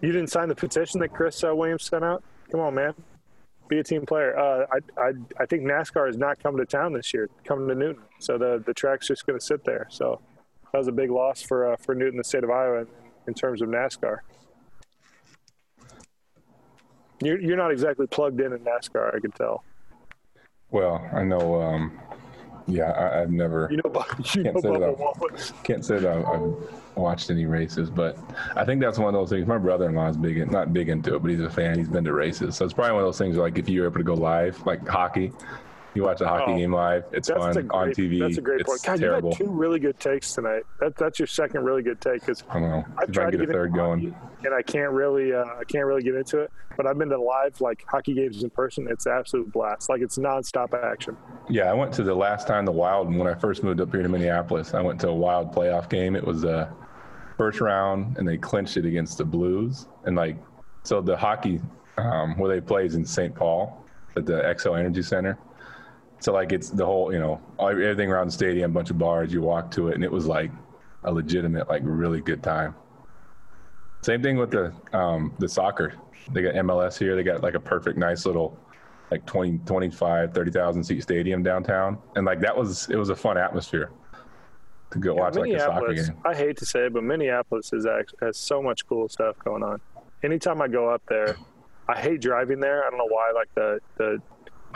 you 0.00 0.12
didn't 0.12 0.28
sign 0.28 0.48
the 0.48 0.54
petition 0.54 1.00
that 1.00 1.12
Chris 1.12 1.42
uh, 1.44 1.54
Williams 1.54 1.84
sent 1.84 2.04
out. 2.04 2.22
Come 2.50 2.60
on, 2.60 2.74
man, 2.74 2.94
be 3.68 3.78
a 3.78 3.84
team 3.84 4.06
player. 4.06 4.38
Uh, 4.38 4.66
I, 4.72 5.00
I, 5.00 5.12
I 5.40 5.46
think 5.46 5.64
NASCAR 5.64 6.08
is 6.08 6.16
not 6.16 6.42
coming 6.42 6.58
to 6.58 6.66
town 6.66 6.92
this 6.92 7.12
year. 7.12 7.28
Coming 7.44 7.68
to 7.68 7.74
Newton, 7.74 8.02
so 8.18 8.38
the 8.38 8.62
the 8.64 8.72
track's 8.72 9.06
just 9.08 9.26
going 9.26 9.38
to 9.38 9.44
sit 9.44 9.64
there. 9.64 9.86
So 9.90 10.20
that 10.72 10.78
was 10.78 10.88
a 10.88 10.92
big 10.92 11.10
loss 11.10 11.42
for 11.42 11.72
uh, 11.72 11.76
for 11.76 11.94
Newton, 11.94 12.16
the 12.16 12.24
state 12.24 12.44
of 12.44 12.50
Iowa, 12.50 12.80
in, 12.80 12.86
in 13.26 13.34
terms 13.34 13.60
of 13.60 13.68
NASCAR. 13.68 14.18
You're 17.22 17.40
you're 17.40 17.56
not 17.56 17.70
exactly 17.70 18.06
plugged 18.06 18.40
in 18.40 18.52
in 18.52 18.60
NASCAR, 18.60 19.14
I 19.14 19.20
can 19.20 19.32
tell. 19.32 19.64
Well, 20.70 21.06
I 21.12 21.22
know 21.24 21.60
um, 21.60 21.98
yeah, 22.68 23.10
I, 23.14 23.20
have 23.20 23.30
never. 23.30 23.68
You 23.70 23.78
know, 23.78 24.04
you 24.18 24.42
can't, 24.42 24.54
know 24.54 24.60
say 24.60 24.78
that 24.78 25.52
can't 25.64 25.84
say 25.84 25.98
that 25.98 26.24
I've, 26.26 26.54
watched 26.96 27.30
any 27.30 27.46
races, 27.46 27.90
but 27.90 28.18
I 28.56 28.64
think 28.64 28.80
that's 28.80 28.98
one 28.98 29.14
of 29.14 29.20
those 29.20 29.30
things. 29.30 29.46
My 29.46 29.56
brother-in-law 29.56 30.08
is 30.08 30.16
big, 30.16 30.36
in, 30.36 30.50
not 30.50 30.72
big 30.72 30.88
into 30.88 31.14
it, 31.14 31.22
but 31.22 31.30
he's 31.30 31.40
a 31.40 31.48
fan. 31.48 31.78
He's 31.78 31.88
been 31.88 32.04
to 32.04 32.12
races, 32.12 32.56
so 32.56 32.64
it's 32.64 32.74
probably 32.74 32.92
one 32.92 33.02
of 33.02 33.06
those 33.06 33.18
things. 33.18 33.36
Like 33.36 33.56
if 33.56 33.68
you're 33.68 33.86
able 33.86 33.98
to 33.98 34.04
go 34.04 34.14
live, 34.14 34.64
like 34.66 34.86
hockey, 34.86 35.32
you 35.94 36.02
watch 36.02 36.20
a 36.20 36.28
hockey 36.28 36.52
oh, 36.52 36.58
game 36.58 36.72
live. 36.72 37.04
It's 37.12 37.28
fun 37.28 37.52
great, 37.52 37.70
on 37.70 37.88
TV. 37.90 38.20
That's 38.20 38.38
a 38.38 38.40
great 38.40 38.60
it's 38.60 38.68
point. 38.68 38.82
God, 38.82 39.00
terrible. 39.00 39.30
you 39.30 39.36
had 39.36 39.44
two 39.46 39.50
really 39.50 39.78
good 39.78 39.98
takes 39.98 40.34
tonight. 40.34 40.62
That, 40.80 40.96
that's 40.96 41.18
your 41.18 41.26
second 41.26 41.64
really 41.64 41.82
good 41.82 42.00
take. 42.00 42.20
Because 42.20 42.44
I 42.50 42.60
don't 42.60 42.70
know. 42.70 42.84
I've 42.98 43.10
tried 43.10 43.32
to 43.32 43.38
get, 43.38 43.48
a 43.48 43.52
third 43.52 43.74
going, 43.74 44.14
and 44.44 44.54
I 44.54 44.62
can't 44.62 44.92
really, 44.92 45.32
uh, 45.32 45.44
I 45.44 45.64
can't 45.66 45.84
really 45.84 46.02
get 46.02 46.14
into 46.14 46.40
it. 46.40 46.52
But 46.76 46.86
I've 46.86 46.98
been 46.98 47.08
to 47.08 47.20
live 47.20 47.60
like 47.60 47.84
hockey 47.88 48.14
games 48.14 48.42
in 48.42 48.50
person. 48.50 48.86
It's 48.88 49.06
absolute 49.06 49.50
blast. 49.52 49.88
Like 49.88 50.00
it's 50.00 50.18
nonstop 50.18 50.74
action. 50.74 51.16
Yeah, 51.48 51.70
I 51.70 51.74
went 51.74 51.92
to 51.94 52.02
the 52.02 52.14
last 52.14 52.46
time 52.46 52.64
the 52.64 52.72
Wild 52.72 53.12
when 53.14 53.26
I 53.26 53.34
first 53.34 53.64
moved 53.64 53.80
up 53.80 53.90
here 53.90 54.02
to 54.02 54.08
Minneapolis. 54.08 54.74
I 54.74 54.80
went 54.80 55.00
to 55.00 55.08
a 55.08 55.14
Wild 55.14 55.52
playoff 55.52 55.88
game. 55.88 56.14
It 56.14 56.24
was 56.24 56.44
a 56.44 56.72
first 57.36 57.60
round, 57.60 58.18
and 58.18 58.28
they 58.28 58.36
clinched 58.36 58.76
it 58.76 58.84
against 58.84 59.18
the 59.18 59.24
Blues. 59.24 59.88
And 60.04 60.16
like, 60.16 60.36
so 60.84 61.00
the 61.00 61.16
hockey 61.16 61.60
um, 61.96 62.38
where 62.38 62.54
they 62.54 62.60
play 62.60 62.86
is 62.86 62.94
in 62.94 63.04
St. 63.04 63.34
Paul 63.34 63.84
at 64.16 64.26
the 64.26 64.34
Xcel 64.34 64.78
Energy 64.78 65.02
Center 65.02 65.38
so 66.20 66.32
like 66.32 66.52
it's 66.52 66.70
the 66.70 66.84
whole, 66.84 67.12
you 67.12 67.18
know, 67.18 67.40
everything 67.60 68.10
around 68.10 68.28
the 68.28 68.32
stadium, 68.32 68.72
bunch 68.72 68.90
of 68.90 68.98
bars. 68.98 69.32
You 69.32 69.42
walk 69.42 69.70
to 69.72 69.88
it, 69.88 69.94
and 69.94 70.04
it 70.04 70.10
was 70.10 70.26
like 70.26 70.50
a 71.04 71.12
legitimate, 71.12 71.68
like 71.68 71.82
really 71.84 72.20
good 72.20 72.42
time. 72.42 72.74
Same 74.02 74.22
thing 74.22 74.36
with 74.36 74.50
the 74.50 74.72
um, 74.92 75.34
the 75.38 75.48
soccer. 75.48 75.94
They 76.32 76.42
got 76.42 76.54
MLS 76.54 76.98
here. 76.98 77.16
They 77.16 77.22
got 77.22 77.42
like 77.42 77.54
a 77.54 77.60
perfect, 77.60 77.98
nice 77.98 78.26
little, 78.26 78.58
like 79.10 79.24
20, 79.26 79.58
25, 79.64 80.34
30,000 80.34 80.84
seat 80.84 81.02
stadium 81.02 81.42
downtown, 81.42 81.98
and 82.16 82.26
like 82.26 82.40
that 82.40 82.56
was 82.56 82.88
it 82.90 82.96
was 82.96 83.10
a 83.10 83.16
fun 83.16 83.38
atmosphere 83.38 83.90
to 84.90 84.98
go 84.98 85.14
yeah, 85.14 85.20
watch 85.20 85.34
like 85.34 85.52
a 85.52 85.60
soccer 85.60 85.94
game. 85.94 86.16
I 86.24 86.34
hate 86.34 86.56
to 86.58 86.66
say 86.66 86.86
it, 86.86 86.92
but 86.92 87.04
Minneapolis 87.04 87.72
is 87.72 87.86
actually, 87.86 88.18
has 88.22 88.36
so 88.36 88.62
much 88.62 88.86
cool 88.86 89.08
stuff 89.08 89.36
going 89.44 89.62
on. 89.62 89.80
Anytime 90.22 90.60
I 90.60 90.68
go 90.68 90.88
up 90.88 91.02
there, 91.08 91.36
I 91.88 91.98
hate 91.98 92.20
driving 92.20 92.60
there. 92.60 92.84
I 92.84 92.90
don't 92.90 92.98
know 92.98 93.08
why. 93.08 93.32
Like 93.34 93.54
the 93.54 93.80
the 93.96 94.22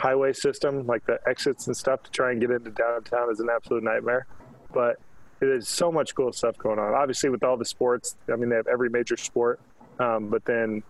highway 0.03 0.33
system, 0.33 0.85
like 0.85 1.05
the 1.05 1.17
exits 1.25 1.67
and 1.67 1.77
stuff 1.77 2.03
to 2.03 2.11
try 2.11 2.31
and 2.31 2.41
get 2.41 2.51
into 2.51 2.69
downtown 2.71 3.31
is 3.31 3.39
an 3.39 3.47
absolute 3.49 3.83
nightmare. 3.83 4.27
But 4.73 4.99
there's 5.39 5.69
so 5.69 5.93
much 5.93 6.13
cool 6.13 6.33
stuff 6.33 6.57
going 6.57 6.77
on. 6.77 6.93
Obviously, 6.93 7.29
with 7.29 7.41
all 7.41 7.55
the 7.55 7.65
sports, 7.65 8.17
I 8.31 8.35
mean, 8.35 8.49
they 8.49 8.57
have 8.57 8.67
every 8.67 8.89
major 8.89 9.15
sport, 9.15 9.61
um, 9.99 10.27
but 10.27 10.43
then 10.43 10.83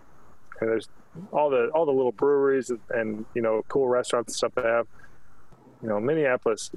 there's 0.59 0.89
all 1.32 1.51
the 1.51 1.68
all 1.76 1.86
the 1.86 1.91
little 1.91 2.11
breweries 2.11 2.72
and, 2.72 2.80
and, 2.89 3.26
you 3.36 3.43
know 3.43 3.64
cool 3.68 3.88
restaurants 3.88 4.30
and 4.30 4.36
stuff 4.36 4.51
they 4.55 4.64
have. 4.64 4.88
You 5.84 5.89
know, 5.89 5.99
Minneapolis. 5.99 6.72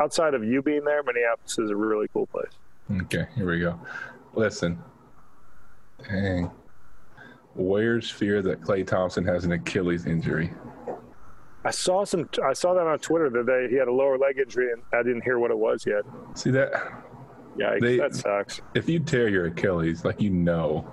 Outside 0.00 0.34
of 0.34 0.44
you 0.44 0.62
being 0.62 0.84
there, 0.84 1.02
Minneapolis 1.02 1.58
is 1.58 1.70
a 1.70 1.76
really 1.76 2.06
cool 2.12 2.26
place. 2.26 2.52
Okay, 3.02 3.26
here 3.34 3.50
we 3.50 3.60
go. 3.60 3.78
Listen, 4.34 4.78
dang. 6.08 6.50
Warriors 7.56 8.08
fear 8.08 8.42
that 8.42 8.60
Klay 8.60 8.86
Thompson 8.86 9.24
has 9.24 9.44
an 9.44 9.52
Achilles 9.52 10.06
injury. 10.06 10.52
I 11.64 11.70
saw 11.70 12.04
some. 12.04 12.28
I 12.42 12.54
saw 12.54 12.74
that 12.74 12.86
on 12.86 12.98
Twitter 12.98 13.28
that 13.30 13.46
they, 13.46 13.68
he 13.68 13.76
had 13.76 13.88
a 13.88 13.92
lower 13.92 14.16
leg 14.16 14.38
injury, 14.38 14.72
and 14.72 14.82
I 14.92 15.02
didn't 15.02 15.22
hear 15.22 15.38
what 15.38 15.50
it 15.50 15.58
was 15.58 15.84
yet. 15.86 16.04
See 16.34 16.50
that? 16.52 16.72
Yeah, 17.56 17.76
that 17.78 18.14
sucks. 18.14 18.62
If 18.74 18.88
you 18.88 18.98
tear 19.00 19.28
your 19.28 19.46
Achilles, 19.46 20.04
like 20.04 20.20
you 20.20 20.30
know, 20.30 20.90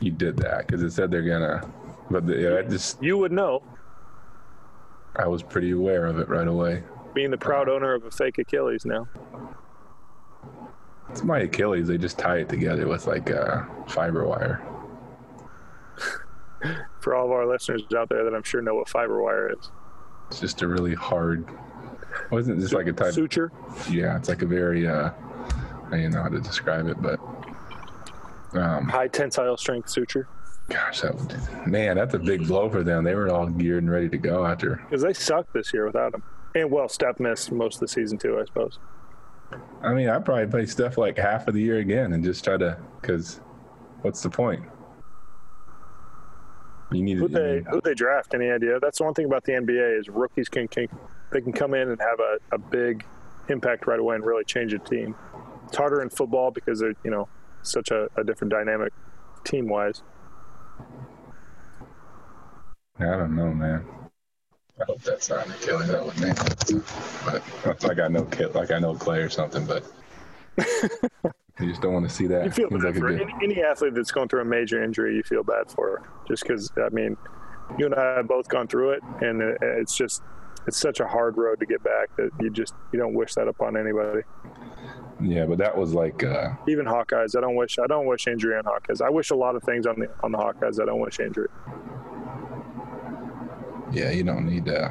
you 0.00 0.10
did 0.10 0.36
that 0.38 0.66
because 0.66 0.82
it 0.82 0.92
said 0.92 1.10
they're 1.10 1.22
gonna. 1.22 1.70
But 2.10 2.26
the, 2.26 2.36
yeah, 2.36 2.58
I 2.58 2.62
just 2.62 3.02
you 3.02 3.18
would 3.18 3.32
know. 3.32 3.62
I 5.16 5.26
was 5.26 5.42
pretty 5.42 5.72
aware 5.72 6.06
of 6.06 6.18
it 6.18 6.28
right 6.28 6.48
away. 6.48 6.82
Being 7.12 7.30
the 7.30 7.38
proud 7.38 7.68
owner 7.68 7.94
of 7.94 8.04
a 8.04 8.10
fake 8.10 8.38
Achilles 8.38 8.84
now. 8.84 9.06
It's 11.10 11.22
my 11.22 11.40
Achilles. 11.40 11.86
They 11.86 11.98
just 11.98 12.18
tie 12.18 12.38
it 12.38 12.48
together 12.48 12.88
with 12.88 13.06
like 13.06 13.30
a 13.30 13.68
fiber 13.86 14.26
wire 14.26 14.60
for 17.04 17.14
all 17.14 17.26
of 17.26 17.30
our 17.30 17.46
listeners 17.46 17.82
out 17.96 18.08
there 18.08 18.24
that 18.24 18.34
I'm 18.34 18.42
sure 18.42 18.62
know 18.62 18.74
what 18.74 18.88
fiber 18.88 19.22
wire 19.22 19.52
is. 19.52 19.70
It's 20.28 20.40
just 20.40 20.62
a 20.62 20.66
really 20.66 20.94
hard. 20.94 21.46
Wasn't 22.30 22.58
just 22.58 22.72
like 22.72 22.86
a 22.86 22.92
type 22.92 23.12
suture? 23.12 23.52
Yeah, 23.90 24.16
it's 24.16 24.28
like 24.28 24.42
a 24.42 24.46
very. 24.46 24.88
uh 24.88 25.10
I 25.90 25.98
don't 25.98 26.10
know 26.10 26.22
how 26.22 26.28
to 26.30 26.40
describe 26.40 26.88
it, 26.88 27.00
but 27.00 27.20
um, 28.54 28.88
high 28.88 29.06
tensile 29.06 29.56
strength 29.58 29.90
suture. 29.90 30.26
Gosh, 30.70 31.02
that 31.02 31.66
man, 31.66 31.96
that's 31.96 32.14
a 32.14 32.18
big 32.18 32.48
blow 32.48 32.70
for 32.70 32.82
them. 32.82 33.04
They 33.04 33.14
were 33.14 33.28
all 33.28 33.46
geared 33.46 33.82
and 33.82 33.92
ready 33.92 34.08
to 34.08 34.16
go 34.16 34.46
after 34.46 34.76
because 34.76 35.02
they 35.02 35.12
sucked 35.12 35.52
this 35.52 35.74
year 35.74 35.84
without 35.84 36.14
him. 36.14 36.22
And 36.54 36.70
well, 36.70 36.88
Steph 36.88 37.20
missed 37.20 37.52
most 37.52 37.76
of 37.76 37.80
the 37.80 37.88
season 37.88 38.16
too, 38.16 38.40
I 38.40 38.46
suppose. 38.46 38.78
I 39.82 39.92
mean, 39.92 40.08
I'd 40.08 40.24
probably 40.24 40.46
play 40.46 40.66
Steph 40.66 40.96
like 40.96 41.18
half 41.18 41.48
of 41.48 41.54
the 41.54 41.60
year 41.60 41.78
again 41.78 42.14
and 42.14 42.24
just 42.24 42.42
try 42.42 42.56
to 42.56 42.78
because 43.00 43.40
what's 44.00 44.22
the 44.22 44.30
point? 44.30 44.62
You 46.94 47.02
need 47.02 47.18
who 47.18 47.28
they 47.28 47.62
who 47.68 47.80
they 47.80 47.94
draft. 47.94 48.34
Any 48.34 48.50
idea? 48.50 48.78
That's 48.80 48.98
the 48.98 49.04
one 49.04 49.14
thing 49.14 49.26
about 49.26 49.44
the 49.44 49.52
NBA 49.52 50.00
is 50.00 50.08
rookies 50.08 50.48
can, 50.48 50.68
can 50.68 50.88
they 51.32 51.40
can 51.40 51.52
come 51.52 51.74
in 51.74 51.90
and 51.90 52.00
have 52.00 52.20
a, 52.20 52.54
a 52.54 52.58
big 52.58 53.04
impact 53.48 53.86
right 53.86 53.98
away 53.98 54.16
and 54.16 54.24
really 54.24 54.44
change 54.44 54.72
a 54.72 54.78
team. 54.78 55.14
It's 55.66 55.76
harder 55.76 56.02
in 56.02 56.10
football 56.10 56.50
because 56.50 56.80
they're 56.80 56.94
you 57.04 57.10
know 57.10 57.28
such 57.62 57.90
a, 57.90 58.08
a 58.16 58.24
different 58.24 58.52
dynamic 58.52 58.92
team 59.44 59.68
wise. 59.68 60.02
I 62.98 63.06
don't 63.06 63.34
know, 63.34 63.52
man. 63.52 63.84
I 64.80 64.84
hope 64.84 65.02
that's 65.02 65.28
not 65.28 65.48
a 65.48 65.52
killer. 65.54 65.84
That 65.84 66.04
would 66.04 66.20
make 66.20 66.36
but 67.64 67.84
like 67.84 67.98
I 67.98 68.08
know 68.08 68.28
like 68.54 68.70
I 68.70 68.78
know 68.78 68.94
Klay 68.94 69.24
or 69.24 69.30
something, 69.30 69.64
but 69.66 69.84
You 71.60 71.68
just 71.68 71.82
don't 71.82 71.92
want 71.92 72.08
to 72.08 72.12
see 72.12 72.26
that. 72.26 72.44
You 72.46 72.50
feel 72.50 72.68
bad 72.68 72.82
like 72.82 72.96
for 72.96 73.08
any, 73.08 73.32
any, 73.42 73.62
athlete 73.62 73.94
that's 73.94 74.10
going 74.10 74.28
through 74.28 74.40
a 74.40 74.44
major 74.44 74.82
injury. 74.82 75.14
You 75.14 75.22
feel 75.22 75.44
bad 75.44 75.70
for, 75.70 76.02
just 76.26 76.42
because 76.42 76.72
I 76.76 76.88
mean, 76.88 77.16
you 77.78 77.86
and 77.86 77.94
I 77.94 78.16
have 78.16 78.26
both 78.26 78.48
gone 78.48 78.66
through 78.66 78.90
it, 78.90 79.02
and 79.20 79.40
it's 79.62 79.96
just 79.96 80.22
it's 80.66 80.78
such 80.78 80.98
a 80.98 81.06
hard 81.06 81.36
road 81.36 81.60
to 81.60 81.66
get 81.66 81.82
back 81.84 82.14
that 82.16 82.30
you 82.40 82.50
just 82.50 82.74
you 82.92 82.98
don't 82.98 83.14
wish 83.14 83.34
that 83.34 83.46
upon 83.46 83.76
anybody. 83.76 84.22
Yeah, 85.22 85.46
but 85.46 85.58
that 85.58 85.76
was 85.76 85.94
like 85.94 86.24
uh, 86.24 86.54
even 86.66 86.86
Hawkeyes. 86.86 87.36
I 87.36 87.40
don't 87.40 87.54
wish 87.54 87.78
I 87.78 87.86
don't 87.86 88.06
wish 88.06 88.26
injury 88.26 88.56
on 88.56 88.64
Hawkeyes. 88.64 89.00
I 89.00 89.10
wish 89.10 89.30
a 89.30 89.36
lot 89.36 89.54
of 89.54 89.62
things 89.62 89.86
on 89.86 90.00
the 90.00 90.10
on 90.24 90.32
the 90.32 90.38
Hawkeyes. 90.38 90.82
I 90.82 90.86
don't 90.86 90.98
wish 90.98 91.20
injury. 91.20 91.48
Yeah, 93.92 94.10
you 94.10 94.24
don't 94.24 94.46
need 94.46 94.68
uh 94.68 94.88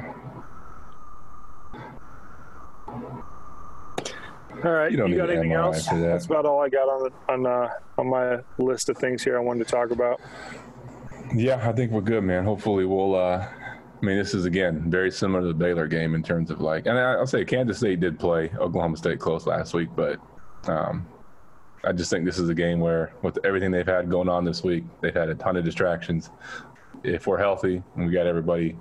All 4.63 4.71
right, 4.71 4.91
You 4.91 4.97
you, 5.07 5.15
don't 5.15 5.17
got 5.17 5.29
anything 5.29 5.51
MRI 5.51 5.55
else? 5.63 5.87
for 5.87 5.95
that. 5.95 6.01
That's 6.07 6.25
about 6.25 6.45
all 6.45 6.61
I 6.61 6.69
got 6.69 6.87
on 6.87 7.03
the, 7.03 7.33
on 7.33 7.45
uh, 7.45 7.69
on 7.97 8.09
my 8.09 8.39
list 8.57 8.89
of 8.89 8.97
things 8.97 9.23
here 9.23 9.37
I 9.37 9.41
wanted 9.41 9.65
to 9.65 9.71
talk 9.71 9.91
about. 9.91 10.19
Yeah, 11.35 11.67
I 11.67 11.71
think 11.73 11.91
we're 11.91 12.01
good, 12.01 12.23
man. 12.23 12.43
Hopefully, 12.45 12.85
we'll. 12.85 13.15
Uh, 13.15 13.47
I 13.47 14.05
mean, 14.05 14.17
this 14.17 14.33
is 14.33 14.45
again 14.45 14.89
very 14.91 15.09
similar 15.11 15.41
to 15.41 15.47
the 15.47 15.53
Baylor 15.53 15.87
game 15.87 16.13
in 16.13 16.21
terms 16.23 16.51
of 16.51 16.59
like, 16.61 16.85
and 16.85 16.97
I- 16.99 17.13
I'll 17.13 17.25
say 17.27 17.45
Kansas 17.45 17.77
State 17.77 17.99
did 18.01 18.19
play 18.19 18.51
Oklahoma 18.59 18.97
State 18.97 19.19
close 19.19 19.47
last 19.47 19.73
week, 19.73 19.89
but 19.95 20.19
um, 20.67 21.07
I 21.83 21.91
just 21.93 22.09
think 22.11 22.25
this 22.25 22.37
is 22.37 22.49
a 22.49 22.53
game 22.53 22.79
where, 22.79 23.13
with 23.21 23.39
everything 23.45 23.71
they've 23.71 23.87
had 23.87 24.09
going 24.09 24.29
on 24.29 24.43
this 24.45 24.63
week, 24.63 24.83
they've 25.01 25.13
had 25.15 25.29
a 25.29 25.35
ton 25.35 25.55
of 25.57 25.63
distractions. 25.63 26.29
If 27.03 27.27
we're 27.27 27.37
healthy 27.39 27.81
and 27.95 28.05
we 28.07 28.13
got 28.13 28.27
everybody, 28.27 28.77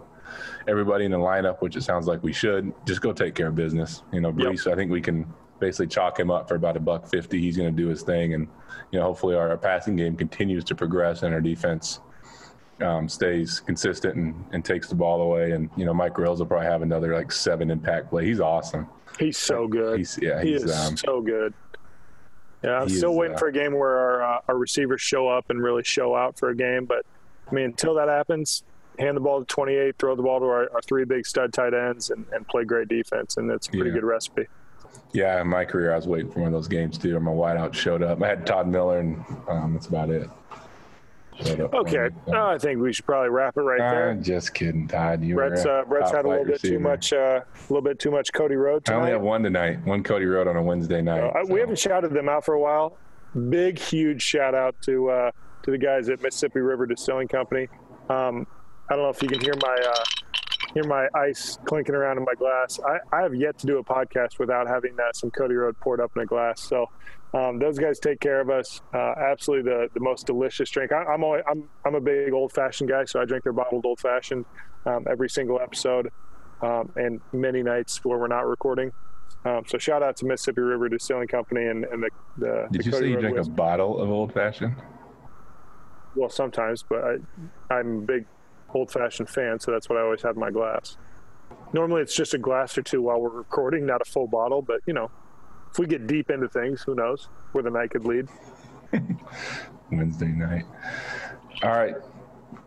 everybody 0.68 1.04
in 1.06 1.10
the 1.12 1.18
lineup, 1.18 1.60
which 1.60 1.76
it 1.76 1.82
sounds 1.82 2.06
like 2.06 2.22
we 2.22 2.32
should, 2.32 2.72
just 2.86 3.00
go 3.00 3.12
take 3.12 3.34
care 3.34 3.48
of 3.48 3.54
business. 3.56 4.02
You 4.12 4.20
know, 4.20 4.32
Yep. 4.36 4.58
I 4.72 4.74
think 4.76 4.90
we 4.92 5.00
can 5.00 5.26
basically 5.62 5.86
chalk 5.86 6.18
him 6.18 6.28
up 6.30 6.48
for 6.48 6.56
about 6.56 6.76
a 6.76 6.80
buck 6.80 7.08
fifty. 7.08 7.40
He's 7.40 7.56
going 7.56 7.74
to 7.74 7.82
do 7.82 7.88
his 7.88 8.02
thing, 8.02 8.34
and 8.34 8.48
you 8.90 8.98
know, 8.98 9.04
hopefully 9.06 9.36
our, 9.36 9.48
our 9.50 9.56
passing 9.56 9.96
game 9.96 10.16
continues 10.16 10.64
to 10.64 10.74
progress 10.74 11.22
and 11.22 11.32
our 11.32 11.40
defense 11.40 12.00
um, 12.80 13.08
stays 13.08 13.60
consistent 13.60 14.16
and, 14.16 14.44
and 14.52 14.64
takes 14.64 14.88
the 14.88 14.94
ball 14.94 15.22
away. 15.22 15.52
And 15.52 15.70
you 15.76 15.84
know, 15.84 15.94
Mike 15.94 16.14
Grills 16.14 16.40
will 16.40 16.46
probably 16.46 16.66
have 16.66 16.82
another 16.82 17.14
like 17.14 17.30
seven 17.30 17.70
impact 17.70 18.10
play. 18.10 18.26
He's 18.26 18.40
awesome. 18.40 18.88
He's 19.18 19.38
so 19.38 19.68
good. 19.68 19.98
He's 19.98 20.18
yeah, 20.20 20.42
he 20.42 20.52
he's 20.52 20.64
is 20.64 20.76
um, 20.76 20.96
so 20.96 21.20
good. 21.22 21.54
Yeah, 22.64 22.80
I'm 22.80 22.88
still 22.88 23.12
is, 23.12 23.16
waiting 23.18 23.36
uh, 23.36 23.38
for 23.38 23.48
a 23.48 23.52
game 23.52 23.72
where 23.72 23.96
our 23.96 24.22
uh, 24.22 24.40
our 24.48 24.58
receivers 24.58 25.00
show 25.00 25.28
up 25.28 25.48
and 25.48 25.62
really 25.62 25.84
show 25.84 26.14
out 26.16 26.38
for 26.38 26.50
a 26.50 26.56
game. 26.56 26.86
But 26.86 27.06
I 27.48 27.54
mean, 27.54 27.66
until 27.66 27.94
that 27.94 28.08
happens, 28.08 28.64
hand 28.98 29.16
the 29.16 29.20
ball 29.20 29.40
to 29.40 29.46
28, 29.46 29.96
throw 29.98 30.16
the 30.16 30.22
ball 30.22 30.40
to 30.40 30.46
our, 30.46 30.72
our 30.72 30.82
three 30.82 31.04
big 31.04 31.24
stud 31.24 31.52
tight 31.52 31.74
ends, 31.74 32.10
and, 32.10 32.26
and 32.32 32.46
play 32.48 32.64
great 32.64 32.88
defense, 32.88 33.36
and 33.36 33.48
that's 33.48 33.68
a 33.68 33.70
pretty 33.70 33.90
Yeah. 33.90 33.94
good 33.94 34.04
recipe. 34.04 34.46
Yeah. 35.12 35.40
In 35.40 35.48
my 35.48 35.64
career, 35.64 35.92
I 35.92 35.96
was 35.96 36.06
waiting 36.08 36.30
for 36.30 36.40
one 36.40 36.48
of 36.48 36.52
those 36.52 36.68
games 36.68 36.98
too, 36.98 37.18
my 37.20 37.30
wideout 37.30 37.74
showed 37.74 38.02
up. 38.02 38.22
I 38.22 38.28
had 38.28 38.46
Todd 38.46 38.68
Miller, 38.68 38.98
and 39.00 39.24
um, 39.48 39.74
that's 39.74 39.86
about 39.86 40.10
it. 40.10 40.28
Showed 41.42 41.60
up 41.60 41.70
for 41.70 41.76
Okay, 41.78 42.08
I 42.34 42.58
think 42.58 42.80
we 42.80 42.92
should 42.92 43.06
probably 43.06 43.30
wrap 43.30 43.56
it 43.56 43.60
right 43.62 43.80
Uh, 43.80 43.90
there. 43.90 44.14
just 44.16 44.52
kidding, 44.54 44.86
Todd. 44.86 45.22
You 45.24 45.34
Brett's 45.34 45.64
uh, 45.64 45.82
Brett's 45.88 46.10
had 46.10 46.24
a 46.24 46.28
little 46.28 46.44
bit 46.44 46.60
too 46.60 46.68
receiver. 46.78 46.80
much, 46.80 47.12
uh, 47.12 47.40
a 47.42 47.62
little 47.72 47.82
bit 47.82 47.98
too 47.98 48.10
much 48.10 48.32
Cody 48.32 48.56
Road 48.56 48.88
I 48.90 48.94
only 48.94 49.10
have 49.10 49.22
one 49.22 49.42
tonight. 49.42 49.84
One 49.86 50.02
Cody 50.02 50.26
Road 50.26 50.46
on 50.46 50.56
a 50.56 50.62
Wednesday 50.62 51.00
night. 51.00 51.20
Uh, 51.22 51.44
so. 51.44 51.52
We 51.52 51.60
haven't 51.60 51.78
shouted 51.78 52.12
them 52.12 52.28
out 52.28 52.44
for 52.44 52.54
a 52.54 52.60
while. 52.60 52.96
Big, 53.48 53.78
huge 53.78 54.20
shout 54.22 54.54
out 54.54 54.74
to 54.82 55.08
uh, 55.10 55.30
to 55.62 55.70
the 55.70 55.78
guys 55.78 56.10
at 56.10 56.20
Mississippi 56.22 56.60
River 56.60 56.84
Distilling 56.86 57.28
Company. 57.28 57.66
Um, 58.10 58.46
I 58.90 58.94
don't 58.94 59.04
know 59.04 59.08
if 59.08 59.22
you 59.22 59.28
can 59.28 59.40
hear 59.40 59.54
my 59.62 59.78
uh, 59.88 60.04
hear 60.74 60.84
my 60.84 61.08
ice 61.14 61.58
clinking 61.64 61.94
around 61.94 62.18
in 62.18 62.24
my 62.24 62.34
glass. 62.34 62.80
I, 62.86 63.16
I 63.16 63.22
have 63.22 63.34
yet 63.34 63.58
to 63.58 63.66
do 63.66 63.78
a 63.78 63.84
podcast 63.84 64.38
without 64.38 64.66
having 64.66 64.98
uh, 64.98 65.12
some 65.12 65.30
Cody 65.30 65.54
Road 65.54 65.78
poured 65.80 66.00
up 66.00 66.12
in 66.16 66.22
a 66.22 66.26
glass. 66.26 66.60
So 66.60 66.86
um, 67.34 67.58
those 67.58 67.78
guys 67.78 67.98
take 67.98 68.20
care 68.20 68.40
of 68.40 68.50
us. 68.50 68.80
Uh, 68.92 69.14
absolutely 69.18 69.70
the, 69.70 69.88
the 69.94 70.00
most 70.00 70.26
delicious 70.26 70.70
drink. 70.70 70.92
I, 70.92 71.04
I'm 71.04 71.24
always, 71.24 71.42
I'm 71.50 71.68
I'm 71.84 71.94
a 71.94 72.00
big 72.00 72.32
old 72.32 72.52
fashioned 72.52 72.90
guy, 72.90 73.04
so 73.04 73.20
I 73.20 73.24
drink 73.24 73.44
their 73.44 73.52
bottled 73.52 73.86
old 73.86 74.00
fashioned 74.00 74.44
um, 74.86 75.06
every 75.10 75.28
single 75.28 75.60
episode, 75.60 76.10
um, 76.62 76.90
and 76.96 77.20
many 77.32 77.62
nights 77.62 78.04
where 78.04 78.18
we're 78.18 78.28
not 78.28 78.46
recording. 78.46 78.92
Um, 79.44 79.64
so 79.66 79.76
shout 79.78 80.02
out 80.02 80.16
to 80.18 80.26
Mississippi 80.26 80.60
River 80.60 80.88
Distilling 80.88 81.26
Company 81.26 81.66
and, 81.66 81.84
and 81.86 82.02
the, 82.02 82.10
the 82.38 82.68
Did 82.70 82.82
the 82.82 82.84
you 82.84 82.92
Cody 82.92 83.04
say 83.04 83.08
you 83.08 83.14
Road 83.16 83.20
drink 83.22 83.38
a 83.38 83.50
bottle 83.50 84.00
of 84.00 84.08
old 84.08 84.32
fashioned? 84.32 84.76
Well, 86.14 86.28
sometimes, 86.28 86.84
but 86.88 87.02
I, 87.02 87.74
I'm 87.74 88.04
big 88.04 88.26
old 88.74 88.90
fashioned 88.90 89.28
fan, 89.28 89.58
so 89.60 89.70
that's 89.70 89.88
what 89.88 89.98
I 89.98 90.02
always 90.02 90.22
have 90.22 90.34
in 90.36 90.40
my 90.40 90.50
glass. 90.50 90.96
Normally, 91.72 92.02
it's 92.02 92.14
just 92.14 92.34
a 92.34 92.38
glass 92.38 92.76
or 92.76 92.82
two 92.82 93.02
while 93.02 93.20
we're 93.20 93.30
recording, 93.30 93.86
not 93.86 94.00
a 94.00 94.04
full 94.04 94.26
bottle. 94.26 94.62
But 94.62 94.80
you 94.86 94.92
know, 94.94 95.10
if 95.70 95.78
we 95.78 95.86
get 95.86 96.06
deep 96.06 96.30
into 96.30 96.48
things, 96.48 96.82
who 96.82 96.94
knows 96.94 97.28
where 97.52 97.62
the 97.62 97.70
night 97.70 97.90
could 97.90 98.04
lead? 98.04 98.28
Wednesday 99.90 100.26
night. 100.28 100.64
All 101.62 101.70
right. 101.70 101.94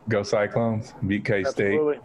Go 0.09 0.23
Cyclones. 0.23 0.93
Beat 1.07 1.25
K 1.25 1.43
State. 1.43 1.73
Absolutely. 1.73 1.99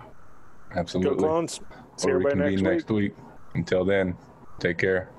Absolutely. 0.74 1.14
Go 1.16 1.20
clones. 1.28 1.60
See 1.96 2.08
Or 2.10 2.16
everybody 2.16 2.38
next 2.38 2.62
week. 2.62 2.62
next 2.62 2.90
week. 2.90 3.14
Until 3.54 3.84
then, 3.84 4.16
take 4.58 4.78
care. 4.78 5.10